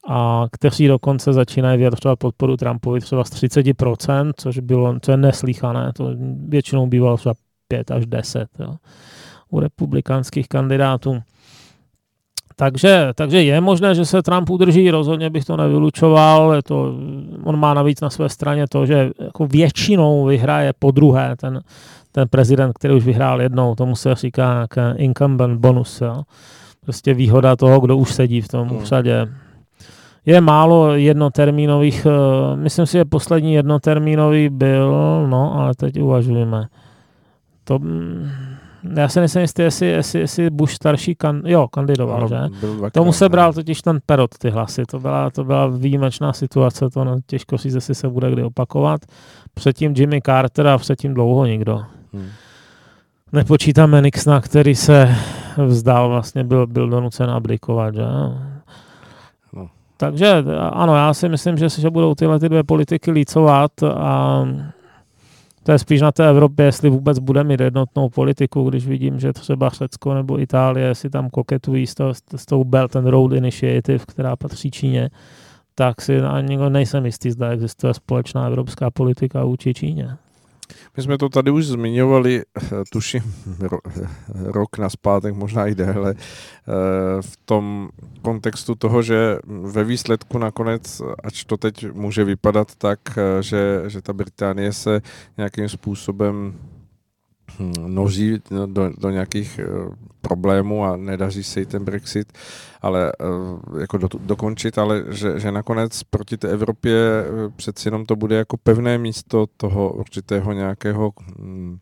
a 0.07 0.45
kteří 0.51 0.88
dokonce 0.88 1.34
začínají 1.34 1.77
vyjadřovat 1.77 2.19
podporu 2.19 2.57
Trumpovi 2.57 2.99
třeba 2.99 3.23
z 3.23 3.31
30%, 3.31 4.31
což, 4.38 4.59
bylo, 4.59 4.99
co 4.99 5.11
je 5.11 5.17
neslíchané, 5.17 5.91
to 5.95 6.09
většinou 6.47 6.88
bývalo 6.88 7.17
třeba 7.17 7.36
5 7.67 7.91
až 7.91 8.05
10 8.05 8.47
jo, 8.59 8.75
u 9.49 9.59
republikánských 9.59 10.47
kandidátů. 10.47 11.21
Takže, 12.56 13.12
takže 13.16 13.43
je 13.43 13.62
možné, 13.62 13.95
že 13.95 14.06
se 14.06 14.22
Trump 14.22 14.49
udrží, 14.49 14.91
rozhodně 14.91 15.30
bych 15.30 15.45
to 15.45 15.58
nevylučoval. 15.58 16.54
Je 16.54 16.64
to, 16.64 16.95
on 17.43 17.60
má 17.60 17.74
navíc 17.74 18.01
na 18.01 18.10
své 18.10 18.30
straně 18.30 18.66
to, 18.70 18.86
že 18.86 19.10
jako 19.20 19.47
většinou 19.47 20.26
vyhraje 20.26 20.74
po 20.80 20.91
druhé 20.91 21.36
ten, 21.36 21.62
ten 22.12 22.28
prezident, 22.28 22.74
který 22.74 22.93
už 22.93 23.06
vyhrál 23.06 23.41
jednou. 23.41 23.76
Tomu 23.76 23.95
se 23.95 24.16
říká 24.16 24.68
incumbent 24.95 25.60
bonus. 25.60 26.01
Jo. 26.01 26.24
Prostě 26.84 27.14
výhoda 27.14 27.56
toho, 27.56 27.80
kdo 27.80 27.97
už 27.97 28.14
sedí 28.14 28.41
v 28.41 28.47
tom 28.47 28.68
hmm. 28.68 28.78
úřadě. 28.78 29.28
Je 30.26 30.41
málo 30.41 30.95
jednotermínových, 30.95 32.06
eh, 32.06 32.56
myslím 32.56 32.86
si, 32.86 32.97
že 32.97 33.06
poslední 33.06 33.54
jednotermínový 33.54 34.49
byl, 34.49 34.91
no, 35.28 35.60
ale 35.60 35.74
teď 35.76 36.01
uvažujeme. 36.01 36.66
To, 37.64 37.80
mm, 37.80 38.30
já 38.84 39.09
se 39.09 39.19
nejsem 39.19 39.41
jistý, 39.41 39.61
jestli, 39.61 39.88
jestli, 39.88 40.19
jestli 40.19 40.49
Bush 40.49 40.73
starší 40.73 41.15
kan, 41.15 41.41
jo, 41.45 41.67
kandidoval, 41.67 42.21
no, 42.21 42.27
že? 42.27 42.38
Tomu 42.91 43.13
se 43.13 43.29
bral 43.29 43.53
totiž 43.53 43.81
ten 43.81 43.99
Perot 44.05 44.38
ty 44.38 44.49
hlasy. 44.49 44.84
To 44.86 44.99
byla, 44.99 45.29
to 45.29 45.43
byla 45.43 45.67
výjimečná 45.67 46.34
situace, 46.34 46.89
to 46.89 47.03
no, 47.03 47.17
těžko 47.25 47.57
říct, 47.57 47.73
jestli 47.73 47.95
se 47.95 48.09
bude 48.09 48.31
kdy 48.31 48.43
opakovat. 48.43 49.01
Předtím 49.53 49.93
Jimmy 49.97 50.21
Carter 50.21 50.67
a 50.67 50.77
předtím 50.77 51.13
dlouho 51.13 51.45
nikdo. 51.45 51.81
Hmm. 52.13 52.27
Nepočítáme 53.31 54.01
Nixona, 54.01 54.41
který 54.41 54.75
se 54.75 55.15
vzdal, 55.65 56.09
vlastně 56.09 56.43
byl, 56.43 56.67
byl 56.67 56.89
donucen 56.89 57.29
abdikovat, 57.29 57.95
že? 57.95 58.05
No. 59.53 59.69
Takže 59.97 60.43
ano, 60.71 60.95
já 60.95 61.13
si 61.13 61.29
myslím, 61.29 61.57
že, 61.57 61.69
že 61.69 61.89
budou 61.89 62.15
tyhle 62.15 62.39
ty 62.39 62.49
dvě 62.49 62.63
politiky 62.63 63.11
lícovat 63.11 63.71
a 63.84 64.43
to 65.64 65.72
je 65.72 65.80
spíš 65.80 66.01
na 66.01 66.11
té 66.11 66.30
Evropě, 66.30 66.66
jestli 66.66 66.89
vůbec 66.89 67.20
bude 67.20 67.43
mít 67.43 67.59
jednotnou 67.59 68.09
politiku, 68.09 68.70
když 68.70 68.88
vidím, 68.88 69.20
že 69.20 69.34
třeba 69.34 69.70
Řecko 69.70 70.14
nebo 70.14 70.39
Itálie 70.39 70.95
si 70.95 71.09
tam 71.09 71.30
koketují 71.30 71.88
s, 71.88 71.95
to, 71.95 72.14
s 72.36 72.45
tou 72.45 72.64
Belt 72.64 72.95
and 72.95 73.07
Road 73.07 73.32
Initiative, 73.32 74.05
která 74.07 74.36
patří 74.36 74.72
Číně, 74.72 75.09
tak 75.76 76.01
si 76.01 76.22
ani 76.22 76.57
nejsem 76.70 77.05
jistý, 77.05 77.32
zda 77.32 77.49
existuje 77.51 77.93
společná 77.93 78.47
evropská 78.47 78.91
politika 78.91 79.43
vůči 79.43 79.74
Číně. 79.74 80.18
My 80.98 81.04
jsme 81.04 81.18
to 81.18 81.30
tady 81.30 81.52
už 81.52 81.66
zmiňovali, 81.66 82.41
eh, 82.41 82.84
tuším, 82.91 83.34
ro, 83.60 83.78
rok 84.34 84.78
na 84.78 84.89
zpátek, 84.89 85.36
možná 85.36 85.68
i 85.68 85.76
déle, 85.76 86.14
eh, 86.18 87.22
v 87.22 87.38
tom 87.46 87.89
kontextu 88.22 88.76
toho, 88.76 89.02
že 89.02 89.38
ve 89.46 89.84
výsledku 89.84 90.38
nakonec, 90.38 91.02
ač 91.24 91.44
to 91.44 91.58
teď 91.58 91.91
může 91.94 92.24
vypadat 92.24 92.76
tak, 92.76 93.00
eh, 93.18 93.44
že, 93.44 93.84
že 93.88 94.02
ta 94.02 94.14
Británie 94.14 94.74
se 94.74 95.02
nějakým 95.38 95.70
způsobem 95.70 96.54
noží 97.88 98.41
do, 98.66 98.91
do 98.97 99.10
nějakých 99.10 99.60
problémů 100.22 100.86
a 100.86 100.97
nedaří 100.97 101.43
se 101.43 101.60
jí 101.60 101.66
ten 101.66 101.84
Brexit, 101.84 102.34
ale 102.82 103.12
eh, 103.12 103.80
jako 103.80 103.97
do, 103.97 104.08
dokončit, 104.20 104.78
ale 104.78 105.04
že, 105.10 105.39
že 105.39 105.51
nakonec 105.51 106.04
proti 106.04 106.38
té 106.38 106.49
Evropě 106.49 106.95
eh, 106.95 107.49
přeci 107.56 107.88
jenom 107.88 108.06
to 108.06 108.16
bude 108.16 108.36
jako 108.36 108.58
pevné 108.58 108.97
místo 108.97 109.47
toho 109.58 109.93
určitého 109.93 110.54
nějakého 110.54 111.12
hm, 111.39 111.78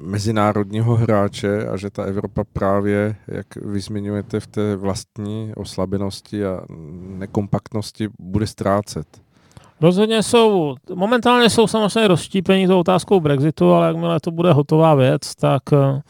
mezinárodního 0.00 0.96
hráče 0.96 1.66
a 1.68 1.76
že 1.76 1.90
ta 1.90 2.04
Evropa 2.04 2.44
právě, 2.52 3.16
jak 3.28 3.56
vy 3.56 3.80
zmiňujete, 3.80 4.40
v 4.40 4.46
té 4.46 4.76
vlastní 4.76 5.52
oslabenosti 5.56 6.44
a 6.44 6.60
nekompaktnosti 7.18 8.08
bude 8.18 8.46
ztrácet. 8.46 9.23
Rozhodně 9.80 10.22
jsou, 10.22 10.74
momentálně 10.94 11.50
jsou 11.50 11.66
samozřejmě 11.66 12.08
rozštípení 12.08 12.66
tou 12.66 12.80
otázkou 12.80 13.20
Brexitu, 13.20 13.72
ale 13.72 13.86
jakmile 13.86 14.20
to 14.20 14.30
bude 14.30 14.52
hotová 14.52 14.94
věc, 14.94 15.34
tak 15.34 15.62
eh, 15.72 16.02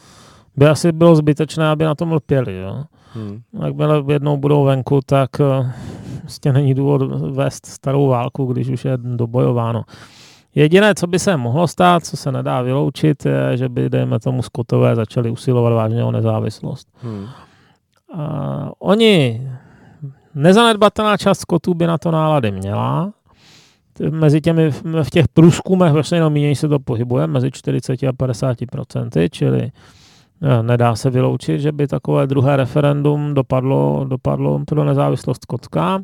by 0.57 0.67
asi 0.67 0.91
bylo 0.91 1.15
zbytečné, 1.15 1.67
aby 1.67 1.85
na 1.85 1.95
tom 1.95 2.11
lpěli. 2.11 2.57
Jo? 2.57 2.83
Hmm. 3.13 3.41
Jakmile 3.63 4.03
jednou 4.07 4.37
budou 4.37 4.63
venku, 4.63 4.99
tak 5.05 5.29
vlastně 6.21 6.53
není 6.53 6.73
důvod 6.73 7.01
vést 7.31 7.65
starou 7.65 8.07
válku, 8.07 8.45
když 8.45 8.69
už 8.69 8.85
je 8.85 8.97
dobojováno. 8.97 9.83
Jediné, 10.55 10.95
co 10.95 11.07
by 11.07 11.19
se 11.19 11.37
mohlo 11.37 11.67
stát, 11.67 12.05
co 12.05 12.17
se 12.17 12.31
nedá 12.31 12.61
vyloučit, 12.61 13.25
je, 13.25 13.57
že 13.57 13.69
by, 13.69 13.89
dejme 13.89 14.19
tomu, 14.19 14.41
skotové 14.41 14.95
začali 14.95 15.31
usilovat 15.31 15.73
vážně 15.73 16.03
o 16.03 16.11
nezávislost. 16.11 16.87
Hmm. 17.01 17.27
A 18.13 18.71
oni, 18.79 19.41
nezanedbatelná 20.35 21.17
část 21.17 21.39
skotů 21.39 21.73
by 21.73 21.87
na 21.87 21.97
to 21.97 22.11
nálady 22.11 22.51
měla, 22.51 23.11
mezi 24.09 24.41
těmi, 24.41 24.71
v 25.03 25.09
těch 25.11 25.27
průzkumech 25.27 25.93
veřejného 25.93 26.29
mínění 26.29 26.55
se 26.55 26.67
to 26.67 26.79
pohybuje 26.79 27.27
mezi 27.27 27.51
40 27.51 28.03
a 28.03 28.13
50 28.13 28.57
procenty, 28.71 29.29
čili 29.31 29.71
Nedá 30.61 30.95
se 30.95 31.09
vyloučit, 31.09 31.61
že 31.61 31.71
by 31.71 31.87
takové 31.87 32.27
druhé 32.27 32.57
referendum 32.57 33.33
dopadlo, 33.33 34.05
dopadlo 34.09 34.59
pro 34.65 34.83
nezávislost 34.83 35.43
Skotská. 35.43 36.01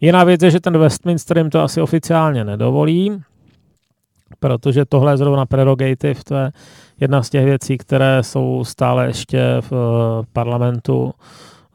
Jiná 0.00 0.24
věc 0.24 0.42
je, 0.42 0.50
že 0.50 0.60
ten 0.60 0.78
Westminster 0.78 1.38
jim 1.38 1.50
to 1.50 1.60
asi 1.60 1.80
oficiálně 1.80 2.44
nedovolí, 2.44 3.22
protože 4.40 4.84
tohle 4.84 5.12
je 5.12 5.16
zrovna 5.16 5.46
prerogative, 5.46 6.20
to 6.24 6.34
je 6.34 6.52
jedna 7.00 7.22
z 7.22 7.30
těch 7.30 7.44
věcí, 7.44 7.78
které 7.78 8.22
jsou 8.22 8.64
stále 8.64 9.06
ještě 9.06 9.40
v 9.60 9.72
eh, 9.72 10.26
parlamentu 10.32 11.12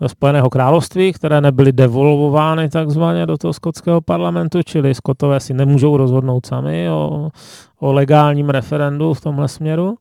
Spojeného 0.08 0.50
království, 0.50 1.14
které 1.14 1.42
nebyly 1.42 1.72
devolvovány 1.72 2.70
takzvaně 2.70 3.26
do 3.26 3.38
toho 3.38 3.54
skotského 3.54 4.02
parlamentu, 4.02 4.64
čili 4.64 4.96
skotové 4.96 5.40
si 5.40 5.54
nemůžou 5.54 5.98
rozhodnout 5.98 6.46
sami 6.46 6.90
o, 6.90 7.30
o 7.80 7.94
legálním 7.94 8.50
referendu 8.50 9.14
v 9.14 9.22
tomhle 9.22 9.48
směru. 9.48 9.96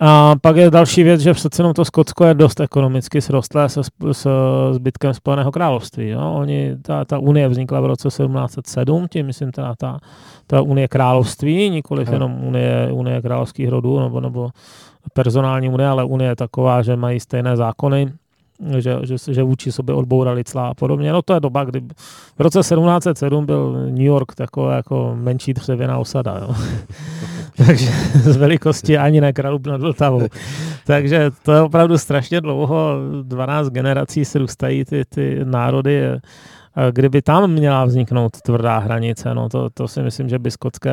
A 0.00 0.34
pak 0.40 0.56
je 0.56 0.70
další 0.70 1.02
věc, 1.02 1.20
že 1.20 1.34
přece 1.34 1.62
jenom 1.62 1.74
to 1.74 1.84
Skotsko 1.84 2.24
je 2.24 2.34
dost 2.34 2.60
ekonomicky 2.60 3.22
srostlé 3.22 3.68
se, 3.68 3.80
s 4.12 4.28
zbytkem 4.72 5.14
Spojeného 5.14 5.52
království. 5.52 6.08
Jo? 6.08 6.32
Oni, 6.34 6.76
ta, 6.82 7.04
ta 7.04 7.18
unie 7.18 7.48
vznikla 7.48 7.80
v 7.80 7.86
roce 7.86 8.08
1707, 8.08 9.06
tím 9.10 9.26
myslím 9.26 9.52
teda 9.52 9.74
ta, 9.78 9.98
ta 10.46 10.62
unie 10.62 10.88
království, 10.88 11.70
nikoliv 11.70 12.08
jenom 12.08 12.44
unie, 12.44 12.88
unie 12.92 13.22
královských 13.22 13.68
rodů 13.68 14.00
nebo, 14.00 14.20
nebo 14.20 14.50
personální 15.12 15.68
unie, 15.68 15.88
ale 15.88 16.04
unie 16.04 16.36
taková, 16.36 16.82
že 16.82 16.96
mají 16.96 17.20
stejné 17.20 17.56
zákony 17.56 18.12
že, 18.78 18.98
že, 19.02 19.16
že 19.34 19.42
vůči 19.42 19.72
sobě 19.72 19.94
odbourali 19.94 20.44
cla 20.44 20.68
a 20.68 20.74
podobně. 20.74 21.12
No 21.12 21.22
to 21.22 21.34
je 21.34 21.40
doba, 21.40 21.64
kdy 21.64 21.80
v 22.38 22.40
roce 22.40 22.58
1707 22.58 23.46
byl 23.46 23.72
New 23.72 24.00
York 24.00 24.34
takové 24.34 24.76
jako 24.76 25.16
menší 25.18 25.54
dřevěná 25.54 25.98
osada. 25.98 26.38
Jo. 26.38 26.54
Takže 27.66 27.90
z 28.14 28.36
velikosti 28.36 28.98
ani 28.98 29.20
ne 29.20 29.32
Kralup 29.32 29.66
nad 29.66 29.80
Vltavou. 29.80 30.28
Takže 30.86 31.30
to 31.42 31.52
je 31.52 31.60
opravdu 31.60 31.98
strašně 31.98 32.40
dlouho, 32.40 32.96
12 33.22 33.68
generací 33.68 34.24
se 34.24 34.38
růstají 34.38 34.84
ty, 34.84 35.04
ty 35.04 35.40
národy. 35.44 36.02
Kdyby 36.90 37.22
tam 37.22 37.50
měla 37.50 37.84
vzniknout 37.84 38.40
tvrdá 38.40 38.78
hranice, 38.78 39.34
no 39.34 39.48
to, 39.48 39.70
to 39.70 39.88
si 39.88 40.02
myslím, 40.02 40.28
že 40.28 40.38
by 40.38 40.50
skotské 40.50 40.92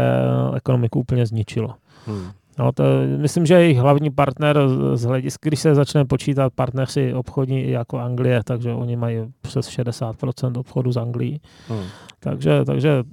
ekonomiku 0.56 1.00
úplně 1.00 1.26
zničilo. 1.26 1.74
Hmm. 2.06 2.28
No, 2.62 2.72
to, 2.72 2.84
myslím, 3.18 3.46
že 3.46 3.54
jejich 3.54 3.78
hlavní 3.78 4.10
partner 4.10 4.60
z 4.94 5.04
hlediska, 5.04 5.50
když 5.50 5.60
se 5.60 5.76
začne 5.76 6.06
počítat 6.06 6.54
partneři 6.56 7.14
obchodní 7.14 7.70
jako 7.70 8.00
Anglie, 8.00 8.42
takže 8.44 8.74
oni 8.74 8.96
mají 8.96 9.20
přes 9.42 9.70
60% 9.70 10.60
obchodu 10.60 10.92
z 10.92 10.98
Anglií. 10.98 11.42
Hmm. 11.68 11.84
Takže, 12.20 12.66
takže 12.66 13.04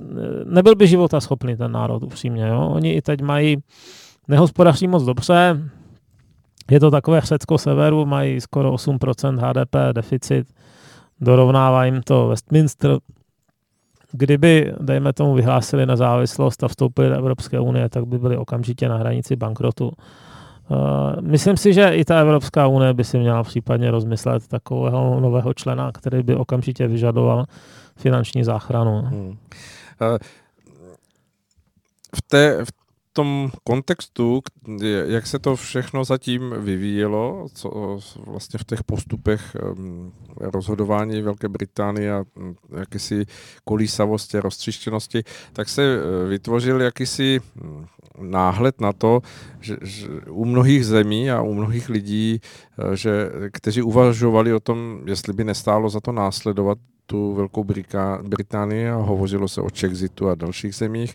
nebyl 0.44 0.74
by 0.74 0.86
života 0.86 1.20
schopný 1.20 1.56
ten 1.56 1.72
národ, 1.72 2.02
upřímně. 2.02 2.48
Jo? 2.48 2.70
Oni 2.74 2.92
i 2.92 3.02
teď 3.02 3.20
mají, 3.22 3.56
nehospodaří 4.28 4.88
moc 4.88 5.04
dobře, 5.04 5.70
je 6.70 6.80
to 6.80 6.90
takové 6.90 7.20
Řecko 7.20 7.58
severu, 7.58 8.06
mají 8.06 8.40
skoro 8.40 8.72
8% 8.72 9.38
HDP 9.38 9.76
deficit, 9.92 10.46
dorovnává 11.20 11.84
jim 11.84 12.02
to 12.02 12.28
Westminster, 12.28 12.98
Kdyby, 14.12 14.74
dejme 14.80 15.12
tomu, 15.12 15.34
vyhlásili 15.34 15.86
nezávislost 15.86 16.64
a 16.64 16.68
vstoupili 16.68 17.08
do 17.08 17.14
Evropské 17.14 17.60
unie, 17.60 17.88
tak 17.88 18.06
by 18.06 18.18
byli 18.18 18.36
okamžitě 18.36 18.88
na 18.88 18.96
hranici 18.96 19.36
bankrotu. 19.36 19.92
Uh, 20.68 20.76
myslím 21.20 21.56
si, 21.56 21.72
že 21.72 21.94
i 21.94 22.04
ta 22.04 22.20
Evropská 22.20 22.66
unie 22.66 22.94
by 22.94 23.04
si 23.04 23.18
měla 23.18 23.42
případně 23.42 23.90
rozmyslet 23.90 24.48
takového 24.48 25.20
nového 25.20 25.54
člena, 25.54 25.92
který 25.92 26.22
by 26.22 26.36
okamžitě 26.36 26.88
vyžadoval 26.88 27.44
finanční 27.96 28.44
záchranu. 28.44 29.02
Hmm. 29.02 29.28
Uh, 29.28 29.36
v, 32.16 32.22
té, 32.28 32.64
v 32.64 32.87
tom 33.18 33.50
kontextu, 33.64 34.42
jak 35.06 35.26
se 35.26 35.38
to 35.38 35.56
všechno 35.56 36.04
zatím 36.04 36.54
vyvíjelo, 36.58 37.46
co 37.54 37.98
vlastně 38.26 38.58
v 38.58 38.64
těch 38.64 38.84
postupech 38.84 39.56
rozhodování 40.40 41.22
Velké 41.22 41.48
Británie 41.48 42.14
a 42.14 42.24
hm, 42.36 42.54
jakési 42.78 43.26
kolísavosti, 43.64 44.38
roztřištěnosti, 44.38 45.22
tak 45.52 45.68
se 45.68 45.82
e, 45.82 46.28
vytvořil 46.28 46.80
jakýsi 46.80 47.40
hm, 47.40 47.86
náhled 48.20 48.80
na 48.80 48.92
to, 48.92 49.20
že, 49.60 49.76
že 49.82 50.08
u 50.30 50.44
mnohých 50.44 50.86
zemí 50.86 51.30
a 51.30 51.42
u 51.42 51.54
mnohých 51.54 51.88
lidí, 51.88 52.40
e, 52.92 52.96
že, 52.96 53.30
kteří 53.52 53.82
uvažovali 53.82 54.54
o 54.54 54.60
tom, 54.60 55.00
jestli 55.06 55.32
by 55.32 55.44
nestálo 55.44 55.90
za 55.90 56.00
to 56.00 56.12
následovat 56.12 56.78
tu 57.06 57.34
Velkou 57.34 57.64
Británii 58.22 58.88
a 58.88 58.96
hovořilo 58.96 59.48
se 59.48 59.60
o 59.60 59.68
Chexitu 59.78 60.28
a 60.28 60.34
dalších 60.34 60.74
zemích, 60.74 61.14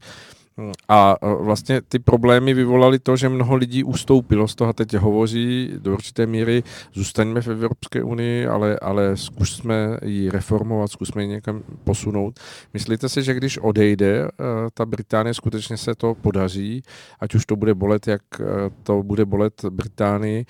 a 0.89 1.15
vlastně 1.39 1.81
ty 1.81 1.99
problémy 1.99 2.53
vyvolaly 2.53 2.99
to, 2.99 3.15
že 3.15 3.29
mnoho 3.29 3.55
lidí 3.55 3.83
ustoupilo 3.83 4.47
z 4.47 4.55
toho 4.55 4.73
teď 4.73 4.93
hovoří 4.93 5.73
do 5.77 5.93
určité 5.93 6.25
míry, 6.25 6.63
zůstaňme 6.93 7.41
v 7.41 7.47
Evropské 7.47 8.03
unii, 8.03 8.47
ale, 8.47 8.79
ale 8.81 9.17
zkusme 9.17 9.97
ji 10.03 10.29
reformovat, 10.29 10.91
zkusme 10.91 11.21
ji 11.21 11.27
někam 11.27 11.63
posunout. 11.83 12.39
Myslíte 12.73 13.09
si, 13.09 13.23
že 13.23 13.33
když 13.33 13.57
odejde 13.57 14.27
ta 14.73 14.85
Británie, 14.85 15.33
skutečně 15.33 15.77
se 15.77 15.95
to 15.95 16.15
podaří, 16.15 16.83
ať 17.19 17.35
už 17.35 17.45
to 17.45 17.55
bude 17.55 17.73
bolet, 17.73 18.07
jak 18.07 18.21
to 18.83 19.03
bude 19.03 19.25
bolet 19.25 19.65
Británii, 19.69 20.45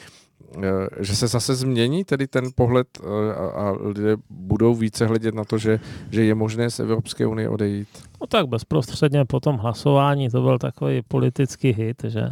že 1.00 1.16
se 1.16 1.28
zase 1.28 1.56
změní 1.56 2.04
tedy 2.04 2.28
ten 2.28 2.46
pohled 2.56 2.88
eh, 3.00 3.34
a 3.34 3.72
lidé 3.80 4.16
budou 4.30 4.76
více 4.76 5.06
hledět 5.06 5.36
na 5.36 5.44
to, 5.44 5.58
že, 5.58 5.80
že 6.12 6.24
je 6.24 6.36
možné 6.36 6.70
z 6.70 6.80
Evropské 6.80 7.26
unie 7.26 7.50
odejít? 7.50 7.88
No 8.22 8.28
tak 8.28 8.48
bezprostředně 8.48 9.26
po 9.26 9.40
tom 9.40 9.58
hlasování 9.58 10.30
to 10.30 10.42
byl 10.42 10.60
takový 10.60 11.02
politický 11.08 11.74
hit, 11.74 12.04
že 12.08 12.30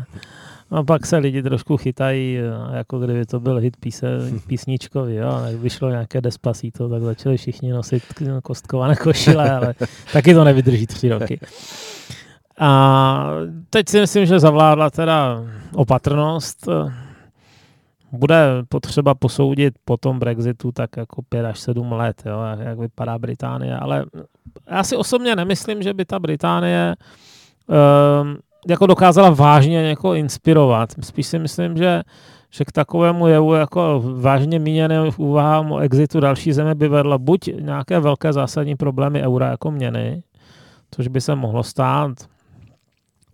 a 0.71 0.83
pak 0.83 1.05
se 1.05 1.17
lidi 1.17 1.43
trošku 1.43 1.77
chytají, 1.77 2.37
eh, 2.37 2.77
jako 2.77 2.99
kdyby 2.99 3.25
to 3.25 3.39
byl 3.39 3.57
hit 3.57 3.77
píse, 3.77 4.07
písničkový, 4.47 5.15
jo, 5.15 5.41
jak 5.45 5.55
vyšlo 5.55 5.89
nějaké 5.89 6.21
despacito, 6.21 6.89
tak 6.89 7.01
začali 7.01 7.37
všichni 7.37 7.71
nosit 7.71 8.03
kostkované 8.43 8.95
košile, 8.95 9.51
ale 9.51 9.73
taky 10.13 10.33
to 10.33 10.43
nevydrží 10.43 10.87
tři 10.87 11.09
roky. 11.09 11.39
A 12.59 13.31
teď 13.69 13.89
si 13.89 13.99
myslím, 13.99 14.25
že 14.25 14.39
zavládla 14.39 14.89
teda 14.89 15.43
opatrnost, 15.73 16.67
bude 18.11 18.63
potřeba 18.69 19.15
posoudit 19.15 19.73
po 19.85 19.97
tom 19.97 20.19
Brexitu 20.19 20.71
tak 20.71 20.97
jako 20.97 21.21
5 21.21 21.45
až 21.45 21.59
7 21.59 21.91
let, 21.91 22.23
jo, 22.25 22.39
jak 22.59 22.79
vypadá 22.79 23.19
Británie, 23.19 23.77
ale 23.77 24.05
já 24.69 24.83
si 24.83 24.95
osobně 24.95 25.35
nemyslím, 25.35 25.81
že 25.81 25.93
by 25.93 26.05
ta 26.05 26.19
Británie 26.19 26.95
um, 28.21 28.37
jako 28.67 28.87
dokázala 28.87 29.29
vážně 29.29 29.83
někoho 29.83 30.13
inspirovat. 30.13 30.89
Spíš 31.01 31.27
si 31.27 31.39
myslím, 31.39 31.77
že, 31.77 32.01
že 32.49 32.65
k 32.65 32.71
takovému 32.71 33.27
jevu 33.27 33.53
jako 33.53 34.03
vážně 34.15 34.59
míněným 34.59 35.11
úvahám 35.17 35.71
o 35.71 35.79
exitu 35.79 36.19
další 36.19 36.53
země 36.53 36.75
by 36.75 36.87
vedla 36.87 37.17
buď 37.17 37.49
nějaké 37.59 37.99
velké 37.99 38.33
zásadní 38.33 38.75
problémy 38.75 39.21
eura 39.21 39.49
jako 39.49 39.71
měny, 39.71 40.23
což 40.91 41.07
by 41.07 41.21
se 41.21 41.35
mohlo 41.35 41.63
stát, 41.63 42.11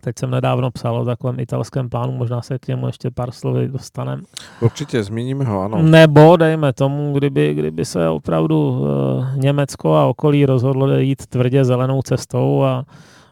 Teď 0.00 0.18
jsem 0.18 0.30
nedávno 0.30 0.70
psal 0.70 0.96
o 0.96 1.04
takovém 1.04 1.40
italském 1.40 1.88
plánu, 1.88 2.12
možná 2.12 2.42
se 2.42 2.58
k 2.58 2.68
němu 2.68 2.86
ještě 2.86 3.10
pár 3.10 3.30
slovy 3.30 3.68
dostaneme. 3.68 4.22
Určitě, 4.60 5.02
zmíníme 5.02 5.44
ho, 5.44 5.62
ano. 5.62 5.82
Nebo, 5.82 6.36
dejme 6.36 6.72
tomu, 6.72 7.12
kdyby, 7.12 7.54
kdyby 7.54 7.84
se 7.84 8.08
opravdu 8.08 8.70
uh, 8.70 9.36
Německo 9.36 9.94
a 9.94 10.06
okolí 10.06 10.46
rozhodlo 10.46 10.96
jít 10.96 11.26
tvrdě 11.26 11.64
zelenou 11.64 12.02
cestou 12.02 12.62
a, 12.62 12.84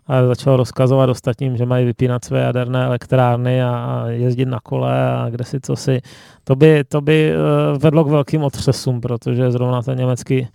a 0.06 0.26
začalo 0.26 0.56
rozkazovat 0.56 1.10
ostatním, 1.10 1.56
že 1.56 1.66
mají 1.66 1.86
vypínat 1.86 2.24
své 2.24 2.40
jaderné 2.40 2.84
elektrárny 2.84 3.62
a, 3.62 3.70
a 3.70 4.06
jezdit 4.08 4.46
na 4.46 4.60
kole 4.60 5.10
a 5.10 5.26
kde 5.30 5.44
si 5.44 5.60
co 5.60 5.76
si. 5.76 6.00
To 6.44 6.56
by, 6.56 6.84
to 6.84 7.00
by 7.00 7.32
uh, 7.32 7.78
vedlo 7.78 8.04
k 8.04 8.08
velkým 8.08 8.42
otřesům, 8.42 9.00
protože 9.00 9.50
zrovna 9.50 9.82
ten 9.82 9.98
německý 9.98 10.48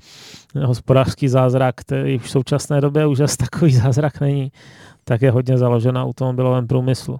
hospodářský 0.65 1.27
zázrak, 1.27 1.75
který 1.75 2.17
v 2.17 2.29
současné 2.29 2.81
době 2.81 3.05
už 3.05 3.19
asi 3.19 3.37
takový 3.37 3.71
zázrak 3.75 4.21
není, 4.21 4.51
tak 5.03 5.21
je 5.21 5.31
hodně 5.31 5.57
založen 5.57 5.95
na 5.95 6.03
automobilovém 6.03 6.67
průmyslu. 6.67 7.19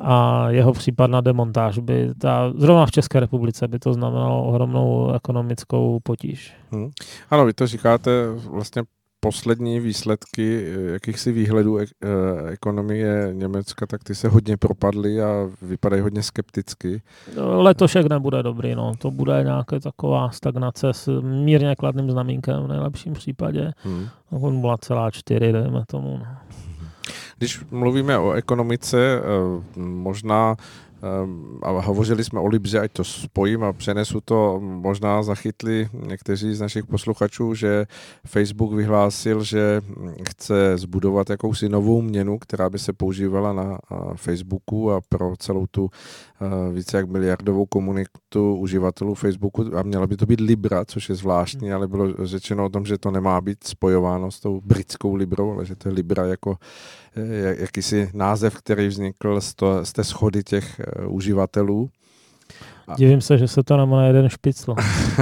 A 0.00 0.46
jeho 0.50 0.72
případná 0.72 1.20
demontáž 1.20 1.78
by, 1.78 2.10
ta, 2.18 2.52
zrovna 2.56 2.86
v 2.86 2.90
České 2.90 3.20
republice 3.20 3.68
by 3.68 3.78
to 3.78 3.92
znamenalo 3.92 4.44
ohromnou 4.44 5.12
ekonomickou 5.14 6.00
potíž. 6.02 6.54
Hmm. 6.70 6.90
Ano, 7.30 7.44
vy 7.46 7.52
to 7.52 7.66
říkáte 7.66 8.10
vlastně 8.50 8.82
poslední 9.20 9.80
výsledky 9.80 10.64
eh, 10.66 10.92
jakýchsi 10.92 11.32
výhledů 11.32 11.76
ek- 11.76 11.88
eh, 12.04 12.50
ekonomie 12.50 13.30
Německa, 13.32 13.86
tak 13.86 14.04
ty 14.04 14.14
se 14.14 14.28
hodně 14.28 14.56
propadly 14.56 15.22
a 15.22 15.48
vypadají 15.62 16.02
hodně 16.02 16.22
skepticky. 16.22 17.02
Letošek 17.36 18.06
nebude 18.06 18.42
dobrý, 18.42 18.74
no. 18.74 18.92
To 18.98 19.10
bude 19.10 19.42
nějaká 19.44 19.80
taková 19.80 20.30
stagnace 20.30 20.92
s 20.92 21.20
mírně 21.20 21.76
kladným 21.76 22.10
znamínkem 22.10 22.62
v 22.64 22.68
nejlepším 22.68 23.12
případě. 23.12 23.72
Hmm. 23.82 24.08
0,4, 24.32 25.52
dejme 25.52 25.84
tomu. 25.86 26.18
No. 26.18 26.26
Když 27.38 27.60
mluvíme 27.70 28.18
o 28.18 28.32
ekonomice, 28.32 28.98
eh, 28.98 29.22
možná 29.76 30.56
Ehm, 31.04 31.58
a 31.62 31.70
hovořili 31.70 32.24
jsme 32.24 32.40
o 32.40 32.46
Libře, 32.46 32.80
ať 32.80 32.92
to 32.92 33.04
spojím 33.04 33.64
a 33.64 33.72
přenesu 33.72 34.20
to, 34.20 34.60
možná 34.60 35.22
zachytli 35.22 35.88
někteří 35.92 36.54
z 36.54 36.60
našich 36.60 36.86
posluchačů, 36.86 37.54
že 37.54 37.86
Facebook 38.26 38.72
vyhlásil, 38.72 39.44
že 39.44 39.80
chce 40.28 40.78
zbudovat 40.78 41.30
jakousi 41.30 41.68
novou 41.68 42.02
měnu, 42.02 42.38
která 42.38 42.70
by 42.70 42.78
se 42.78 42.92
používala 42.92 43.52
na 43.52 43.78
Facebooku 44.16 44.92
a 44.92 45.00
pro 45.08 45.36
celou 45.36 45.66
tu 45.66 45.90
více 46.72 46.96
jak 46.96 47.08
miliardovou 47.08 47.66
komunitu 47.66 48.56
uživatelů 48.56 49.14
Facebooku. 49.14 49.76
A 49.76 49.82
měla 49.82 50.06
by 50.06 50.16
to 50.16 50.26
být 50.26 50.40
Libra, 50.40 50.84
což 50.84 51.08
je 51.08 51.14
zvláštní, 51.14 51.72
ale 51.72 51.88
bylo 51.88 52.26
řečeno 52.26 52.64
o 52.64 52.68
tom, 52.68 52.86
že 52.86 52.98
to 52.98 53.10
nemá 53.10 53.40
být 53.40 53.64
spojováno 53.64 54.30
s 54.30 54.40
tou 54.40 54.60
britskou 54.64 55.14
Librou, 55.14 55.52
ale 55.52 55.66
že 55.66 55.76
to 55.76 55.88
je 55.88 55.94
Libra 55.94 56.24
jako 56.26 56.56
jakýsi 57.58 58.10
název, 58.14 58.54
který 58.54 58.88
vznikl 58.88 59.40
z, 59.40 59.54
to, 59.54 59.84
z 59.84 59.92
té 59.92 60.04
schody 60.04 60.42
těch 60.44 60.80
e, 60.80 61.06
uživatelů. 61.06 61.90
Divím 62.96 63.20
se, 63.20 63.38
že 63.38 63.48
se 63.48 63.62
to 63.62 63.86
na 63.86 64.06
jeden 64.06 64.28
špicl. 64.28 64.74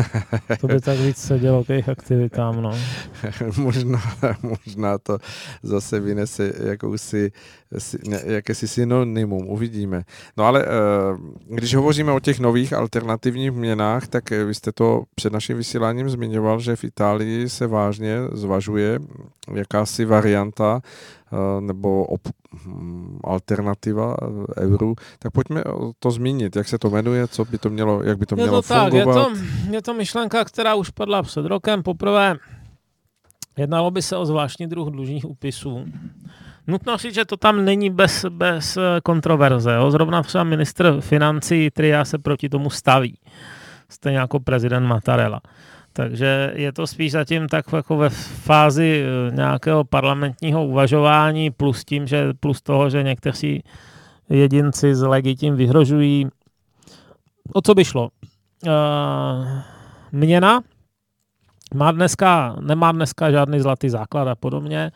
to 0.60 0.66
by 0.66 0.80
tak 0.80 0.98
víc 0.98 1.16
sedělo 1.16 1.64
k 1.64 1.68
jejich 1.68 1.88
aktivitám, 1.88 2.62
no. 2.62 2.78
možná, 3.56 4.02
možná 4.42 4.98
to 4.98 5.18
zase 5.62 6.00
vynese 6.00 6.52
jakousi, 6.64 7.32
jakési 8.24 8.68
synonymum, 8.68 9.48
uvidíme. 9.48 10.02
No 10.36 10.44
ale 10.44 10.64
eh, 10.64 10.68
když 11.48 11.74
hovoříme 11.74 12.12
o 12.12 12.20
těch 12.20 12.40
nových 12.40 12.72
alternativních 12.72 13.52
měnách, 13.52 14.06
tak 14.06 14.30
vy 14.30 14.54
jste 14.54 14.72
to 14.72 15.02
před 15.14 15.32
naším 15.32 15.56
vysíláním 15.56 16.10
zmiňoval, 16.10 16.60
že 16.60 16.76
v 16.76 16.84
Itálii 16.84 17.48
se 17.48 17.66
vážně 17.66 18.16
zvažuje 18.32 18.98
jakási 19.54 20.04
varianta 20.04 20.82
Eh, 20.82 21.21
nebo 21.60 22.04
op, 22.04 22.20
hm, 22.54 23.18
alternativa 23.24 24.16
eh, 24.22 24.64
euru, 24.64 24.94
tak 25.18 25.32
pojďme 25.32 25.64
to 25.98 26.10
zmínit, 26.10 26.56
jak 26.56 26.68
se 26.68 26.78
to 26.78 26.90
jmenuje, 26.90 27.28
co 27.28 27.44
by 27.44 27.58
to 27.58 27.70
mělo, 27.70 28.02
jak 28.02 28.18
by 28.18 28.26
to 28.26 28.34
je 28.34 28.42
mělo 28.42 28.56
je 28.56 28.62
to 28.62 28.74
fungovat. 28.74 28.90
Tak, 28.90 28.94
je, 28.94 29.04
to, 29.04 29.72
je 29.74 29.82
to 29.82 29.94
myšlenka, 29.94 30.44
která 30.44 30.74
už 30.74 30.90
padla 30.90 31.22
před 31.22 31.46
rokem. 31.46 31.82
Poprvé. 31.82 32.36
Jednalo 33.56 33.90
by 33.90 34.02
se 34.02 34.16
o 34.16 34.26
zvláštní 34.26 34.66
druh 34.66 34.88
dlužních 34.88 35.24
úpisů. 35.24 35.84
Nutno 36.66 36.96
říct, 36.96 37.14
že 37.14 37.24
to 37.24 37.36
tam 37.36 37.64
není 37.64 37.90
bez, 37.90 38.24
bez 38.28 38.78
kontroverze. 39.02 39.74
Jo? 39.74 39.90
Zrovna 39.90 40.22
třeba 40.22 40.44
ministr 40.44 41.00
financí 41.00 41.70
Tria 41.70 42.04
se 42.04 42.18
proti 42.18 42.48
tomu 42.48 42.70
staví. 42.70 43.18
Stejně 43.88 44.18
jako 44.18 44.40
prezident 44.40 44.86
Mattarella. 44.86 45.40
Takže 45.92 46.52
je 46.54 46.72
to 46.72 46.86
spíš 46.86 47.12
zatím 47.12 47.48
tak 47.48 47.64
jako 47.72 47.96
ve 47.96 48.08
fázi 48.10 49.04
eh, 49.04 49.36
nějakého 49.36 49.84
parlamentního 49.84 50.66
uvažování 50.66 51.50
plus 51.50 51.84
tím, 51.84 52.06
že 52.06 52.32
plus 52.40 52.62
toho, 52.62 52.90
že 52.90 53.02
někteří 53.02 53.62
jedinci 54.28 54.94
z 54.94 55.06
legitim 55.06 55.56
vyhrožují. 55.56 56.26
O 57.52 57.60
co 57.60 57.74
by 57.74 57.84
šlo? 57.84 58.08
Uh, 58.66 58.70
měna 60.12 60.60
má 61.74 61.92
dneska, 61.92 62.56
nemá 62.60 62.92
dneska 62.92 63.30
žádný 63.30 63.60
zlatý 63.60 63.88
základ 63.88 64.28
a 64.28 64.34
podobně. 64.34 64.92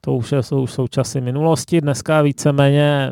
To 0.00 0.14
už 0.14 0.34
jsou, 0.40 0.66
jsou 0.66 0.88
časy 0.88 1.20
minulosti. 1.20 1.80
Dneska 1.80 2.22
víceméně 2.22 3.10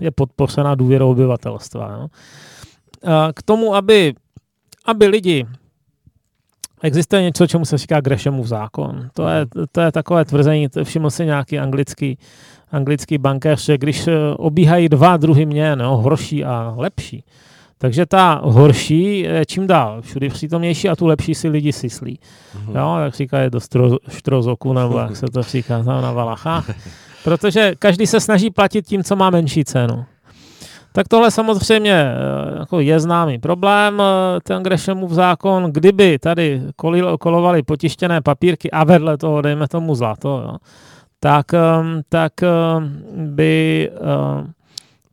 je 0.00 0.10
podpořena 0.10 0.74
důvěrou 0.74 1.10
obyvatelstva. 1.10 1.96
No. 1.96 2.08
K 3.34 3.42
tomu, 3.42 3.74
aby, 3.74 4.14
aby 4.84 5.06
lidi 5.06 5.46
Existuje 6.82 7.22
něco, 7.22 7.46
čemu 7.46 7.64
se 7.64 7.78
říká 7.78 8.00
Greshamův 8.00 8.46
zákon. 8.46 9.08
To 9.14 9.28
je, 9.28 9.46
to 9.72 9.80
je 9.80 9.92
takové 9.92 10.24
tvrzení, 10.24 10.68
to 10.68 10.84
všiml 10.84 11.10
si 11.10 11.26
nějaký 11.26 11.58
anglický, 11.58 12.18
anglický 12.70 13.18
bankéř, 13.18 13.64
že 13.64 13.78
když 13.78 14.08
eh, 14.08 14.12
obíhají 14.36 14.88
dva 14.88 15.16
druhy 15.16 15.46
měn, 15.46 15.78
no, 15.78 15.96
horší 15.96 16.44
a 16.44 16.74
lepší, 16.76 17.24
takže 17.78 18.06
ta 18.06 18.40
horší 18.44 19.18
je 19.18 19.46
čím 19.46 19.66
dál 19.66 20.02
všude 20.02 20.28
přítomnější 20.28 20.88
a 20.88 20.96
tu 20.96 21.06
lepší 21.06 21.34
si 21.34 21.48
lidi 21.48 21.72
syslí. 21.72 22.18
Mm-hmm. 22.18 22.78
Jo, 22.78 22.96
tak 23.04 23.14
říká 23.14 23.38
je 23.38 23.50
do 23.50 23.60
štrozoku, 24.08 24.72
nebo 24.72 24.98
jak 24.98 25.16
se 25.16 25.26
to 25.26 25.42
říká 25.42 25.82
na 25.82 26.12
Valachách. 26.12 26.70
Protože 27.24 27.72
každý 27.78 28.06
se 28.06 28.20
snaží 28.20 28.50
platit 28.50 28.86
tím, 28.86 29.04
co 29.04 29.16
má 29.16 29.30
menší 29.30 29.64
cenu. 29.64 30.04
Tak 30.96 31.08
tohle 31.08 31.30
samozřejmě 31.30 31.92
eh, 31.92 32.58
jako 32.58 32.80
je 32.80 33.00
známý 33.00 33.38
problém, 33.38 34.00
eh, 34.00 34.40
ten 34.40 34.62
Greshamův 34.62 35.10
zákon. 35.10 35.72
Kdyby 35.72 36.18
tady 36.18 36.62
kolovali 37.20 37.62
potištěné 37.62 38.20
papírky 38.20 38.70
a 38.70 38.84
vedle 38.84 39.16
toho, 39.16 39.42
dejme 39.42 39.68
tomu 39.68 39.94
zlato, 39.94 40.28
jo, 40.28 40.56
tak, 41.20 41.54
ehm, 41.54 42.00
tak 42.08 42.32
ehm, 42.42 43.02
by 43.16 43.90
ehm, 43.92 44.52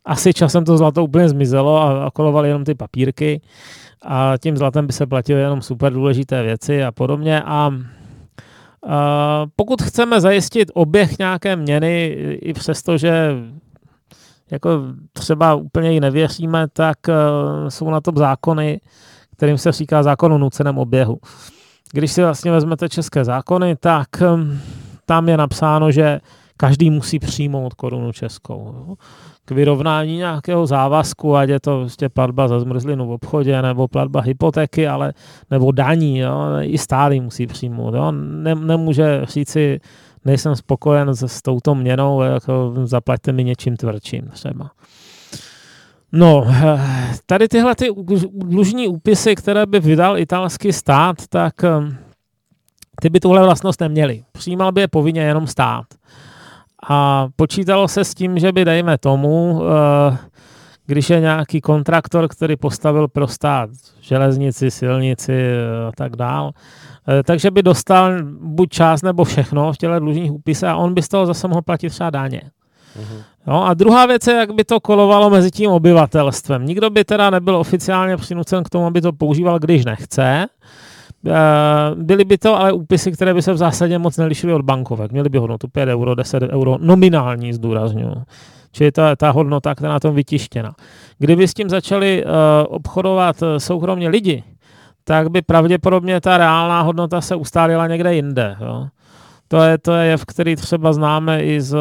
asi 0.05 0.33
časem 0.33 0.65
to 0.65 0.77
zlato 0.77 1.03
úplně 1.03 1.29
zmizelo 1.29 1.81
a, 1.81 2.11
kolovali 2.11 2.47
jenom 2.47 2.63
ty 2.63 2.75
papírky 2.75 3.41
a 4.05 4.33
tím 4.41 4.57
zlatem 4.57 4.87
by 4.87 4.93
se 4.93 5.05
platily 5.05 5.41
jenom 5.41 5.61
super 5.61 5.93
důležité 5.93 6.43
věci 6.43 6.83
a 6.83 6.91
podobně 6.91 7.43
a 7.43 7.71
a 8.87 9.45
pokud 9.55 9.81
chceme 9.81 10.21
zajistit 10.21 10.71
oběh 10.73 11.17
nějaké 11.19 11.55
měny, 11.55 12.05
i 12.41 12.53
přesto, 12.53 12.97
že 12.97 13.35
jako 14.53 14.69
třeba 15.13 15.55
úplně 15.55 15.91
ji 15.91 15.99
nevěříme, 15.99 16.67
tak 16.73 16.97
uh, 17.07 17.69
jsou 17.69 17.89
na 17.89 18.01
to 18.01 18.11
zákony, 18.15 18.81
kterým 19.37 19.57
se 19.57 19.71
říká 19.71 20.03
zákon 20.03 20.33
o 20.33 20.37
nuceném 20.37 20.77
oběhu. 20.77 21.17
Když 21.91 22.11
si 22.11 22.23
vlastně 22.23 22.51
vezmete 22.51 22.89
české 22.89 23.25
zákony, 23.25 23.75
tak 23.75 24.07
um, 24.33 24.59
tam 25.05 25.29
je 25.29 25.37
napsáno, 25.37 25.91
že 25.91 26.19
každý 26.57 26.89
musí 26.89 27.19
přijmout 27.19 27.73
korunu 27.73 28.11
českou. 28.11 28.95
K 29.45 29.51
vyrovnání 29.51 30.17
nějakého 30.17 30.65
závazku, 30.65 31.35
ať 31.35 31.49
je 31.49 31.59
to 31.59 31.77
vlastně 31.79 32.09
platba 32.09 32.47
za 32.47 32.59
zmrzlinu 32.59 33.07
v 33.07 33.11
obchodě, 33.11 33.61
nebo 33.61 33.87
platba 33.87 34.21
hypotéky, 34.21 34.87
ale, 34.87 35.13
nebo 35.51 35.71
daní, 35.71 36.19
jo, 36.19 36.45
i 36.61 36.77
stálý 36.77 37.19
musí 37.19 37.47
přijmout. 37.47 37.93
Jo. 37.93 38.11
Ne, 38.11 38.55
nemůže 38.55 39.21
říci, 39.27 39.79
nejsem 40.25 40.55
spokojen 40.55 41.13
s, 41.13 41.23
s 41.23 41.41
touto 41.41 41.75
měnou, 41.75 42.21
jako 42.21 42.73
zaplaťte 42.83 43.31
mi 43.31 43.43
něčím 43.43 43.77
tvrdším 43.77 44.27
třeba. 44.33 44.71
No, 46.11 46.47
tady 47.25 47.47
tyhle 47.47 47.75
ty 47.75 47.89
dlužní 48.33 48.87
úpisy, 48.87 49.35
které 49.35 49.65
by 49.65 49.79
vydal 49.79 50.17
italský 50.17 50.73
stát, 50.73 51.15
tak 51.29 51.53
um, 51.77 51.97
ty 53.01 53.09
by 53.09 53.19
tuhle 53.19 53.43
vlastnost 53.43 53.81
neměly. 53.81 54.23
Přijímal 54.31 54.71
by 54.71 54.81
je 54.81 54.87
povinně 54.87 55.21
jenom 55.21 55.47
stát. 55.47 55.85
A 56.89 57.27
počítalo 57.35 57.87
se 57.87 58.03
s 58.03 58.13
tím, 58.13 58.39
že 58.39 58.51
by, 58.51 58.65
dejme 58.65 58.97
tomu, 58.97 59.51
uh, 59.51 59.61
když 60.85 61.09
je 61.09 61.19
nějaký 61.19 61.61
kontraktor, 61.61 62.27
který 62.27 62.55
postavil 62.55 63.07
pro 63.07 63.27
stát 63.27 63.69
železnici, 64.01 64.71
silnici 64.71 65.33
a 65.87 65.91
tak 65.95 66.15
dál, 66.15 66.53
Eh, 67.07 67.23
takže 67.23 67.51
by 67.51 67.63
dostal 67.63 68.23
buď 68.41 68.69
část 68.69 69.01
nebo 69.01 69.23
všechno 69.23 69.73
v 69.73 69.77
těle 69.77 69.99
dlužních 69.99 70.31
úpisech 70.31 70.69
a 70.69 70.75
on 70.75 70.93
by 70.93 71.01
z 71.01 71.07
toho 71.07 71.25
zase 71.25 71.47
mohl 71.47 71.61
platit 71.61 71.89
třeba 71.89 72.09
daně. 72.09 72.41
Uh-huh. 72.99 73.23
No 73.47 73.67
a 73.67 73.73
druhá 73.73 74.05
věc 74.05 74.27
je, 74.27 74.33
jak 74.33 74.51
by 74.53 74.63
to 74.63 74.79
kolovalo 74.79 75.29
mezi 75.29 75.51
tím 75.51 75.71
obyvatelstvem. 75.71 76.65
Nikdo 76.65 76.89
by 76.89 77.03
teda 77.03 77.29
nebyl 77.29 77.55
oficiálně 77.55 78.17
přinucen 78.17 78.63
k 78.63 78.69
tomu, 78.69 78.85
aby 78.85 79.01
to 79.01 79.13
používal, 79.13 79.59
když 79.59 79.85
nechce. 79.85 80.45
Eh, 81.25 81.95
byly 81.95 82.25
by 82.25 82.37
to 82.37 82.59
ale 82.59 82.71
úpisy, 82.71 83.11
které 83.11 83.33
by 83.33 83.41
se 83.41 83.53
v 83.53 83.57
zásadě 83.57 83.99
moc 83.99 84.17
nelišily 84.17 84.53
od 84.53 84.61
bankovek. 84.61 85.11
Měly 85.11 85.29
by 85.29 85.37
hodnotu 85.37 85.67
5 85.67 85.89
euro, 85.89 86.15
10 86.15 86.43
euro, 86.43 86.77
nominální 86.81 87.53
zdůrazňuji. 87.53 88.15
Čili 88.71 88.91
ta, 88.91 89.15
ta 89.15 89.31
hodnota, 89.31 89.75
která 89.75 89.93
na 89.93 89.99
tom 89.99 90.15
vytištěna. 90.15 90.75
Kdyby 91.19 91.47
s 91.47 91.53
tím 91.53 91.69
začali 91.69 92.25
uh, 92.25 92.31
obchodovat 92.67 93.43
soukromně 93.57 94.09
lidi, 94.09 94.43
tak 95.03 95.29
by 95.29 95.41
pravděpodobně 95.41 96.21
ta 96.21 96.37
reálná 96.37 96.81
hodnota 96.81 97.21
se 97.21 97.35
ustálila 97.35 97.87
někde 97.87 98.15
jinde. 98.15 98.55
Jo. 98.61 98.87
To 99.53 99.61
je, 99.61 99.77
to 99.77 99.93
je 99.93 100.07
jev, 100.07 100.25
který 100.25 100.55
třeba 100.55 100.93
známe 100.93 101.43
i 101.43 101.61
z, 101.61 101.77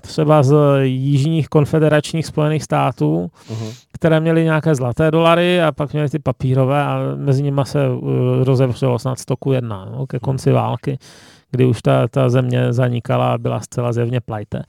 třeba 0.00 0.42
z 0.42 0.54
jižních 0.82 1.48
konfederačních 1.48 2.26
spojených 2.26 2.62
států, 2.62 3.30
uh-huh. 3.50 3.72
které 3.92 4.20
měly 4.20 4.44
nějaké 4.44 4.74
zlaté 4.74 5.10
dolary 5.10 5.62
a 5.62 5.72
pak 5.72 5.92
měly 5.92 6.08
ty 6.08 6.18
papírové 6.18 6.84
a 6.84 6.98
mezi 7.16 7.42
nimi 7.42 7.60
se 7.64 7.88
uh, 7.88 8.10
rozevřelo 8.44 8.98
snad 8.98 9.18
stoku 9.18 9.52
jedna 9.52 9.84
no, 9.84 10.06
ke 10.06 10.18
konci 10.18 10.52
války, 10.52 10.98
kdy 11.50 11.64
už 11.66 11.82
ta, 11.82 12.08
ta 12.08 12.28
země 12.28 12.72
zanikala 12.72 13.32
a 13.32 13.38
byla 13.38 13.60
zcela 13.60 13.92
zjevně 13.92 14.20
plajte. 14.20 14.62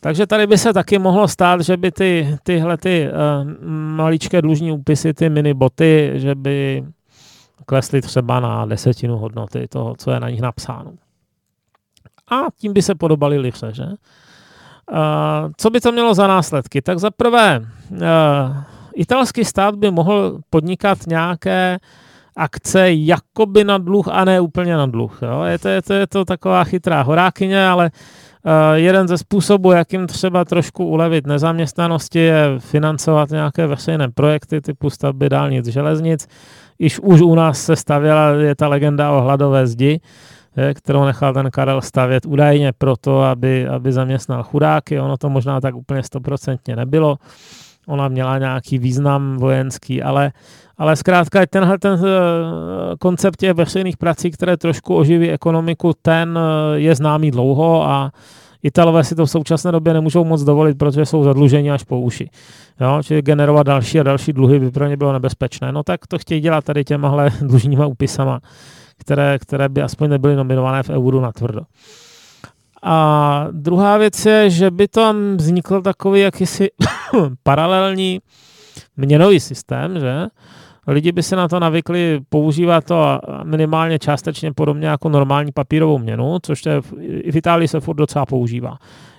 Takže 0.00 0.26
tady 0.26 0.46
by 0.46 0.58
se 0.58 0.72
taky 0.72 0.98
mohlo 0.98 1.28
stát, 1.28 1.60
že 1.60 1.76
by 1.76 1.92
ty, 1.92 2.38
tyhle 2.42 2.76
ty 2.76 3.08
uh, 3.08 3.50
maličké 3.96 4.42
dlužní 4.42 4.72
úpisy, 4.72 5.14
ty 5.14 5.28
mini 5.28 5.54
boty, 5.54 6.12
že 6.14 6.34
by 6.34 6.84
klesly 7.66 8.02
třeba 8.02 8.40
na 8.40 8.66
desetinu 8.66 9.16
hodnoty 9.16 9.68
toho, 9.68 9.94
co 9.98 10.10
je 10.10 10.20
na 10.20 10.30
nich 10.30 10.40
napsáno. 10.40 10.92
A 12.30 12.36
tím 12.56 12.72
by 12.72 12.82
se 12.82 12.94
podobali 12.94 13.38
liře, 13.38 13.72
že? 13.72 13.84
Co 15.56 15.70
by 15.70 15.80
to 15.80 15.92
mělo 15.92 16.14
za 16.14 16.26
následky? 16.26 16.82
Tak 16.82 16.98
za 16.98 17.10
prvé, 17.10 17.60
uh, 17.90 17.98
italský 18.94 19.44
stát 19.44 19.74
by 19.74 19.90
mohl 19.90 20.38
podnikat 20.50 20.98
nějaké 21.06 21.78
akce 22.36 22.92
jakoby 22.92 23.64
na 23.64 23.78
dluh 23.78 24.08
a 24.08 24.24
ne 24.24 24.40
úplně 24.40 24.76
na 24.76 24.86
dluh. 24.86 25.18
Jo? 25.22 25.42
Je, 25.42 25.58
to, 25.58 25.68
je, 25.68 25.82
to, 25.82 25.92
je 25.92 26.06
to 26.06 26.24
taková 26.24 26.64
chytrá 26.64 27.02
horákyně, 27.02 27.66
ale 27.66 27.90
uh, 27.90 28.52
jeden 28.74 29.08
ze 29.08 29.18
způsobů, 29.18 29.72
jakým 29.72 30.06
třeba 30.06 30.44
trošku 30.44 30.84
ulevit 30.84 31.26
nezaměstnanosti, 31.26 32.18
je 32.18 32.44
financovat 32.58 33.30
nějaké 33.30 33.66
veřejné 33.66 34.08
projekty 34.08 34.60
typu 34.60 34.90
stavby 34.90 35.28
dálnic, 35.28 35.66
železnic, 35.66 36.28
Již 36.80 37.00
už 37.00 37.20
u 37.20 37.34
nás 37.34 37.64
se 37.64 37.76
stavěla, 37.76 38.30
je 38.30 38.54
ta 38.54 38.68
legenda 38.68 39.12
o 39.12 39.20
hladové 39.20 39.66
zdi, 39.66 40.00
kterou 40.74 41.04
nechal 41.04 41.34
ten 41.34 41.50
Karel 41.50 41.80
stavět 41.80 42.26
údajně 42.26 42.72
proto, 42.78 43.22
aby, 43.22 43.68
aby 43.68 43.92
zaměstnal 43.92 44.42
chudáky. 44.42 45.00
Ono 45.00 45.16
to 45.16 45.30
možná 45.30 45.60
tak 45.60 45.74
úplně 45.74 46.02
stoprocentně 46.02 46.76
nebylo. 46.76 47.16
Ona 47.86 48.08
měla 48.08 48.38
nějaký 48.38 48.78
význam 48.78 49.36
vojenský, 49.38 50.02
ale, 50.02 50.32
ale 50.78 50.96
zkrátka 50.96 51.46
tenhle 51.46 51.78
ten 51.78 51.94
eh, 51.94 52.96
koncept 52.98 53.36
těch 53.36 53.52
veřejných 53.52 53.96
prací, 53.96 54.30
které 54.30 54.56
trošku 54.56 54.96
oživí 54.96 55.30
ekonomiku, 55.30 55.92
ten 56.02 56.38
eh, 56.38 56.78
je 56.78 56.94
známý 56.94 57.30
dlouho 57.30 57.88
a 57.88 58.10
Italové 58.62 59.04
si 59.04 59.14
to 59.14 59.26
v 59.26 59.30
současné 59.30 59.72
době 59.72 59.92
nemůžou 59.92 60.24
moc 60.24 60.42
dovolit, 60.42 60.78
protože 60.78 61.06
jsou 61.06 61.24
zadluženi 61.24 61.70
až 61.70 61.84
po 61.84 62.00
uši. 62.00 62.30
Jo, 62.80 63.00
čili 63.02 63.22
generovat 63.22 63.66
další 63.66 64.00
a 64.00 64.02
další 64.02 64.32
dluhy 64.32 64.60
by 64.60 64.70
pro 64.70 64.86
ně 64.86 64.96
bylo 64.96 65.12
nebezpečné. 65.12 65.72
No 65.72 65.82
tak 65.82 66.06
to 66.06 66.18
chtějí 66.18 66.40
dělat 66.40 66.64
tady 66.64 66.84
těmahle 66.84 67.30
dlužníma 67.40 67.86
úpisama, 67.86 68.40
které, 69.00 69.38
které 69.38 69.68
by 69.68 69.82
aspoň 69.82 70.10
nebyly 70.10 70.36
nominované 70.36 70.82
v 70.82 70.90
euru 70.90 71.20
na 71.20 71.32
tvrdo. 71.32 71.60
A 72.82 73.46
druhá 73.50 73.96
věc 73.98 74.26
je, 74.26 74.50
že 74.50 74.70
by 74.70 74.88
tam 74.88 75.36
vznikl 75.36 75.82
takový 75.82 76.20
jakýsi 76.20 76.68
paralelní 77.42 78.20
měnový 78.96 79.40
systém, 79.40 80.00
že? 80.00 80.26
Lidi 80.86 81.12
by 81.12 81.22
se 81.22 81.36
na 81.36 81.48
to 81.48 81.60
navykli 81.60 82.20
používat 82.28 82.84
to 82.84 83.18
minimálně 83.44 83.98
částečně 83.98 84.52
podobně 84.52 84.88
jako 84.88 85.08
normální 85.08 85.52
papírovou 85.52 85.98
měnu, 85.98 86.38
což 86.42 86.66
je, 86.66 86.80
v 87.30 87.36
Itálii 87.36 87.68
se 87.68 87.80
furt 87.80 87.96
docela 87.96 88.26
používá. 88.26 88.76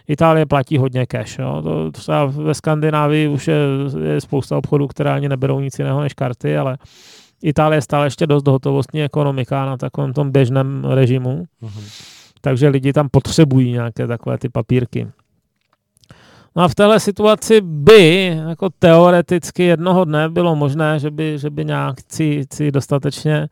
Itálie 0.07 0.45
platí 0.45 0.77
hodně 0.77 1.05
cash. 1.05 1.39
Jo. 1.39 1.61
To 1.61 1.91
třeba 1.91 2.25
ve 2.25 2.53
Skandinávii 2.53 3.27
už 3.27 3.47
je, 3.47 3.55
je 4.03 4.21
spousta 4.21 4.57
obchodů, 4.57 4.87
které 4.87 5.11
ani 5.11 5.29
neberou 5.29 5.59
nic 5.59 5.79
jiného 5.79 6.01
než 6.01 6.13
karty, 6.13 6.57
ale 6.57 6.77
Itálie 7.43 7.77
je 7.77 7.81
stále 7.81 8.05
ještě 8.05 8.27
dost 8.27 8.47
hotovostní 8.47 9.03
ekonomika 9.03 9.65
na 9.65 9.77
takovém 9.77 10.13
tom 10.13 10.31
běžném 10.31 10.85
režimu. 10.85 11.43
Uh-huh. 11.63 11.83
Takže 12.41 12.67
lidi 12.67 12.93
tam 12.93 13.09
potřebují 13.09 13.71
nějaké 13.71 14.07
takové 14.07 14.37
ty 14.37 14.49
papírky. 14.49 15.07
No 16.55 16.63
a 16.63 16.67
v 16.67 16.75
téhle 16.75 16.99
situaci 16.99 17.61
by 17.61 18.25
jako 18.49 18.69
teoreticky 18.79 19.63
jednoho 19.63 20.05
dne 20.05 20.29
bylo 20.29 20.55
možné, 20.55 20.99
že 20.99 21.11
by, 21.11 21.37
že 21.39 21.49
by 21.49 21.65
nějakci 21.65 22.45
dostatečně 22.71 23.47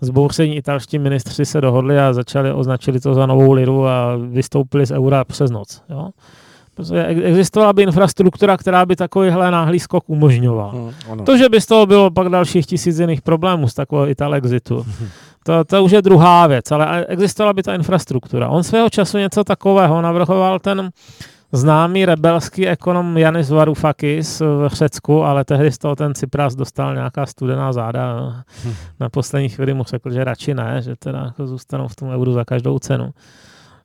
zbouření 0.00 0.56
italští 0.56 0.98
ministři 0.98 1.46
se 1.46 1.60
dohodli 1.60 1.98
a 1.98 2.12
začali, 2.12 2.52
označili 2.52 3.00
to 3.00 3.14
za 3.14 3.26
novou 3.26 3.52
liru 3.52 3.86
a 3.86 4.16
vystoupili 4.16 4.86
z 4.86 4.90
eura 4.90 5.24
přes 5.24 5.50
noc. 5.50 5.82
Jo? 5.88 6.10
Existovala 7.22 7.72
by 7.72 7.82
infrastruktura, 7.82 8.56
která 8.56 8.86
by 8.86 8.96
takovýhle 8.96 9.50
náhlý 9.50 9.80
skok 9.80 10.04
umožňovala. 10.06 10.72
Hmm, 10.72 11.24
to, 11.24 11.36
že 11.36 11.48
by 11.48 11.60
z 11.60 11.66
toho 11.66 11.86
bylo 11.86 12.10
pak 12.10 12.28
dalších 12.28 12.66
tisíc 12.66 12.98
jiných 12.98 13.22
problémů 13.22 13.68
z 13.68 13.74
takového 13.74 14.08
Italexitu, 14.08 14.86
to, 15.44 15.64
to 15.64 15.84
už 15.84 15.92
je 15.92 16.02
druhá 16.02 16.46
věc, 16.46 16.72
ale 16.72 17.06
existovala 17.06 17.52
by 17.52 17.62
ta 17.62 17.74
infrastruktura. 17.74 18.48
On 18.48 18.62
svého 18.62 18.90
času 18.90 19.18
něco 19.18 19.44
takového 19.44 20.02
navrhoval 20.02 20.58
ten 20.58 20.90
známý 21.52 22.04
rebelský 22.04 22.68
ekonom 22.68 23.18
Janis 23.18 23.50
Varoufakis 23.50 24.40
v 24.40 24.68
Řecku, 24.72 25.22
ale 25.22 25.44
tehdy 25.44 25.72
z 25.72 25.78
toho 25.78 25.96
ten 25.96 26.14
Cypras 26.14 26.54
dostal 26.54 26.94
nějaká 26.94 27.26
studená 27.26 27.72
záda. 27.72 28.34
Hm. 28.64 28.74
Na 29.00 29.08
poslední 29.08 29.48
chvíli 29.48 29.74
mu 29.74 29.84
řekl, 29.84 30.10
že 30.10 30.24
radši 30.24 30.54
ne, 30.54 30.82
že 30.82 30.96
teda 30.96 31.18
jako 31.24 31.46
zůstanou 31.46 31.88
v 31.88 31.96
tom 31.96 32.08
euru 32.08 32.32
za 32.32 32.44
každou 32.44 32.78
cenu. 32.78 33.10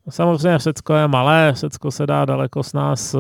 Samozřejmě 0.10 0.60
Řecko 0.60 0.94
je 0.94 1.08
malé, 1.08 1.52
Řecko 1.56 1.92
se 1.92 2.06
dá 2.08 2.26
daleko 2.26 2.64
s 2.64 2.74
nás 2.74 3.14
eh, 3.14 3.18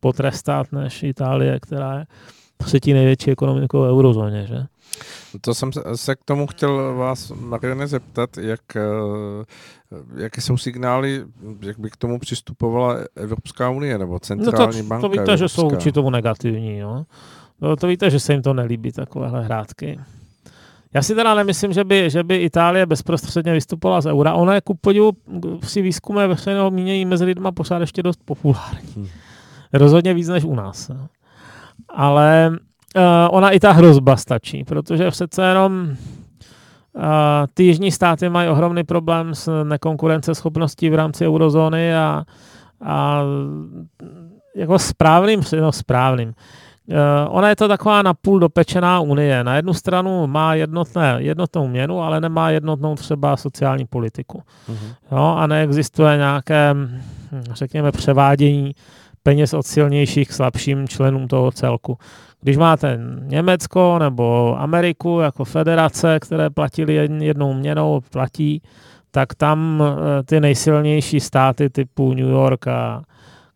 potrestat 0.00 0.72
než 0.72 1.02
Itálie, 1.02 1.60
která 1.60 1.98
je 1.98 2.06
třetí 2.56 2.92
největší 2.92 3.30
ekonomikou 3.30 3.80
v 3.80 3.88
eurozóně. 3.88 4.46
Že? 4.46 4.66
To 5.40 5.54
jsem 5.54 5.70
se 5.94 6.14
k 6.14 6.24
tomu 6.24 6.46
chtěl 6.46 6.94
vás, 6.94 7.32
Mariane, 7.40 7.86
zeptat, 7.86 8.38
jak, 8.38 8.76
eh, 8.76 8.80
jaké 10.16 10.40
jsou 10.40 10.56
signály, 10.56 11.24
jak 11.60 11.78
by 11.78 11.90
k 11.90 11.96
tomu 11.96 12.18
přistupovala 12.18 12.96
Evropská 13.16 13.70
unie 13.70 13.98
nebo 13.98 14.18
centrální 14.20 14.76
no 14.76 14.82
to, 14.82 14.88
banka 14.88 15.00
To 15.00 15.08
víte, 15.08 15.22
Evropská. 15.22 15.36
že 15.36 15.48
jsou 15.48 15.66
určitě 15.66 15.92
tomu 15.92 16.10
negativní. 16.10 16.78
Jo? 16.78 17.04
No, 17.60 17.76
to 17.76 17.86
víte, 17.86 18.10
že 18.10 18.20
se 18.20 18.32
jim 18.32 18.42
to 18.42 18.54
nelíbí, 18.54 18.92
takovéhle 18.92 19.44
hrátky. 19.44 19.98
Já 20.94 21.02
si 21.02 21.14
teda 21.14 21.34
nemyslím, 21.34 21.72
že 21.72 21.84
by, 21.84 22.10
že 22.10 22.22
by 22.22 22.36
Itálie 22.36 22.86
bezprostředně 22.86 23.52
vystupovala 23.52 24.00
z 24.00 24.06
eura. 24.06 24.34
Ona 24.34 24.54
je 24.54 24.60
ku 24.60 24.74
podivu 24.74 25.12
si 25.62 25.82
výzkumy 25.82 26.26
veřejného 26.26 26.70
mínění 26.70 27.04
mezi 27.04 27.24
lidma 27.24 27.52
pořád 27.52 27.78
ještě 27.78 28.02
dost 28.02 28.20
populární. 28.24 28.92
Hmm. 28.96 29.06
Rozhodně 29.72 30.14
víc 30.14 30.28
než 30.28 30.44
u 30.44 30.54
nás. 30.54 30.90
Ale 31.88 32.50
uh, 32.50 33.02
ona 33.30 33.50
i 33.50 33.60
ta 33.60 33.72
hrozba 33.72 34.16
stačí, 34.16 34.64
protože 34.64 35.10
přece 35.10 35.44
jenom 35.44 35.88
uh, 36.92 37.02
ty 37.54 37.64
jižní 37.64 37.92
státy 37.92 38.28
mají 38.28 38.48
ohromný 38.48 38.84
problém 38.84 39.34
s 39.34 39.64
nekonkurenceschopností 39.64 40.90
v 40.90 40.94
rámci 40.94 41.26
eurozóny 41.26 41.96
a, 41.96 42.24
a 42.84 43.22
jako 44.56 44.78
správným, 44.78 45.40
no 45.60 45.72
správným. 45.72 46.34
Uh, 46.88 46.96
ona 47.28 47.48
je 47.48 47.56
to 47.56 47.68
taková 47.68 48.02
napůl 48.02 48.38
dopečená 48.38 49.00
unie. 49.00 49.44
Na 49.44 49.56
jednu 49.56 49.74
stranu 49.74 50.26
má 50.26 50.54
jednotné, 50.54 51.16
jednotnou 51.18 51.68
měnu, 51.68 52.02
ale 52.02 52.20
nemá 52.20 52.50
jednotnou 52.50 52.94
třeba 52.94 53.36
sociální 53.36 53.86
politiku. 53.86 54.42
Uh-huh. 54.68 54.94
Jo, 55.12 55.34
a 55.38 55.46
neexistuje 55.46 56.16
nějaké, 56.16 56.74
hm, 56.74 57.00
řekněme, 57.50 57.92
převádění 57.92 58.74
peněz 59.22 59.54
od 59.54 59.66
silnějších 59.66 60.28
k 60.28 60.32
slabším 60.32 60.88
členům 60.88 61.28
toho 61.28 61.50
celku. 61.50 61.98
Když 62.40 62.56
máte 62.56 62.98
Německo 63.20 63.98
nebo 63.98 64.56
Ameriku 64.58 65.20
jako 65.20 65.44
federace, 65.44 66.20
které 66.20 66.50
platili 66.50 66.94
jednou 67.18 67.54
měnou, 67.54 68.00
platí, 68.10 68.62
tak 69.10 69.34
tam 69.34 69.82
eh, 69.82 70.22
ty 70.22 70.40
nejsilnější 70.40 71.20
státy 71.20 71.70
typu 71.70 72.14
New 72.14 72.28
York 72.28 72.68
a 72.68 73.02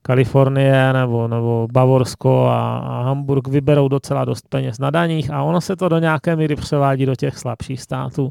Kalifornie 0.09 0.92
nebo, 0.92 1.28
nebo 1.28 1.68
Bavorsko 1.72 2.46
a, 2.46 2.78
a 2.78 3.02
Hamburg 3.02 3.48
vyberou 3.48 3.88
docela 3.88 4.24
dost 4.24 4.48
peněz 4.48 4.78
na 4.78 4.90
daních 4.90 5.30
a 5.30 5.42
ono 5.42 5.61
se 5.61 5.76
to 5.76 5.88
do 5.88 5.98
nějaké 5.98 6.36
míry 6.36 6.56
převádí 6.56 7.06
do 7.06 7.14
těch 7.14 7.38
slabších 7.38 7.82
států, 7.82 8.30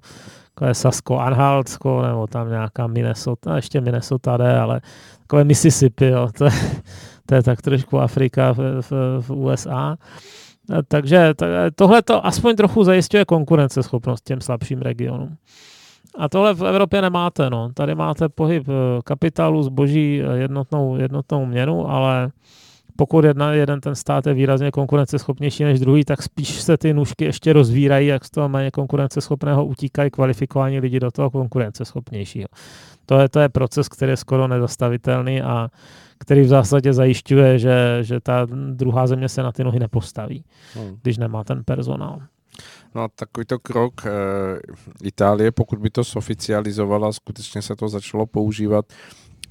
jako 0.49 0.65
je 0.65 0.73
Sasko, 0.73 1.19
Anhaltsko 1.19 2.01
nebo 2.01 2.27
tam 2.27 2.49
nějaká 2.49 2.87
Minnesota, 2.87 3.55
ještě 3.55 3.81
Minnesota 3.81 4.37
jde, 4.37 4.59
ale 4.59 4.81
takové 5.21 5.43
Mississippi, 5.43 6.05
jo, 6.05 6.29
to, 6.37 6.45
je, 6.45 6.51
to 7.25 7.35
je 7.35 7.43
tak 7.43 7.61
trošku 7.61 7.99
Afrika 7.99 8.53
v, 8.53 8.57
v, 8.81 8.91
v 9.21 9.31
USA. 9.31 9.97
Takže 10.87 11.33
tohle 11.75 12.01
to 12.01 12.25
aspoň 12.25 12.55
trochu 12.55 12.83
zajišťuje 12.83 13.25
konkurenceschopnost 13.25 14.23
těm 14.23 14.41
slabším 14.41 14.81
regionům. 14.81 15.37
A 16.17 16.29
tohle 16.29 16.53
v 16.53 16.65
Evropě 16.65 17.01
nemáte. 17.01 17.49
No. 17.49 17.69
Tady 17.73 17.95
máte 17.95 18.29
pohyb 18.29 18.67
eh, 18.69 18.71
kapitálu, 19.03 19.63
zboží, 19.63 20.21
eh, 20.21 20.37
jednotnou, 20.37 20.95
jednotnou 20.95 21.45
měnu, 21.45 21.89
ale 21.89 22.31
pokud 22.95 23.25
jedna, 23.25 23.53
jeden 23.53 23.81
ten 23.81 23.95
stát 23.95 24.27
je 24.27 24.33
výrazně 24.33 24.71
konkurenceschopnější 24.71 25.63
než 25.63 25.79
druhý, 25.79 26.05
tak 26.05 26.21
spíš 26.21 26.61
se 26.61 26.77
ty 26.77 26.93
nůžky 26.93 27.25
ještě 27.25 27.53
rozvírají, 27.53 28.07
jak 28.07 28.25
z 28.25 28.29
toho 28.29 28.49
méně 28.49 28.71
konkurenceschopného 28.71 29.65
utíkají 29.65 30.11
kvalifikovaní 30.11 30.79
lidi 30.79 30.99
do 30.99 31.11
toho 31.11 31.29
konkurenceschopnějšího. 31.29 32.47
To 33.05 33.19
je, 33.19 33.29
to 33.29 33.39
je 33.39 33.49
proces, 33.49 33.89
který 33.89 34.09
je 34.09 34.17
skoro 34.17 34.47
nezastavitelný 34.47 35.41
a 35.41 35.69
který 36.19 36.41
v 36.41 36.47
zásadě 36.47 36.93
zajišťuje, 36.93 37.59
že, 37.59 37.97
že 38.01 38.19
ta 38.19 38.47
druhá 38.71 39.07
země 39.07 39.29
se 39.29 39.43
na 39.43 39.51
ty 39.51 39.63
nohy 39.63 39.79
nepostaví, 39.79 40.43
hmm. 40.73 40.97
když 41.01 41.17
nemá 41.17 41.43
ten 41.43 41.63
personál. 41.63 42.21
No 42.97 43.03
a 43.03 43.07
takovýto 43.15 43.59
krok 43.59 44.05
e, 44.05 44.09
Itálie, 45.03 45.51
pokud 45.51 45.79
by 45.79 45.89
to 45.89 46.03
soficializovala, 46.03 47.13
skutečně 47.13 47.61
se 47.61 47.75
to 47.75 47.89
začalo 47.89 48.25
používat, 48.25 48.85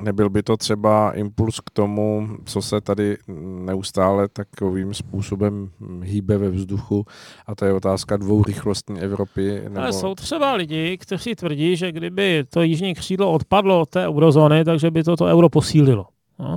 nebyl 0.03 0.30
by 0.30 0.42
to 0.42 0.57
třeba 0.57 1.12
impuls 1.12 1.61
k 1.61 1.70
tomu, 1.70 2.28
co 2.44 2.62
se 2.62 2.80
tady 2.80 3.16
neustále 3.64 4.28
takovým 4.28 4.94
způsobem 4.94 5.70
hýbe 6.03 6.38
ve 6.38 6.49
vzduchu 6.49 7.05
a 7.47 7.55
to 7.55 7.64
je 7.64 7.72
otázka 7.72 8.16
dvourychlostní 8.16 9.01
Evropy? 9.01 9.61
Nebo... 9.64 9.80
Ale 9.80 9.92
jsou 9.92 10.14
třeba 10.14 10.55
lidi, 10.55 10.99
kteří 10.99 11.34
tvrdí, 11.34 11.76
že 11.76 11.92
kdyby 11.92 12.44
to 12.49 12.62
jižní 12.62 12.94
křídlo 12.94 13.32
odpadlo 13.32 13.80
od 13.80 13.88
té 13.88 14.07
eurozóny, 14.07 14.64
takže 14.64 14.90
by 14.90 15.05
to 15.05 15.16
to 15.16 15.24
euro 15.24 15.49
posílilo. 15.49 16.07
No? 16.38 16.57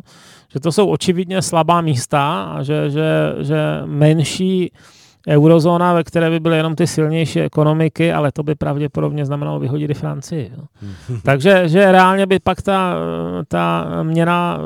Že 0.53 0.59
to 0.59 0.71
jsou 0.71 0.89
očividně 0.89 1.41
slabá 1.41 1.81
místa 1.81 2.43
a 2.43 2.63
že, 2.63 2.89
že, 2.89 3.35
že 3.39 3.81
menší 3.85 4.71
eurozóna, 5.27 5.93
ve 5.93 6.03
které 6.03 6.29
by 6.29 6.39
byly 6.39 6.57
jenom 6.57 6.75
ty 6.75 6.87
silnější 6.87 7.41
ekonomiky, 7.41 8.13
ale 8.13 8.31
to 8.31 8.43
by 8.43 8.55
pravděpodobně 8.55 9.25
znamenalo 9.25 9.59
vyhodit 9.59 9.91
i 9.91 9.93
Francii. 9.93 10.51
Jo. 10.57 10.63
Takže 11.23 11.69
že 11.69 11.91
reálně 11.91 12.25
by 12.25 12.39
pak 12.39 12.61
ta, 12.61 12.95
ta 13.47 13.87
měna, 14.03 14.59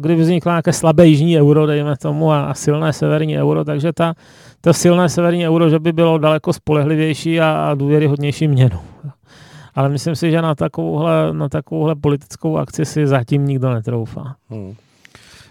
kdyby 0.00 0.22
vznikla 0.22 0.52
nějaké 0.52 0.72
slabé 0.72 1.06
jižní 1.06 1.38
euro, 1.38 1.66
dejme 1.66 1.96
tomu, 1.96 2.32
a 2.32 2.54
silné 2.54 2.92
severní 2.92 3.38
euro, 3.38 3.64
takže 3.64 3.92
ta, 3.92 4.14
to 4.60 4.74
silné 4.74 5.08
severní 5.08 5.48
euro, 5.48 5.70
že 5.70 5.78
by 5.78 5.92
bylo 5.92 6.18
daleko 6.18 6.52
spolehlivější 6.52 7.40
a, 7.40 7.68
a 7.70 7.74
důvěryhodnější 7.74 8.48
měnu. 8.48 8.78
Ale 9.74 9.88
myslím 9.88 10.16
si, 10.16 10.30
že 10.30 10.42
na 10.42 10.54
takovouhle, 10.54 11.32
na 11.32 11.48
takovouhle 11.48 11.94
politickou 11.94 12.56
akci 12.56 12.84
si 12.84 13.06
zatím 13.06 13.46
nikdo 13.46 13.74
netroufá. 13.74 14.34
Hmm. 14.50 14.74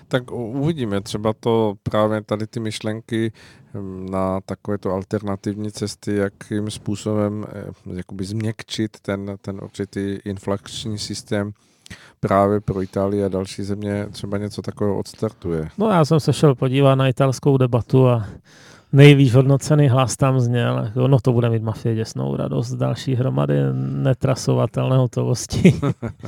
Tak 0.07 0.31
uvidíme, 0.31 1.01
třeba 1.01 1.33
to 1.39 1.73
právě 1.83 2.21
tady 2.21 2.47
ty 2.47 2.59
myšlenky 2.59 3.31
na 4.09 4.41
takovéto 4.41 4.91
alternativní 4.91 5.71
cesty, 5.71 6.15
jakým 6.15 6.71
způsobem 6.71 7.45
eh, 7.49 7.95
jakoby 7.95 8.25
změkčit 8.25 8.99
ten, 8.99 9.35
ten 9.41 9.59
určitý 9.63 10.19
inflační 10.25 10.97
systém 10.97 11.51
právě 12.19 12.61
pro 12.61 12.81
Itálii 12.81 13.23
a 13.23 13.27
další 13.27 13.63
země 13.63 14.07
třeba 14.11 14.37
něco 14.37 14.61
takového 14.61 14.97
odstartuje. 14.97 15.69
No 15.77 15.89
já 15.89 16.05
jsem 16.05 16.19
se 16.19 16.33
šel 16.33 16.55
podívat 16.55 16.95
na 16.95 17.07
italskou 17.07 17.57
debatu 17.57 18.07
a 18.07 18.25
nejvíc 18.93 19.33
hodnocený 19.33 19.87
hlas 19.87 20.17
tam 20.17 20.39
zněl, 20.39 20.91
no 21.07 21.19
to 21.19 21.33
bude 21.33 21.49
mít 21.49 21.63
mafie 21.63 21.95
děsnou 21.95 22.35
radost, 22.35 22.73
další 22.73 23.15
hromady 23.15 23.55
netrasovatelné 23.73 24.97
hotovosti. 24.97 25.81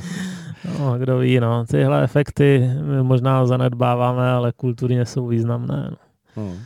no, 0.78 0.98
kdo 0.98 1.18
ví, 1.18 1.40
no, 1.40 1.64
tyhle 1.66 2.04
efekty 2.04 2.70
my 2.82 3.02
možná 3.02 3.46
zanedbáváme, 3.46 4.30
ale 4.30 4.52
kulturně 4.52 5.06
jsou 5.06 5.26
významné. 5.26 5.90
No. 5.90 5.96
Hmm. 6.42 6.58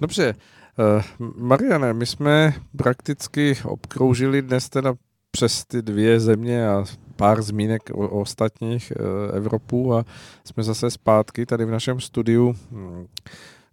Dobře, 0.00 0.34
uh, 0.78 1.26
Mariane, 1.36 1.92
my 1.92 2.06
jsme 2.06 2.54
prakticky 2.76 3.56
obkroužili 3.64 4.42
dnes 4.42 4.68
teda 4.68 4.94
přes 5.30 5.64
ty 5.64 5.82
dvě 5.82 6.20
země 6.20 6.68
a 6.68 6.84
pár 7.16 7.42
zmínek 7.42 7.82
o, 7.92 8.08
o 8.08 8.20
ostatních 8.20 8.92
uh, 9.00 9.36
Evropu 9.36 9.94
a 9.94 10.04
jsme 10.44 10.62
zase 10.62 10.90
zpátky 10.90 11.46
tady 11.46 11.64
v 11.64 11.70
našem 11.70 12.00
studiu. 12.00 12.56
Hmm. 12.72 13.06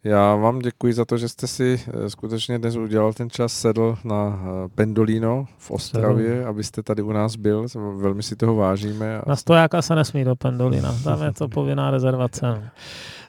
Já 0.05 0.35
vám 0.35 0.59
děkuji 0.59 0.93
za 0.93 1.05
to, 1.05 1.17
že 1.17 1.29
jste 1.29 1.47
si 1.47 1.81
eh, 1.87 2.09
skutečně 2.09 2.59
dnes 2.59 2.75
udělal 2.75 3.13
ten 3.13 3.29
čas, 3.29 3.53
sedl 3.53 3.97
na 4.03 4.39
eh, 4.39 4.69
Pendolino 4.75 5.45
v 5.57 5.71
Ostravě, 5.71 6.45
abyste 6.45 6.83
tady 6.83 7.01
u 7.01 7.11
nás 7.11 7.35
byl. 7.35 7.65
Velmi 7.97 8.23
si 8.23 8.35
toho 8.35 8.55
vážíme. 8.55 9.21
Na 9.27 9.35
stojáka 9.35 9.81
se 9.81 9.95
nesmí 9.95 10.23
do 10.23 10.35
Pendolina, 10.35 10.95
tam 11.03 11.23
je 11.23 11.33
to 11.33 11.47
povinná 11.53 11.91
rezervace 11.91 12.71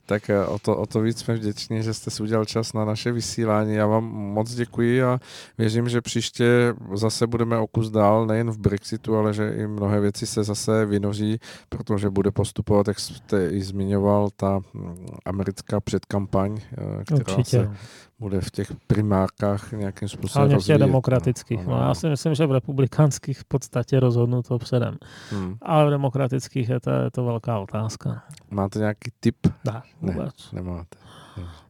tak 0.06 0.30
eh, 0.30 0.46
o 0.46 0.58
to, 0.58 0.76
o 0.76 0.86
to 0.86 1.00
víc 1.00 1.18
jsme 1.18 1.34
vděční, 1.34 1.82
že 1.82 1.94
jste 1.94 2.10
si 2.10 2.22
udělal 2.22 2.44
čas 2.44 2.72
na 2.72 2.84
naše 2.84 3.12
vysílání. 3.12 3.74
Já 3.74 3.86
vám 3.86 4.04
moc 4.04 4.54
děkuji 4.54 5.02
a 5.02 5.20
věřím, 5.58 5.88
že 5.88 6.00
příště 6.00 6.74
zase 6.94 7.26
budeme 7.26 7.58
o 7.58 7.66
kus 7.66 7.90
dál, 7.90 8.26
nejen 8.26 8.50
v 8.50 8.58
Brexitu, 8.58 9.16
ale 9.16 9.34
že 9.34 9.54
i 9.56 9.66
mnohé 9.66 10.00
věci 10.00 10.26
se 10.26 10.44
zase 10.44 10.86
vynoří, 10.86 11.38
protože 11.68 12.10
bude 12.10 12.30
postupovat, 12.30 12.88
jak 12.88 13.00
jste 13.00 13.48
i 13.48 13.62
zmiňoval, 13.62 14.30
ta 14.36 14.60
hm, 14.74 15.06
americká 15.24 15.80
předkampaň, 15.80 16.60
eh, 16.72 17.04
která 17.04 17.36
Určitě. 17.36 17.58
se 17.58 17.70
bude 18.18 18.40
v 18.40 18.50
těch 18.50 18.72
primárkách 18.86 19.72
nějakým 19.72 20.08
způsobem 20.08 20.48
Hlavně 20.48 20.62
v 20.62 20.66
těch 20.66 20.78
demokratických. 20.78 21.66
No, 21.66 21.76
no, 21.76 21.82
já 21.82 21.94
si 21.94 22.08
myslím, 22.08 22.34
že 22.34 22.46
v 22.46 22.52
republikánských 22.52 23.38
v 23.38 23.44
podstatě 23.44 24.00
rozhodnu 24.00 24.42
to 24.42 24.58
předem. 24.58 24.96
Hmm. 25.30 25.56
Ale 25.62 25.86
v 25.86 25.90
demokratických 25.90 26.68
je 26.68 26.80
to, 26.80 26.90
je 26.90 27.10
to 27.10 27.24
velká 27.24 27.58
otázka. 27.58 28.22
Máte 28.50 28.78
nějaký 28.78 29.10
tip? 29.20 29.36
Ne, 29.64 29.82
vůbec. 30.00 30.52
Ne, 30.52 30.62
nemáte. 30.62 30.98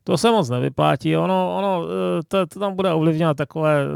To 0.05 0.19
se 0.19 0.31
moc 0.31 0.51
nevyplatí. 0.51 1.17
Ono, 1.17 1.57
ono 1.57 1.85
eh, 1.85 2.23
to, 2.29 2.47
to 2.47 2.61
tam 2.61 2.77
bude 2.77 2.93
ovlivňovat 2.93 3.37
takové 3.37 3.83
eh, 3.83 3.89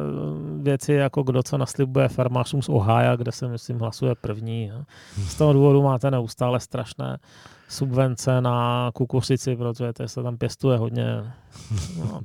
věci, 0.62 0.92
jako 0.92 1.22
kdo 1.22 1.42
co 1.42 1.59
naslibuje 1.59 2.09
farmářům 2.09 2.62
z 2.62 2.68
Ohio, 2.68 3.16
kde 3.16 3.32
se, 3.32 3.48
myslím, 3.48 3.78
hlasuje 3.78 4.14
první. 4.14 4.72
Z 5.16 5.34
toho 5.34 5.53
důvodu 5.53 5.82
máte 5.82 6.11
neustále 6.11 6.61
strašné 6.61 7.18
subvence 7.68 8.40
na 8.40 8.90
kukuřici, 8.94 9.57
protože 9.57 9.92
to 9.92 10.09
se 10.09 10.22
tam 10.22 10.36
pěstuje 10.36 10.78
hodně. 10.78 11.32
No, 11.98 12.20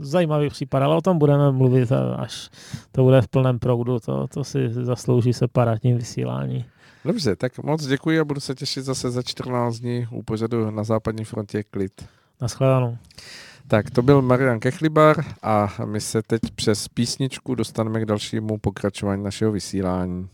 zajímavý 0.00 0.48
případ, 0.48 0.82
ale 0.82 0.96
o 0.96 1.00
tom 1.00 1.18
budeme 1.18 1.52
mluvit, 1.52 1.92
až 2.16 2.50
to 2.92 3.02
bude 3.02 3.22
v 3.22 3.28
plném 3.28 3.58
proudu. 3.58 3.98
To, 4.00 4.26
to 4.26 4.44
si 4.44 4.68
zaslouží 4.70 5.32
separátní 5.32 5.94
vysílání. 5.94 6.64
Dobře, 7.04 7.36
tak 7.36 7.58
moc 7.58 7.86
děkuji 7.86 8.20
a 8.20 8.24
budu 8.24 8.40
se 8.40 8.54
těšit 8.54 8.84
zase 8.84 9.10
za 9.10 9.22
14 9.22 9.76
dní 9.76 10.06
u 10.10 10.22
pořadu 10.22 10.70
na 10.70 10.84
západní 10.84 11.24
frontě 11.24 11.62
klid. 11.62 11.92
Naschledanou. 12.40 12.98
Tak 13.68 13.90
to 13.90 14.02
byl 14.02 14.22
Marian 14.22 14.60
Kechlibar 14.60 15.24
a 15.42 15.74
my 15.84 16.00
se 16.00 16.22
teď 16.22 16.40
přes 16.54 16.88
písničku 16.88 17.54
dostaneme 17.54 18.00
k 18.00 18.04
dalšímu 18.04 18.58
pokračování 18.58 19.22
našeho 19.22 19.52
vysílání. 19.52 20.28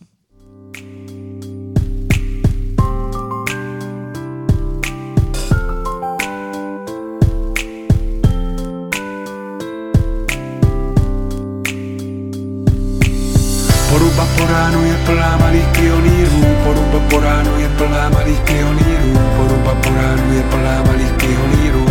Plná 15.07 15.37
malých 15.37 15.67
pionýrů, 15.67 16.41
poruba 16.65 16.99
po 17.11 17.21
ránu 17.21 17.59
je 17.59 17.69
plná 17.69 18.09
malých 18.09 18.41
pionýrů, 18.41 19.13
poruba 19.37 19.75
po 19.75 19.91
ránu 19.95 20.33
je 20.33 20.43
plná 20.43 20.83
malých 20.87 21.13
pionýrů. 21.13 21.87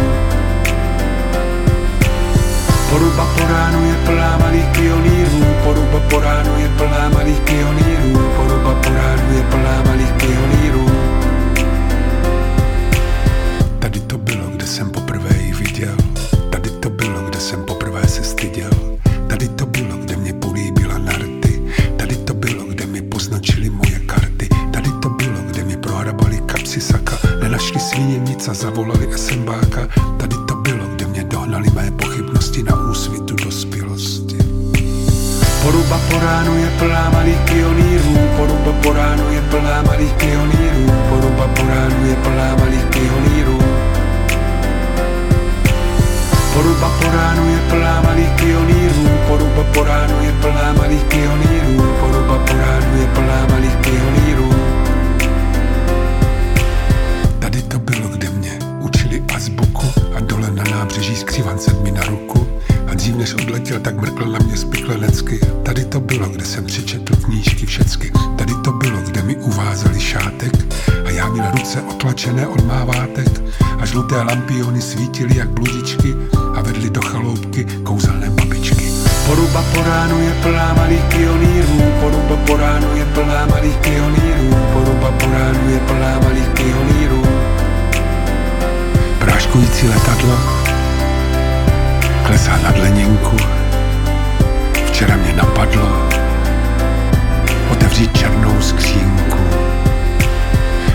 Poruba 2.90 3.26
po 3.38 3.44
ránu 3.48 3.80
je 3.88 3.96
plná 4.06 4.38
malých 4.38 4.66
pionýrů, 4.66 5.42
poruba 5.64 6.00
po 6.10 6.20
ránu 6.20 6.60
je 6.60 6.70
plná 6.78 7.10
malých 7.10 7.40
pionýrů, 7.40 8.20
poruba 8.36 8.74
po 8.84 8.90
ránu 8.90 9.38
je 9.38 9.44
plná 9.44 9.84
malých 9.88 10.12
pionýrů. 10.12 10.86
Tady 13.80 14.00
to 14.00 14.18
bylo, 14.18 14.46
kde 14.56 14.68
jsem 14.68 14.90
poprvé 14.90 15.36
ji 15.40 15.54
viděl, 15.54 15.96
tady 16.50 16.70
to 16.70 16.90
bylo, 16.90 17.20
kde 17.30 17.40
jsem 17.40 17.64
poprvé 17.64 18.08
se 18.08 18.24
styděl, 18.24 18.71
a 28.50 28.54
zavolali 28.54 29.06
SMBáka, 29.18 29.88
tady 30.18 30.36
to 30.48 30.56
bylo, 30.56 30.86
kde 30.96 31.06
mě 31.06 31.24
dohnali 31.24 31.70
mé 31.70 31.92
pochybnosti 31.92 32.64
na 32.64 32.76
úsvitu 32.90 33.36
dospělosti. 33.46 34.38
Poruba 35.62 36.00
po 36.10 36.20
ránu 36.20 36.58
je 36.58 36.70
plná 36.80 37.10
malých 37.10 37.38
pionýrů, 37.38 38.18
poruba 38.38 38.72
po 38.84 38.94
ránu 38.94 39.30
je 39.30 39.42
plná 39.42 39.82
malých 39.82 40.14
pionýrů, 40.14 40.86
poruba 41.10 41.48
po 41.48 41.62
ránu 41.68 42.06
je 42.10 42.16
plná 42.16 42.56
malých 42.56 42.86
pionýrů. 42.86 43.60
Poruba 46.54 46.90
po 47.02 47.08
ránu 47.12 47.50
je 47.50 47.60
plná 47.70 48.02
malých 48.02 48.32
pionýrů, 48.42 49.06
poruba 49.28 49.64
po 49.74 49.84
ránu 49.84 50.24
je 50.26 50.32
plná 50.42 50.74
malých 50.74 51.04
pionýrů, 51.04 51.94
poruba 52.00 52.38
po 52.38 52.54
ránu 52.58 53.02
je 53.02 53.08
plná 53.08 53.48
malých 53.52 53.76
pionýrů. 53.76 54.61
Nábřeží 60.82 61.16
skřívan 61.16 61.58
mi 61.84 61.92
na 61.92 62.02
ruku. 62.04 62.48
A 62.92 62.94
dřív 62.94 63.16
než 63.16 63.34
odletěl, 63.34 63.80
tak 63.80 64.02
mrkl 64.02 64.26
na 64.26 64.40
mě 64.40 64.58
spiklenecky. 64.58 65.40
Tady 65.64 65.86
to 65.86 66.00
bylo, 66.00 66.30
kde 66.30 66.46
jsem 66.46 66.66
přečetl 66.66 67.16
knížky 67.16 67.66
všecky. 67.66 68.12
Tady 68.38 68.54
to 68.64 68.72
bylo, 68.72 68.98
kde 69.02 69.22
mi 69.22 69.36
uvázali 69.36 70.00
šátek 70.00 70.54
a 71.06 71.10
já 71.10 71.28
měl 71.28 71.52
ruce 71.52 71.82
otlačené 71.82 72.48
od 72.48 72.66
mávátek 72.66 73.42
a 73.80 73.86
žluté 73.86 74.22
lampiony 74.22 74.82
svítily 74.82 75.38
jak 75.38 75.50
bludičky 75.50 76.16
a 76.56 76.62
vedly 76.62 76.90
do 76.90 77.02
chaloupky 77.02 77.66
kouzelné 77.84 78.30
babičky. 78.30 78.92
Poruba 79.26 79.64
po 79.74 79.82
ránu 79.84 80.22
je 80.22 80.34
plná 80.42 80.74
malých 80.74 81.04
pionýrů, 81.04 81.82
poruba 82.02 82.36
po 82.48 82.58
ránu 82.58 82.96
je 82.96 83.06
plná 83.06 83.46
malých 83.46 83.78
pionýrů, 83.78 84.56
poruba 84.74 85.12
po 85.12 85.26
ránu 85.26 85.70
je 85.70 85.80
plná 85.80 86.20
malých 86.20 86.50
pionýrů. 86.50 87.22
Práškující 89.20 89.88
letadlo 89.88 90.61
klesá 92.42 92.58
nad 92.64 92.78
leninku. 92.78 93.38
Včera 94.86 95.16
mě 95.16 95.34
napadlo 95.34 96.10
otevřít 97.72 98.18
černou 98.18 98.62
skřínku. 98.62 99.38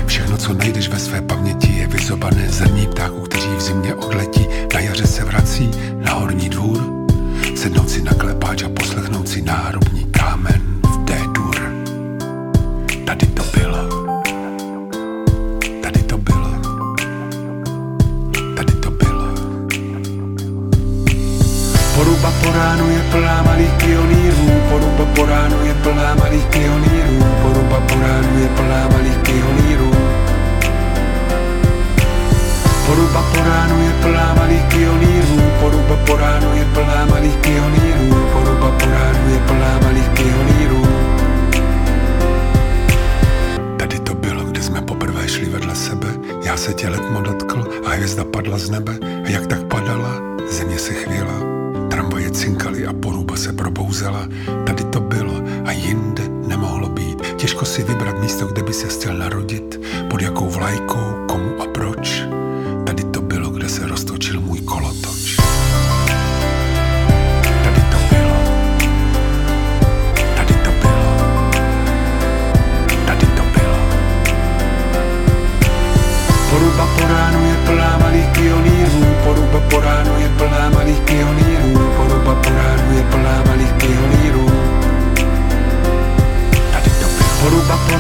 Všechno, 0.06 0.36
co 0.36 0.54
najdeš 0.54 0.88
ve 0.88 0.98
své 0.98 1.20
paměti, 1.20 1.72
je 1.72 1.86
vyzobané 1.86 2.48
zrní 2.48 2.86
ptáků, 2.86 3.20
kteří 3.20 3.48
v 3.56 3.60
zimě 3.60 3.94
odletí, 3.94 4.46
na 4.74 4.80
jaře 4.80 5.06
se 5.06 5.24
vrací 5.24 5.70
na 6.04 6.12
horní 6.12 6.48
dvůr, 6.48 7.06
sednout 7.54 7.90
si 7.90 8.02
na 8.02 8.12
klepáč 8.12 8.62
a 8.62 8.68
poslechnout 8.68 9.28
si 9.28 9.42
náhrobní 9.42 10.04
kámen 10.04 10.62
v 10.82 11.04
D-dur. 11.04 11.56
Tady 13.04 13.26
to 13.26 13.42
bylo. 13.58 13.85
Plná 23.16 23.42
malých 23.42 23.72
pionýrů, 23.80 24.46
poruba 24.68 25.04
po 25.16 25.24
ránu 25.24 25.56
je 25.64 25.74
plná 25.74 26.14
malých 26.14 26.46
pionýrů, 26.52 27.18
poruba 27.42 27.80
po 27.88 27.94
ránu 28.00 28.32
je 28.42 28.48
plná 28.48 28.88
malých 28.92 29.18
pionýrů. 29.18 29.90
Poruba 32.86 33.22
po 33.32 33.40
ránu 33.40 33.76
je 33.82 33.92
plná 34.02 34.34
malých 34.34 34.64
pionýrů, 34.64 35.38
poruba 35.60 35.96
po 36.06 36.16
ránu 36.16 36.56
je 36.56 36.64
plná 36.74 37.06
malých 37.06 37.36
pionýrů, 37.36 38.08
poruba 38.32 38.70
po 38.70 38.86
ránu 38.86 39.24
je 39.32 39.40
plná 39.48 39.72
malých 39.82 40.08
pionýrů. 40.08 40.82
Tady 43.78 43.98
to 43.98 44.14
bylo, 44.14 44.44
kde 44.44 44.62
jsme 44.62 44.82
poprvé 44.82 45.28
šli 45.28 45.44
vedle 45.44 45.74
sebe, 45.74 46.08
já 46.44 46.56
se 46.56 46.74
tě 46.74 46.88
letmo 46.88 47.20
dotkl 47.20 47.64
a 47.86 47.90
hvězda 47.90 48.24
padla 48.24 48.58
z 48.58 48.70
nebe. 48.70 48.92
A 49.24 49.28
jak 49.28 49.46
tak 49.46 49.64
padala, 49.64 50.12
země 50.50 50.78
se 50.78 50.92
chvěla, 50.92 51.55
cinkali 52.36 52.86
a 52.86 52.92
poruba 52.92 53.36
se 53.36 53.52
probouzela. 53.52 54.28
Tady 54.66 54.84
to 54.84 55.00
bylo 55.00 55.34
a 55.64 55.70
jinde 55.72 56.22
nemohlo 56.28 56.88
být. 56.88 57.22
Těžko 57.36 57.64
si 57.64 57.82
vybrat 57.82 58.20
místo, 58.20 58.46
kde 58.46 58.62
by 58.62 58.72
se 58.72 58.88
chtěl 58.88 59.16
narodit, 59.18 59.80
pod 60.10 60.22
jakou 60.22 60.48
vlajkou, 60.50 61.24
komu 61.28 61.62
a 61.62 61.66
proč. 61.66 62.22
Tady 62.86 63.04
to 63.04 63.20
bylo, 63.20 63.50
kde 63.50 63.68
se 63.68 63.86
roztočil 63.86 64.40
můj 64.40 64.60
kolotoč. 64.60 65.36
Tady 67.64 67.82
to 67.92 67.98
bylo. 68.10 68.38
Tady 70.36 70.54
to 70.64 70.70
bylo. 70.82 71.50
Tady 73.06 73.26
to 73.26 73.42
bylo. 73.56 73.78
Poruba 76.50 76.86
po 76.98 77.08
ránu 77.08 77.46
je 77.46 77.56
plná 77.66 77.98
malých 77.98 78.28
pionýrů, 78.28 79.04
poruba 79.24 79.60
po 79.70 79.80
ránu 79.80 80.20
je 80.20 80.25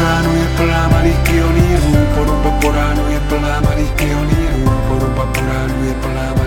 porano 0.06 0.32
yapılamar 0.36 1.04
iki 1.04 1.44
oniru 1.44 1.92
Porumba 2.14 2.60
porano 2.60 3.10
yapılamar 3.10 3.78
iki 3.78 4.04
oniru 4.04 4.70
Porumba 4.88 5.32
porano 5.32 5.84
yapılamar 5.90 6.45